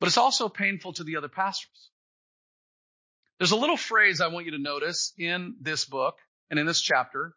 But 0.00 0.08
it's 0.08 0.18
also 0.18 0.48
painful 0.48 0.92
to 0.94 1.04
the 1.04 1.16
other 1.16 1.28
pastors. 1.28 1.90
There's 3.38 3.52
a 3.52 3.56
little 3.56 3.76
phrase 3.76 4.20
I 4.20 4.28
want 4.28 4.46
you 4.46 4.52
to 4.52 4.58
notice 4.58 5.12
in 5.16 5.56
this 5.60 5.84
book 5.84 6.18
and 6.50 6.58
in 6.58 6.66
this 6.66 6.80
chapter 6.80 7.34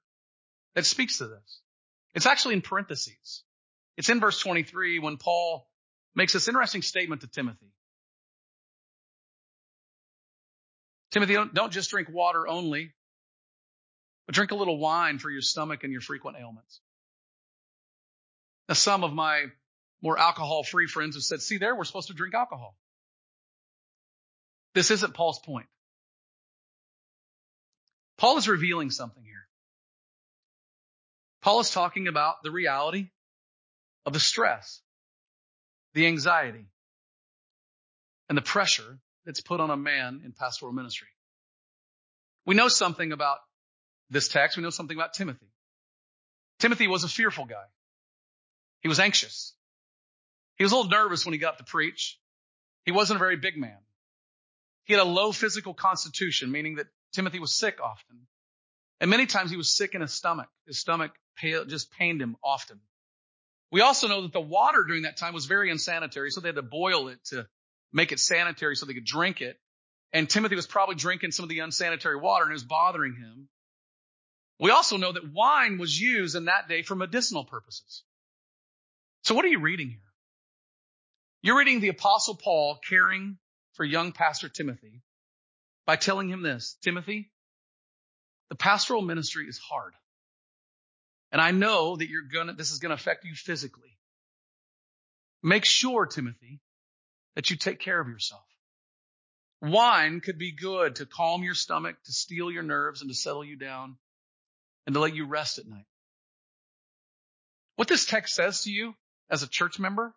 that 0.76 0.86
speaks 0.86 1.20
to 1.20 1.28
this. 1.28 1.62
It's 2.14 2.26
actually 2.26 2.56
in 2.56 2.62
parentheses. 2.62 3.44
It's 3.98 4.10
in 4.10 4.20
verse 4.20 4.40
23 4.40 5.00
when 5.00 5.18
Paul 5.18 5.68
makes 6.16 6.34
this 6.34 6.48
interesting 6.48 6.82
statement 6.82 7.22
to 7.22 7.28
Timothy. 7.28 7.72
Timothy, 11.12 11.34
don't, 11.34 11.54
don't 11.54 11.72
just 11.72 11.90
drink 11.90 12.10
water 12.12 12.48
only, 12.48 12.94
but 14.26 14.36
drink 14.36 14.52
a 14.52 14.56
little 14.56 14.78
wine 14.78 15.20
for 15.20 15.30
your 15.30 15.42
stomach 15.42 15.84
and 15.84 15.92
your 15.92 16.02
frequent 16.02 16.38
ailments. 16.40 16.80
Now, 18.70 18.76
some 18.76 19.04
of 19.04 19.14
my 19.14 19.46
more 20.02 20.18
alcohol 20.18 20.64
free 20.64 20.88
friends 20.88 21.16
have 21.16 21.24
said, 21.24 21.42
see 21.42 21.58
there, 21.58 21.76
we're 21.76 21.84
supposed 21.84 22.08
to 22.08 22.14
drink 22.14 22.34
alcohol. 22.34 22.76
This 24.74 24.90
isn't 24.90 25.14
Paul's 25.14 25.40
point. 25.40 25.68
Paul 28.18 28.38
is 28.38 28.48
revealing 28.48 28.90
something 28.90 29.24
here. 29.24 29.48
Paul 31.42 31.60
is 31.60 31.72
talking 31.72 32.08
about 32.08 32.44
the 32.44 32.52
reality 32.52 33.10
of 34.06 34.14
the 34.14 34.20
stress, 34.20 34.82
the 35.94 36.08
anxiety, 36.08 36.66
and 38.30 38.38
the 38.38 38.42
pressure 38.42 39.00
that's 39.26 39.42
put 39.42 39.60
on 39.60 39.70
a 39.70 39.78
man 39.78 40.22
in 40.26 40.32
pastoral 40.32 40.72
ministry. 40.72 41.08
We 42.46 42.56
know 42.56 42.70
something 42.70 43.12
about 43.12 43.38
this 44.10 44.28
text. 44.28 44.58
We 44.58 44.64
know 44.64 44.70
something 44.70 44.98
about 44.98 45.14
Timothy. 45.14 45.52
Timothy 46.60 46.88
was 46.88 47.04
a 47.04 47.08
fearful 47.08 47.46
guy. 47.46 47.66
He 48.82 48.88
was 48.88 49.00
anxious. 49.00 49.54
He 50.58 50.64
was 50.64 50.72
a 50.72 50.76
little 50.76 50.92
nervous 50.92 51.26
when 51.26 51.34
he 51.34 51.40
got 51.40 51.58
to 51.60 51.64
preach. 51.64 52.20
He 52.86 52.92
wasn't 52.92 53.18
a 53.18 53.20
very 53.20 53.38
big 53.38 53.58
man. 53.58 53.78
He 54.86 54.94
had 54.94 55.02
a 55.02 55.06
low 55.06 55.32
physical 55.32 55.74
constitution, 55.74 56.52
meaning 56.52 56.76
that 56.76 56.88
Timothy 57.14 57.40
was 57.40 57.54
sick 57.54 57.80
often. 57.82 58.28
And 59.00 59.10
many 59.10 59.26
times 59.26 59.52
he 59.52 59.58
was 59.58 59.76
sick 59.76 59.94
in 59.94 60.02
his 60.02 60.14
stomach. 60.14 60.48
His 60.66 60.80
stomach 60.80 61.12
just 61.68 61.92
pained 61.92 62.22
him 62.22 62.38
often. 62.44 62.80
We 63.72 63.82
also 63.82 64.08
know 64.08 64.24
that 64.24 64.34
the 64.34 64.42
water 64.42 64.84
during 64.86 65.04
that 65.04 65.18
time 65.18 65.34
was 65.34 65.46
very 65.46 65.72
unsanitary, 65.72 66.30
so 66.32 66.42
they 66.42 66.50
had 66.50 66.56
to 66.56 66.62
boil 66.62 67.08
it 67.08 67.24
to 67.26 67.48
make 67.94 68.12
it 68.12 68.20
sanitary 68.20 68.76
so 68.76 68.86
they 68.86 68.94
could 68.94 69.06
drink 69.06 69.42
it. 69.42 69.58
And 70.14 70.30
Timothy 70.30 70.56
was 70.56 70.68
probably 70.68 70.96
drinking 70.96 71.32
some 71.32 71.44
of 71.44 71.50
the 71.50 71.60
unsanitary 71.60 72.18
water 72.18 72.44
and 72.44 72.52
it 72.52 72.54
was 72.54 72.64
bothering 72.64 73.16
him. 73.16 73.48
We 74.60 74.72
also 74.72 74.98
know 74.98 75.14
that 75.14 75.34
wine 75.34 75.78
was 75.78 76.00
used 76.00 76.36
in 76.36 76.46
that 76.46 76.68
day 76.68 76.84
for 76.84 76.96
medicinal 76.96 77.46
purposes. 77.46 78.04
So 79.24 79.36
what 79.36 79.46
are 79.46 79.50
you 79.50 79.60
reading 79.60 79.90
here? 79.90 80.00
You're 81.42 81.58
reading 81.58 81.80
the 81.80 81.90
apostle 81.90 82.36
Paul 82.36 82.80
caring 82.88 83.38
for 83.74 83.86
young 83.86 84.12
pastor 84.12 84.50
Timothy 84.50 85.02
by 85.88 85.96
telling 85.96 86.30
him 86.30 86.44
this, 86.44 86.78
Timothy, 86.84 87.32
the 88.50 88.56
pastoral 88.56 89.02
ministry 89.02 89.48
is 89.48 89.58
hard. 89.58 89.94
And 91.32 91.42
I 91.42 91.52
know 91.52 91.96
that 91.96 92.10
you're 92.10 92.24
gonna, 92.24 92.54
this 92.54 92.72
is 92.72 92.80
gonna 92.80 92.96
affect 92.96 93.26
you 93.26 93.36
physically. 93.36 93.98
Make 95.44 95.66
sure, 95.66 96.06
Timothy, 96.06 96.60
that 97.36 97.50
you 97.50 97.56
take 97.56 97.80
care 97.80 98.00
of 98.00 98.08
yourself. 98.08 98.44
Wine 99.62 100.20
could 100.20 100.38
be 100.38 100.52
good 100.52 100.96
to 100.96 101.06
calm 101.06 101.44
your 101.44 101.54
stomach, 101.54 101.96
to 102.06 102.12
steel 102.12 102.52
your 102.52 102.64
nerves, 102.64 103.02
and 103.02 103.10
to 103.10 103.16
settle 103.16 103.44
you 103.44 103.56
down 103.56 103.98
and 104.86 104.94
to 104.96 105.00
let 105.00 105.16
you 105.16 105.26
rest 105.26 105.60
at 105.60 105.68
night. 105.68 105.86
What 107.76 107.88
this 107.88 108.06
text 108.06 108.36
says 108.36 108.64
to 108.64 108.72
you 108.72 108.94
as 109.30 109.44
a 109.44 109.48
church 109.48 109.80
member, 109.80 110.14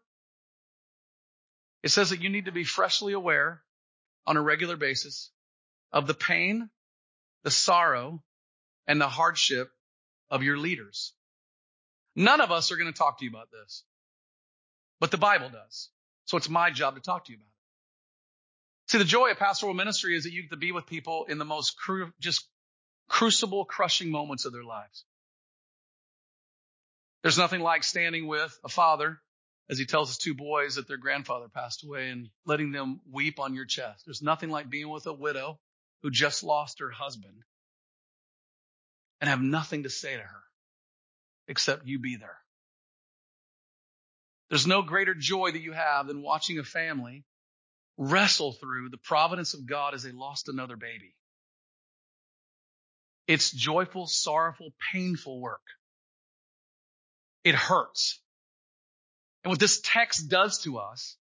it 1.82 1.90
says 1.90 2.10
that 2.10 2.22
you 2.22 2.30
need 2.30 2.46
to 2.46 2.52
be 2.52 2.64
freshly 2.64 3.12
aware 3.12 3.62
on 4.26 4.36
a 4.36 4.42
regular 4.42 4.76
basis 4.76 5.30
of 5.92 6.06
the 6.06 6.14
pain, 6.14 6.70
the 7.42 7.50
sorrow, 7.50 8.22
and 8.86 9.00
the 9.00 9.08
hardship 9.08 9.70
of 10.34 10.42
your 10.42 10.58
leaders. 10.58 11.12
None 12.16 12.40
of 12.40 12.50
us 12.50 12.72
are 12.72 12.76
going 12.76 12.92
to 12.92 12.98
talk 12.98 13.18
to 13.18 13.24
you 13.24 13.30
about 13.30 13.52
this, 13.52 13.84
but 14.98 15.12
the 15.12 15.16
Bible 15.16 15.48
does. 15.48 15.90
So 16.24 16.36
it's 16.36 16.48
my 16.48 16.70
job 16.70 16.96
to 16.96 17.00
talk 17.00 17.26
to 17.26 17.32
you 17.32 17.38
about 17.38 17.46
it. 17.46 18.90
See, 18.90 18.98
the 18.98 19.04
joy 19.04 19.30
of 19.30 19.38
pastoral 19.38 19.74
ministry 19.74 20.16
is 20.16 20.24
that 20.24 20.32
you 20.32 20.42
get 20.42 20.50
to 20.50 20.56
be 20.56 20.72
with 20.72 20.86
people 20.86 21.26
in 21.28 21.38
the 21.38 21.44
most 21.44 21.78
cru- 21.78 22.12
just 22.18 22.46
crucible, 23.08 23.64
crushing 23.64 24.10
moments 24.10 24.44
of 24.44 24.52
their 24.52 24.64
lives. 24.64 25.04
There's 27.22 27.38
nothing 27.38 27.60
like 27.60 27.84
standing 27.84 28.26
with 28.26 28.58
a 28.64 28.68
father 28.68 29.20
as 29.70 29.78
he 29.78 29.86
tells 29.86 30.08
his 30.08 30.18
two 30.18 30.34
boys 30.34 30.74
that 30.74 30.88
their 30.88 30.96
grandfather 30.96 31.46
passed 31.48 31.84
away 31.84 32.10
and 32.10 32.28
letting 32.44 32.72
them 32.72 33.00
weep 33.10 33.38
on 33.38 33.54
your 33.54 33.66
chest. 33.66 34.02
There's 34.04 34.20
nothing 34.20 34.50
like 34.50 34.68
being 34.68 34.88
with 34.88 35.06
a 35.06 35.12
widow 35.12 35.60
who 36.02 36.10
just 36.10 36.42
lost 36.42 36.80
her 36.80 36.90
husband 36.90 37.44
and 39.20 39.30
have 39.30 39.40
nothing 39.40 39.84
to 39.84 39.90
say 39.90 40.14
to 40.16 40.22
her 40.22 40.42
except 41.48 41.86
you 41.86 41.98
be 41.98 42.16
there. 42.16 42.38
There's 44.50 44.66
no 44.66 44.82
greater 44.82 45.14
joy 45.14 45.50
that 45.52 45.62
you 45.62 45.72
have 45.72 46.06
than 46.06 46.22
watching 46.22 46.58
a 46.58 46.64
family 46.64 47.24
wrestle 47.96 48.52
through 48.52 48.90
the 48.90 48.98
providence 48.98 49.54
of 49.54 49.66
God 49.66 49.94
as 49.94 50.02
they 50.02 50.12
lost 50.12 50.48
another 50.48 50.76
baby. 50.76 51.14
It's 53.26 53.50
joyful, 53.50 54.06
sorrowful, 54.06 54.72
painful 54.92 55.40
work. 55.40 55.62
It 57.42 57.54
hurts. 57.54 58.20
And 59.42 59.50
what 59.50 59.60
this 59.60 59.80
text 59.82 60.28
does 60.28 60.60
to 60.62 60.78
us 60.78 61.16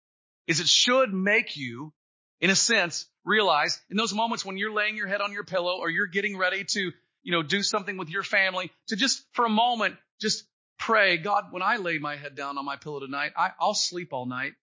is 0.48 0.60
it 0.60 0.68
should 0.68 1.14
make 1.14 1.56
you, 1.56 1.94
in 2.42 2.50
a 2.50 2.56
sense, 2.56 3.06
realize 3.26 3.82
in 3.90 3.98
those 3.98 4.14
moments 4.14 4.44
when 4.44 4.58
you're 4.58 4.74
laying 4.74 4.98
your 4.98 5.08
head 5.08 5.22
on 5.22 5.32
your 5.32 5.44
pillow 5.44 5.78
or 5.80 5.90
you're 5.90 6.08
getting 6.08 6.38
ready 6.38 6.66
to, 6.66 6.92
you 7.24 7.32
know, 7.32 7.44
do 7.44 7.64
something 7.64 7.98
with 7.98 8.10
your 8.10 8.24
family, 8.24 8.72
to 8.88 8.96
just 8.96 9.24
for 9.34 9.46
a 9.46 9.50
moment, 9.50 9.96
just 10.22 10.46
pray, 10.80 11.18
God, 11.18 11.46
when 11.52 11.64
I 11.64 11.78
lay 11.78 11.98
my 12.00 12.16
head 12.18 12.36
down 12.36 12.58
on 12.58 12.66
my 12.66 12.76
pillow 12.76 13.00
tonight, 13.00 13.34
I, 13.38 13.52
I'll 13.60 13.74
sleep 13.74 14.14
all 14.14 14.26
night 14.26 14.54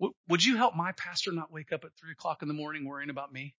W- 0.00 0.14
would 0.28 0.44
you 0.44 0.56
help 0.56 0.74
my 0.76 0.92
pastor 0.92 1.32
not 1.32 1.52
wake 1.52 1.72
up 1.72 1.84
at 1.84 1.90
three 1.98 2.12
o'clock 2.12 2.42
in 2.42 2.48
the 2.48 2.54
morning 2.54 2.84
worrying 2.84 3.10
about 3.10 3.32
me? 3.32 3.54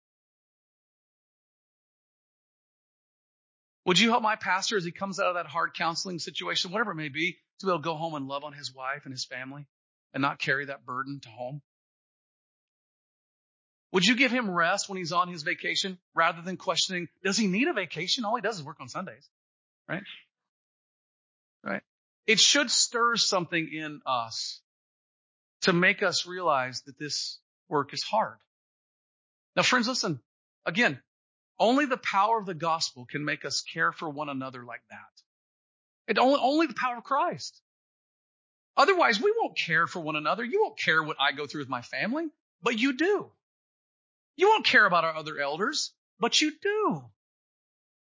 Would 3.86 3.98
you 3.98 4.10
help 4.10 4.22
my 4.22 4.36
pastor 4.36 4.76
as 4.76 4.84
he 4.84 4.92
comes 4.92 5.18
out 5.18 5.28
of 5.28 5.34
that 5.34 5.46
hard 5.46 5.74
counseling 5.74 6.18
situation, 6.18 6.70
whatever 6.70 6.92
it 6.92 6.96
may 6.96 7.08
be, 7.08 7.38
to 7.60 7.66
be 7.66 7.72
able 7.72 7.78
to 7.80 7.84
go 7.84 7.94
home 7.94 8.14
and 8.14 8.28
love 8.28 8.44
on 8.44 8.52
his 8.52 8.72
wife 8.74 9.04
and 9.04 9.12
his 9.12 9.24
family 9.24 9.66
and 10.12 10.20
not 10.20 10.38
carry 10.38 10.66
that 10.66 10.84
burden 10.84 11.20
to 11.20 11.28
home? 11.30 11.62
Would 13.92 14.04
you 14.04 14.16
give 14.16 14.30
him 14.30 14.50
rest 14.50 14.88
when 14.88 14.98
he's 14.98 15.12
on 15.12 15.28
his 15.28 15.42
vacation 15.42 15.98
rather 16.14 16.42
than 16.42 16.56
questioning, 16.56 17.08
does 17.24 17.38
he 17.38 17.46
need 17.46 17.68
a 17.68 17.72
vacation? 17.72 18.24
All 18.24 18.36
he 18.36 18.42
does 18.42 18.58
is 18.58 18.64
work 18.64 18.80
on 18.80 18.88
Sundays, 18.88 19.28
right? 19.88 20.02
Right. 21.64 21.82
It 22.26 22.38
should 22.38 22.70
stir 22.70 23.16
something 23.16 23.72
in 23.72 24.02
us 24.04 24.60
to 25.62 25.72
make 25.72 26.02
us 26.02 26.26
realize 26.26 26.82
that 26.82 26.98
this 26.98 27.38
work 27.68 27.94
is 27.94 28.02
hard. 28.02 28.36
Now, 29.56 29.62
friends, 29.62 29.88
listen, 29.88 30.20
again, 30.66 31.00
only 31.58 31.86
the 31.86 31.96
power 31.96 32.38
of 32.38 32.46
the 32.46 32.54
gospel 32.54 33.06
can 33.06 33.24
make 33.24 33.44
us 33.44 33.62
care 33.62 33.90
for 33.92 34.08
one 34.08 34.28
another 34.28 34.64
like 34.64 34.82
that. 34.90 36.10
It 36.12 36.18
only, 36.18 36.38
only 36.40 36.66
the 36.66 36.74
power 36.74 36.98
of 36.98 37.04
Christ. 37.04 37.60
Otherwise, 38.76 39.20
we 39.20 39.34
won't 39.36 39.56
care 39.56 39.86
for 39.86 40.00
one 40.00 40.14
another. 40.14 40.44
You 40.44 40.62
won't 40.62 40.78
care 40.78 41.02
what 41.02 41.16
I 41.18 41.32
go 41.32 41.46
through 41.46 41.62
with 41.62 41.68
my 41.68 41.82
family, 41.82 42.28
but 42.62 42.78
you 42.78 42.96
do. 42.96 43.30
You 44.38 44.48
won't 44.48 44.64
care 44.64 44.86
about 44.86 45.04
our 45.04 45.16
other 45.16 45.38
elders, 45.38 45.92
but 46.20 46.40
you 46.40 46.52
do. 46.62 47.02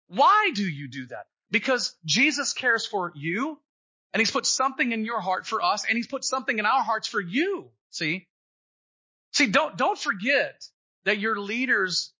Why 0.09 0.51
do 0.53 0.64
you 0.64 0.89
do 0.89 1.07
that? 1.07 1.26
Because 1.53 1.95
Jesus 2.05 2.53
cares 2.53 2.85
for 2.85 3.12
you 3.14 3.61
and 4.12 4.20
he's 4.20 4.32
put 4.32 4.45
something 4.45 4.91
in 4.91 5.05
your 5.05 5.20
heart 5.20 5.47
for 5.47 5.62
us 5.62 5.85
and 5.89 5.97
he's 5.97 6.09
put 6.09 6.24
something 6.24 6.59
in 6.59 6.66
our 6.66 6.82
hearts 6.82 7.07
for 7.07 7.20
you. 7.20 7.70
See? 7.91 8.26
See, 9.32 9.47
don't, 9.47 9.78
don't 9.78 9.97
forget 9.97 10.64
that 11.05 11.18
your 11.18 11.39
leaders 11.39 12.12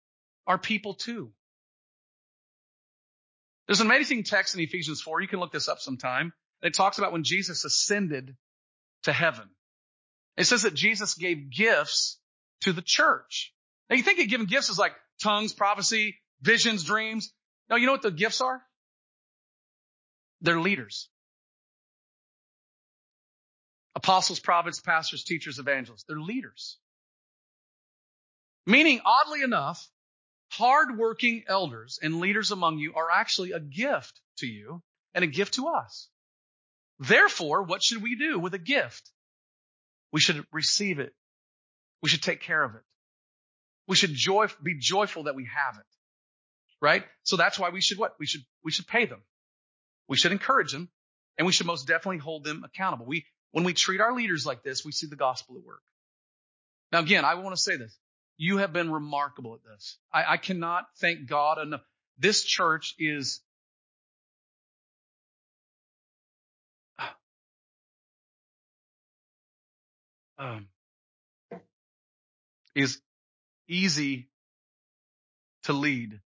are 0.47 0.59
people 0.59 0.95
too. 0.95 1.33
There's 3.67 3.81
an 3.81 3.89
amazing 3.89 4.23
text 4.23 4.55
in 4.55 4.61
Ephesians 4.61 5.01
4. 5.01 5.23
You 5.23 5.29
can 5.29 5.41
look 5.41 5.53
this 5.53 5.69
up 5.69 5.81
sometime. 5.81 6.33
It 6.62 6.75
talks 6.75 6.99
about 6.99 7.12
when 7.12 7.25
Jesus 7.25 7.65
ascended 7.65 8.37
to 9.03 9.12
heaven. 9.12 9.49
It 10.37 10.45
says 10.45 10.62
that 10.62 10.75
Jesus 10.75 11.15
gave 11.15 11.51
gifts 11.51 12.21
to 12.61 12.73
the 12.73 12.83
church. 12.83 13.53
Now 13.91 13.97
you 13.97 14.03
think 14.03 14.20
of 14.20 14.28
giving 14.28 14.47
gifts 14.47 14.70
is 14.70 14.78
like 14.78 14.93
tongues, 15.22 15.53
prophecy, 15.53 16.16
visions, 16.41 16.85
dreams. 16.85 17.32
No, 17.68 17.76
you 17.76 17.87
know 17.87 17.93
what 17.93 18.03
the 18.03 18.11
gifts 18.11 18.41
are? 18.41 18.62
They're 20.41 20.61
leaders. 20.61 21.09
Apostles, 23.95 24.41
prophets, 24.41 24.80
pastors, 24.80 25.24
teachers, 25.24 25.59
evangelists. 25.59 26.05
They're 26.09 26.20
leaders. 26.20 26.78
Meaning, 28.66 29.01
oddly 29.05 29.43
enough, 29.43 29.89
hardworking 30.51 31.45
elders 31.49 31.99
and 32.03 32.20
leaders 32.20 32.51
among 32.51 32.78
you 32.78 32.95
are 32.95 33.11
actually 33.11 33.53
a 33.53 33.61
gift 33.61 34.20
to 34.39 34.47
you 34.47 34.82
and 35.14 35.22
a 35.22 35.28
gift 35.28 35.55
to 35.55 35.68
us. 35.68 36.09
Therefore, 36.99 37.62
what 37.62 37.82
should 37.82 38.03
we 38.03 38.16
do 38.16 38.39
with 38.39 38.55
a 38.55 38.59
gift? 38.59 39.11
We 40.12 40.20
should 40.20 40.45
receive 40.53 40.99
it. 40.99 41.12
We 42.03 42.09
should 42.09 42.22
take 42.22 42.41
care 42.41 42.62
of 42.62 42.74
it. 42.74 42.82
We 43.87 43.97
should 43.97 44.14
joy, 44.14 44.47
be 44.62 44.76
joyful 44.78 45.24
that 45.24 45.35
we 45.35 45.45
have 45.45 45.76
it. 45.76 45.87
Right? 46.80 47.05
So 47.22 47.37
that's 47.37 47.59
why 47.59 47.70
we 47.70 47.80
should 47.80 47.99
what? 47.99 48.14
We 48.18 48.26
should, 48.26 48.43
we 48.62 48.70
should 48.70 48.87
pay 48.87 49.07
them. 49.07 49.22
We 50.09 50.16
should 50.16 50.32
encourage 50.32 50.72
them 50.72 50.91
and 51.39 51.47
we 51.47 51.53
should 51.53 51.66
most 51.66 51.87
definitely 51.87 52.18
hold 52.18 52.45
them 52.45 52.62
accountable. 52.64 53.07
We, 53.07 53.26
when 53.53 53.64
we 53.64 53.72
treat 53.72 54.01
our 54.01 54.12
leaders 54.14 54.45
like 54.45 54.62
this, 54.62 54.85
we 54.85 54.93
see 54.93 55.07
the 55.07 55.16
gospel 55.16 55.57
at 55.57 55.64
work. 55.64 55.80
Now 56.93 57.01
again, 57.01 57.24
I 57.24 57.35
want 57.35 57.57
to 57.57 57.61
say 57.61 57.76
this. 57.76 57.99
You 58.37 58.59
have 58.59 58.72
been 58.72 58.91
remarkable 58.91 59.55
at 59.55 59.61
this. 59.64 59.99
I, 60.12 60.24
I 60.32 60.37
cannot 60.37 60.87
thank 60.99 61.28
God 61.28 61.59
enough. 61.59 61.80
This 62.18 62.45
church 62.45 62.95
is 62.99 63.41
um, 70.39 70.66
is 72.74 73.01
easy 73.69 74.29
to 75.65 75.73
lead. 75.73 76.21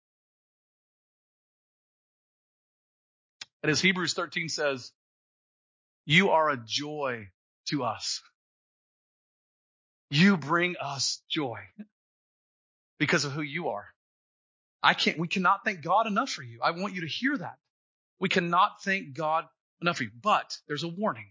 And 3.63 3.71
as 3.71 3.81
Hebrews 3.81 4.15
13 4.15 4.49
says, 4.49 4.93
you 6.07 6.31
are 6.31 6.51
a 6.51 6.57
joy 6.57 7.29
to 7.69 7.85
us. 7.85 8.21
You 10.11 10.37
bring 10.37 10.77
us 10.81 11.23
joy 11.31 11.61
because 12.99 13.25
of 13.25 13.33
who 13.33 13.43
you 13.43 13.71
are. 13.71 13.87
I 14.83 14.93
can't, 14.93 15.19
we 15.19 15.29
cannot 15.29 15.65
thank 15.65 15.83
God 15.83 16.07
enough 16.07 16.29
for 16.29 16.43
you. 16.43 16.61
I 16.63 16.73
want 16.73 16.95
you 16.95 17.01
to 17.01 17.07
hear 17.07 17.37
that. 17.37 17.57
We 18.21 18.29
cannot 18.29 18.83
thank 18.83 19.15
God 19.15 19.47
enough 19.81 19.97
for 19.97 20.05
you. 20.05 20.11
But 20.23 20.59
there's 20.69 20.85
a 20.85 20.89
warning. 20.89 21.31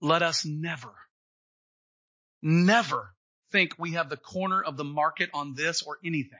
Let 0.00 0.22
us 0.22 0.44
never, 0.44 0.94
never 2.40 3.15
think 3.52 3.72
we 3.78 3.92
have 3.92 4.08
the 4.08 4.16
corner 4.16 4.62
of 4.62 4.76
the 4.76 4.84
market 4.84 5.30
on 5.32 5.54
this 5.54 5.82
or 5.82 5.98
anything. 6.04 6.38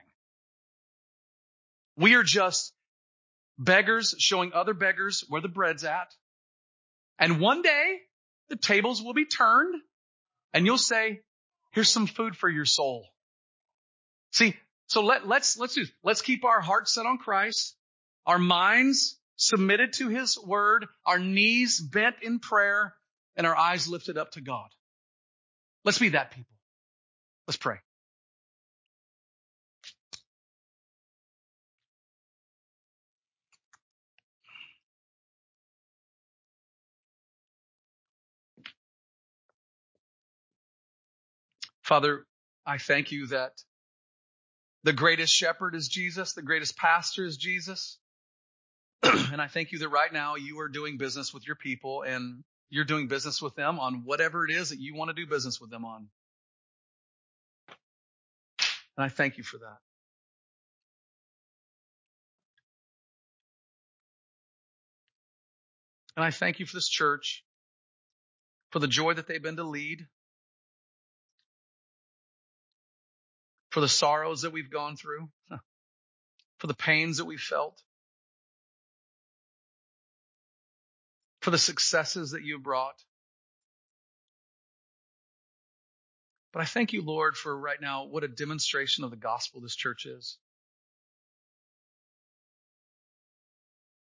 We 1.95 2.15
are 2.15 2.23
just 2.23 2.73
beggars 3.57 4.15
showing 4.19 4.53
other 4.53 4.73
beggars 4.73 5.23
where 5.29 5.41
the 5.41 5.47
bread's 5.47 5.83
at. 5.83 6.13
And 7.19 7.39
one 7.39 7.61
day 7.61 7.99
the 8.49 8.55
tables 8.55 9.01
will 9.01 9.13
be 9.13 9.25
turned 9.25 9.75
and 10.53 10.65
you'll 10.65 10.77
say, 10.77 11.21
here's 11.71 11.91
some 11.91 12.07
food 12.07 12.35
for 12.35 12.49
your 12.49 12.65
soul. 12.65 13.07
See, 14.31 14.55
so 14.87 15.01
let, 15.01 15.27
let's, 15.27 15.57
let's 15.57 15.75
do, 15.75 15.85
let's 16.03 16.21
keep 16.21 16.45
our 16.45 16.61
hearts 16.61 16.93
set 16.93 17.05
on 17.05 17.17
Christ, 17.17 17.75
our 18.25 18.39
minds 18.39 19.17
submitted 19.35 19.93
to 19.93 20.09
his 20.09 20.37
word, 20.37 20.85
our 21.05 21.19
knees 21.19 21.79
bent 21.79 22.17
in 22.21 22.39
prayer, 22.39 22.93
and 23.35 23.45
our 23.45 23.55
eyes 23.55 23.87
lifted 23.87 24.17
up 24.17 24.31
to 24.31 24.41
God. 24.41 24.67
Let's 25.83 25.99
be 25.99 26.09
that 26.09 26.31
people. 26.31 26.56
Let's 27.47 27.57
pray. 27.57 27.77
Father, 41.83 42.25
I 42.65 42.79
thank 42.79 43.13
you 43.13 43.27
that 43.27 43.53
the 44.83 44.91
greatest 44.91 45.33
shepherd 45.33 45.73
is 45.73 45.87
Jesus, 45.87 46.33
the 46.33 46.41
greatest 46.41 46.75
pastor 46.77 47.25
is 47.25 47.37
Jesus. 47.37 47.97
and 49.03 49.41
I 49.41 49.47
thank 49.47 49.71
you 49.71 49.79
that 49.79 49.89
right 49.89 50.11
now 50.11 50.35
you 50.35 50.59
are 50.59 50.67
doing 50.67 50.97
business 50.97 51.33
with 51.33 51.47
your 51.47 51.55
people 51.55 52.01
and 52.01 52.43
you're 52.69 52.83
doing 52.83 53.07
business 53.07 53.41
with 53.41 53.55
them 53.55 53.79
on 53.79 54.03
whatever 54.03 54.43
it 54.43 54.51
is 54.51 54.69
that 54.71 54.79
you 54.79 54.95
want 54.95 55.09
to 55.09 55.13
do 55.13 55.25
business 55.25 55.61
with 55.61 55.69
them 55.69 55.85
on. 55.85 56.09
And 58.97 59.05
I 59.05 59.09
thank 59.09 59.37
you 59.37 59.43
for 59.43 59.57
that. 59.59 59.77
And 66.15 66.25
I 66.25 66.31
thank 66.31 66.59
you 66.59 66.65
for 66.65 66.75
this 66.75 66.89
church, 66.89 67.45
for 68.71 68.79
the 68.79 68.87
joy 68.87 69.13
that 69.13 69.27
they've 69.27 69.41
been 69.41 69.57
to 69.57 69.63
lead, 69.63 70.07
for 73.69 73.81
the 73.81 73.87
sorrows 73.87 74.41
that 74.41 74.51
we've 74.51 74.71
gone 74.71 74.95
through, 74.95 75.29
for 76.57 76.65
the 76.65 76.73
pains 76.73 77.17
that 77.17 77.25
we've 77.25 77.39
felt, 77.39 77.79
for 81.41 81.51
the 81.51 81.59
successes 81.59 82.31
that 82.31 82.43
you've 82.43 82.63
brought. 82.63 82.95
But 86.53 86.61
I 86.61 86.65
thank 86.65 86.93
you, 86.93 87.03
Lord, 87.03 87.37
for 87.37 87.57
right 87.57 87.79
now, 87.81 88.05
what 88.05 88.23
a 88.23 88.27
demonstration 88.27 89.03
of 89.03 89.11
the 89.11 89.17
gospel 89.17 89.61
this 89.61 89.75
church 89.75 90.05
is. 90.05 90.37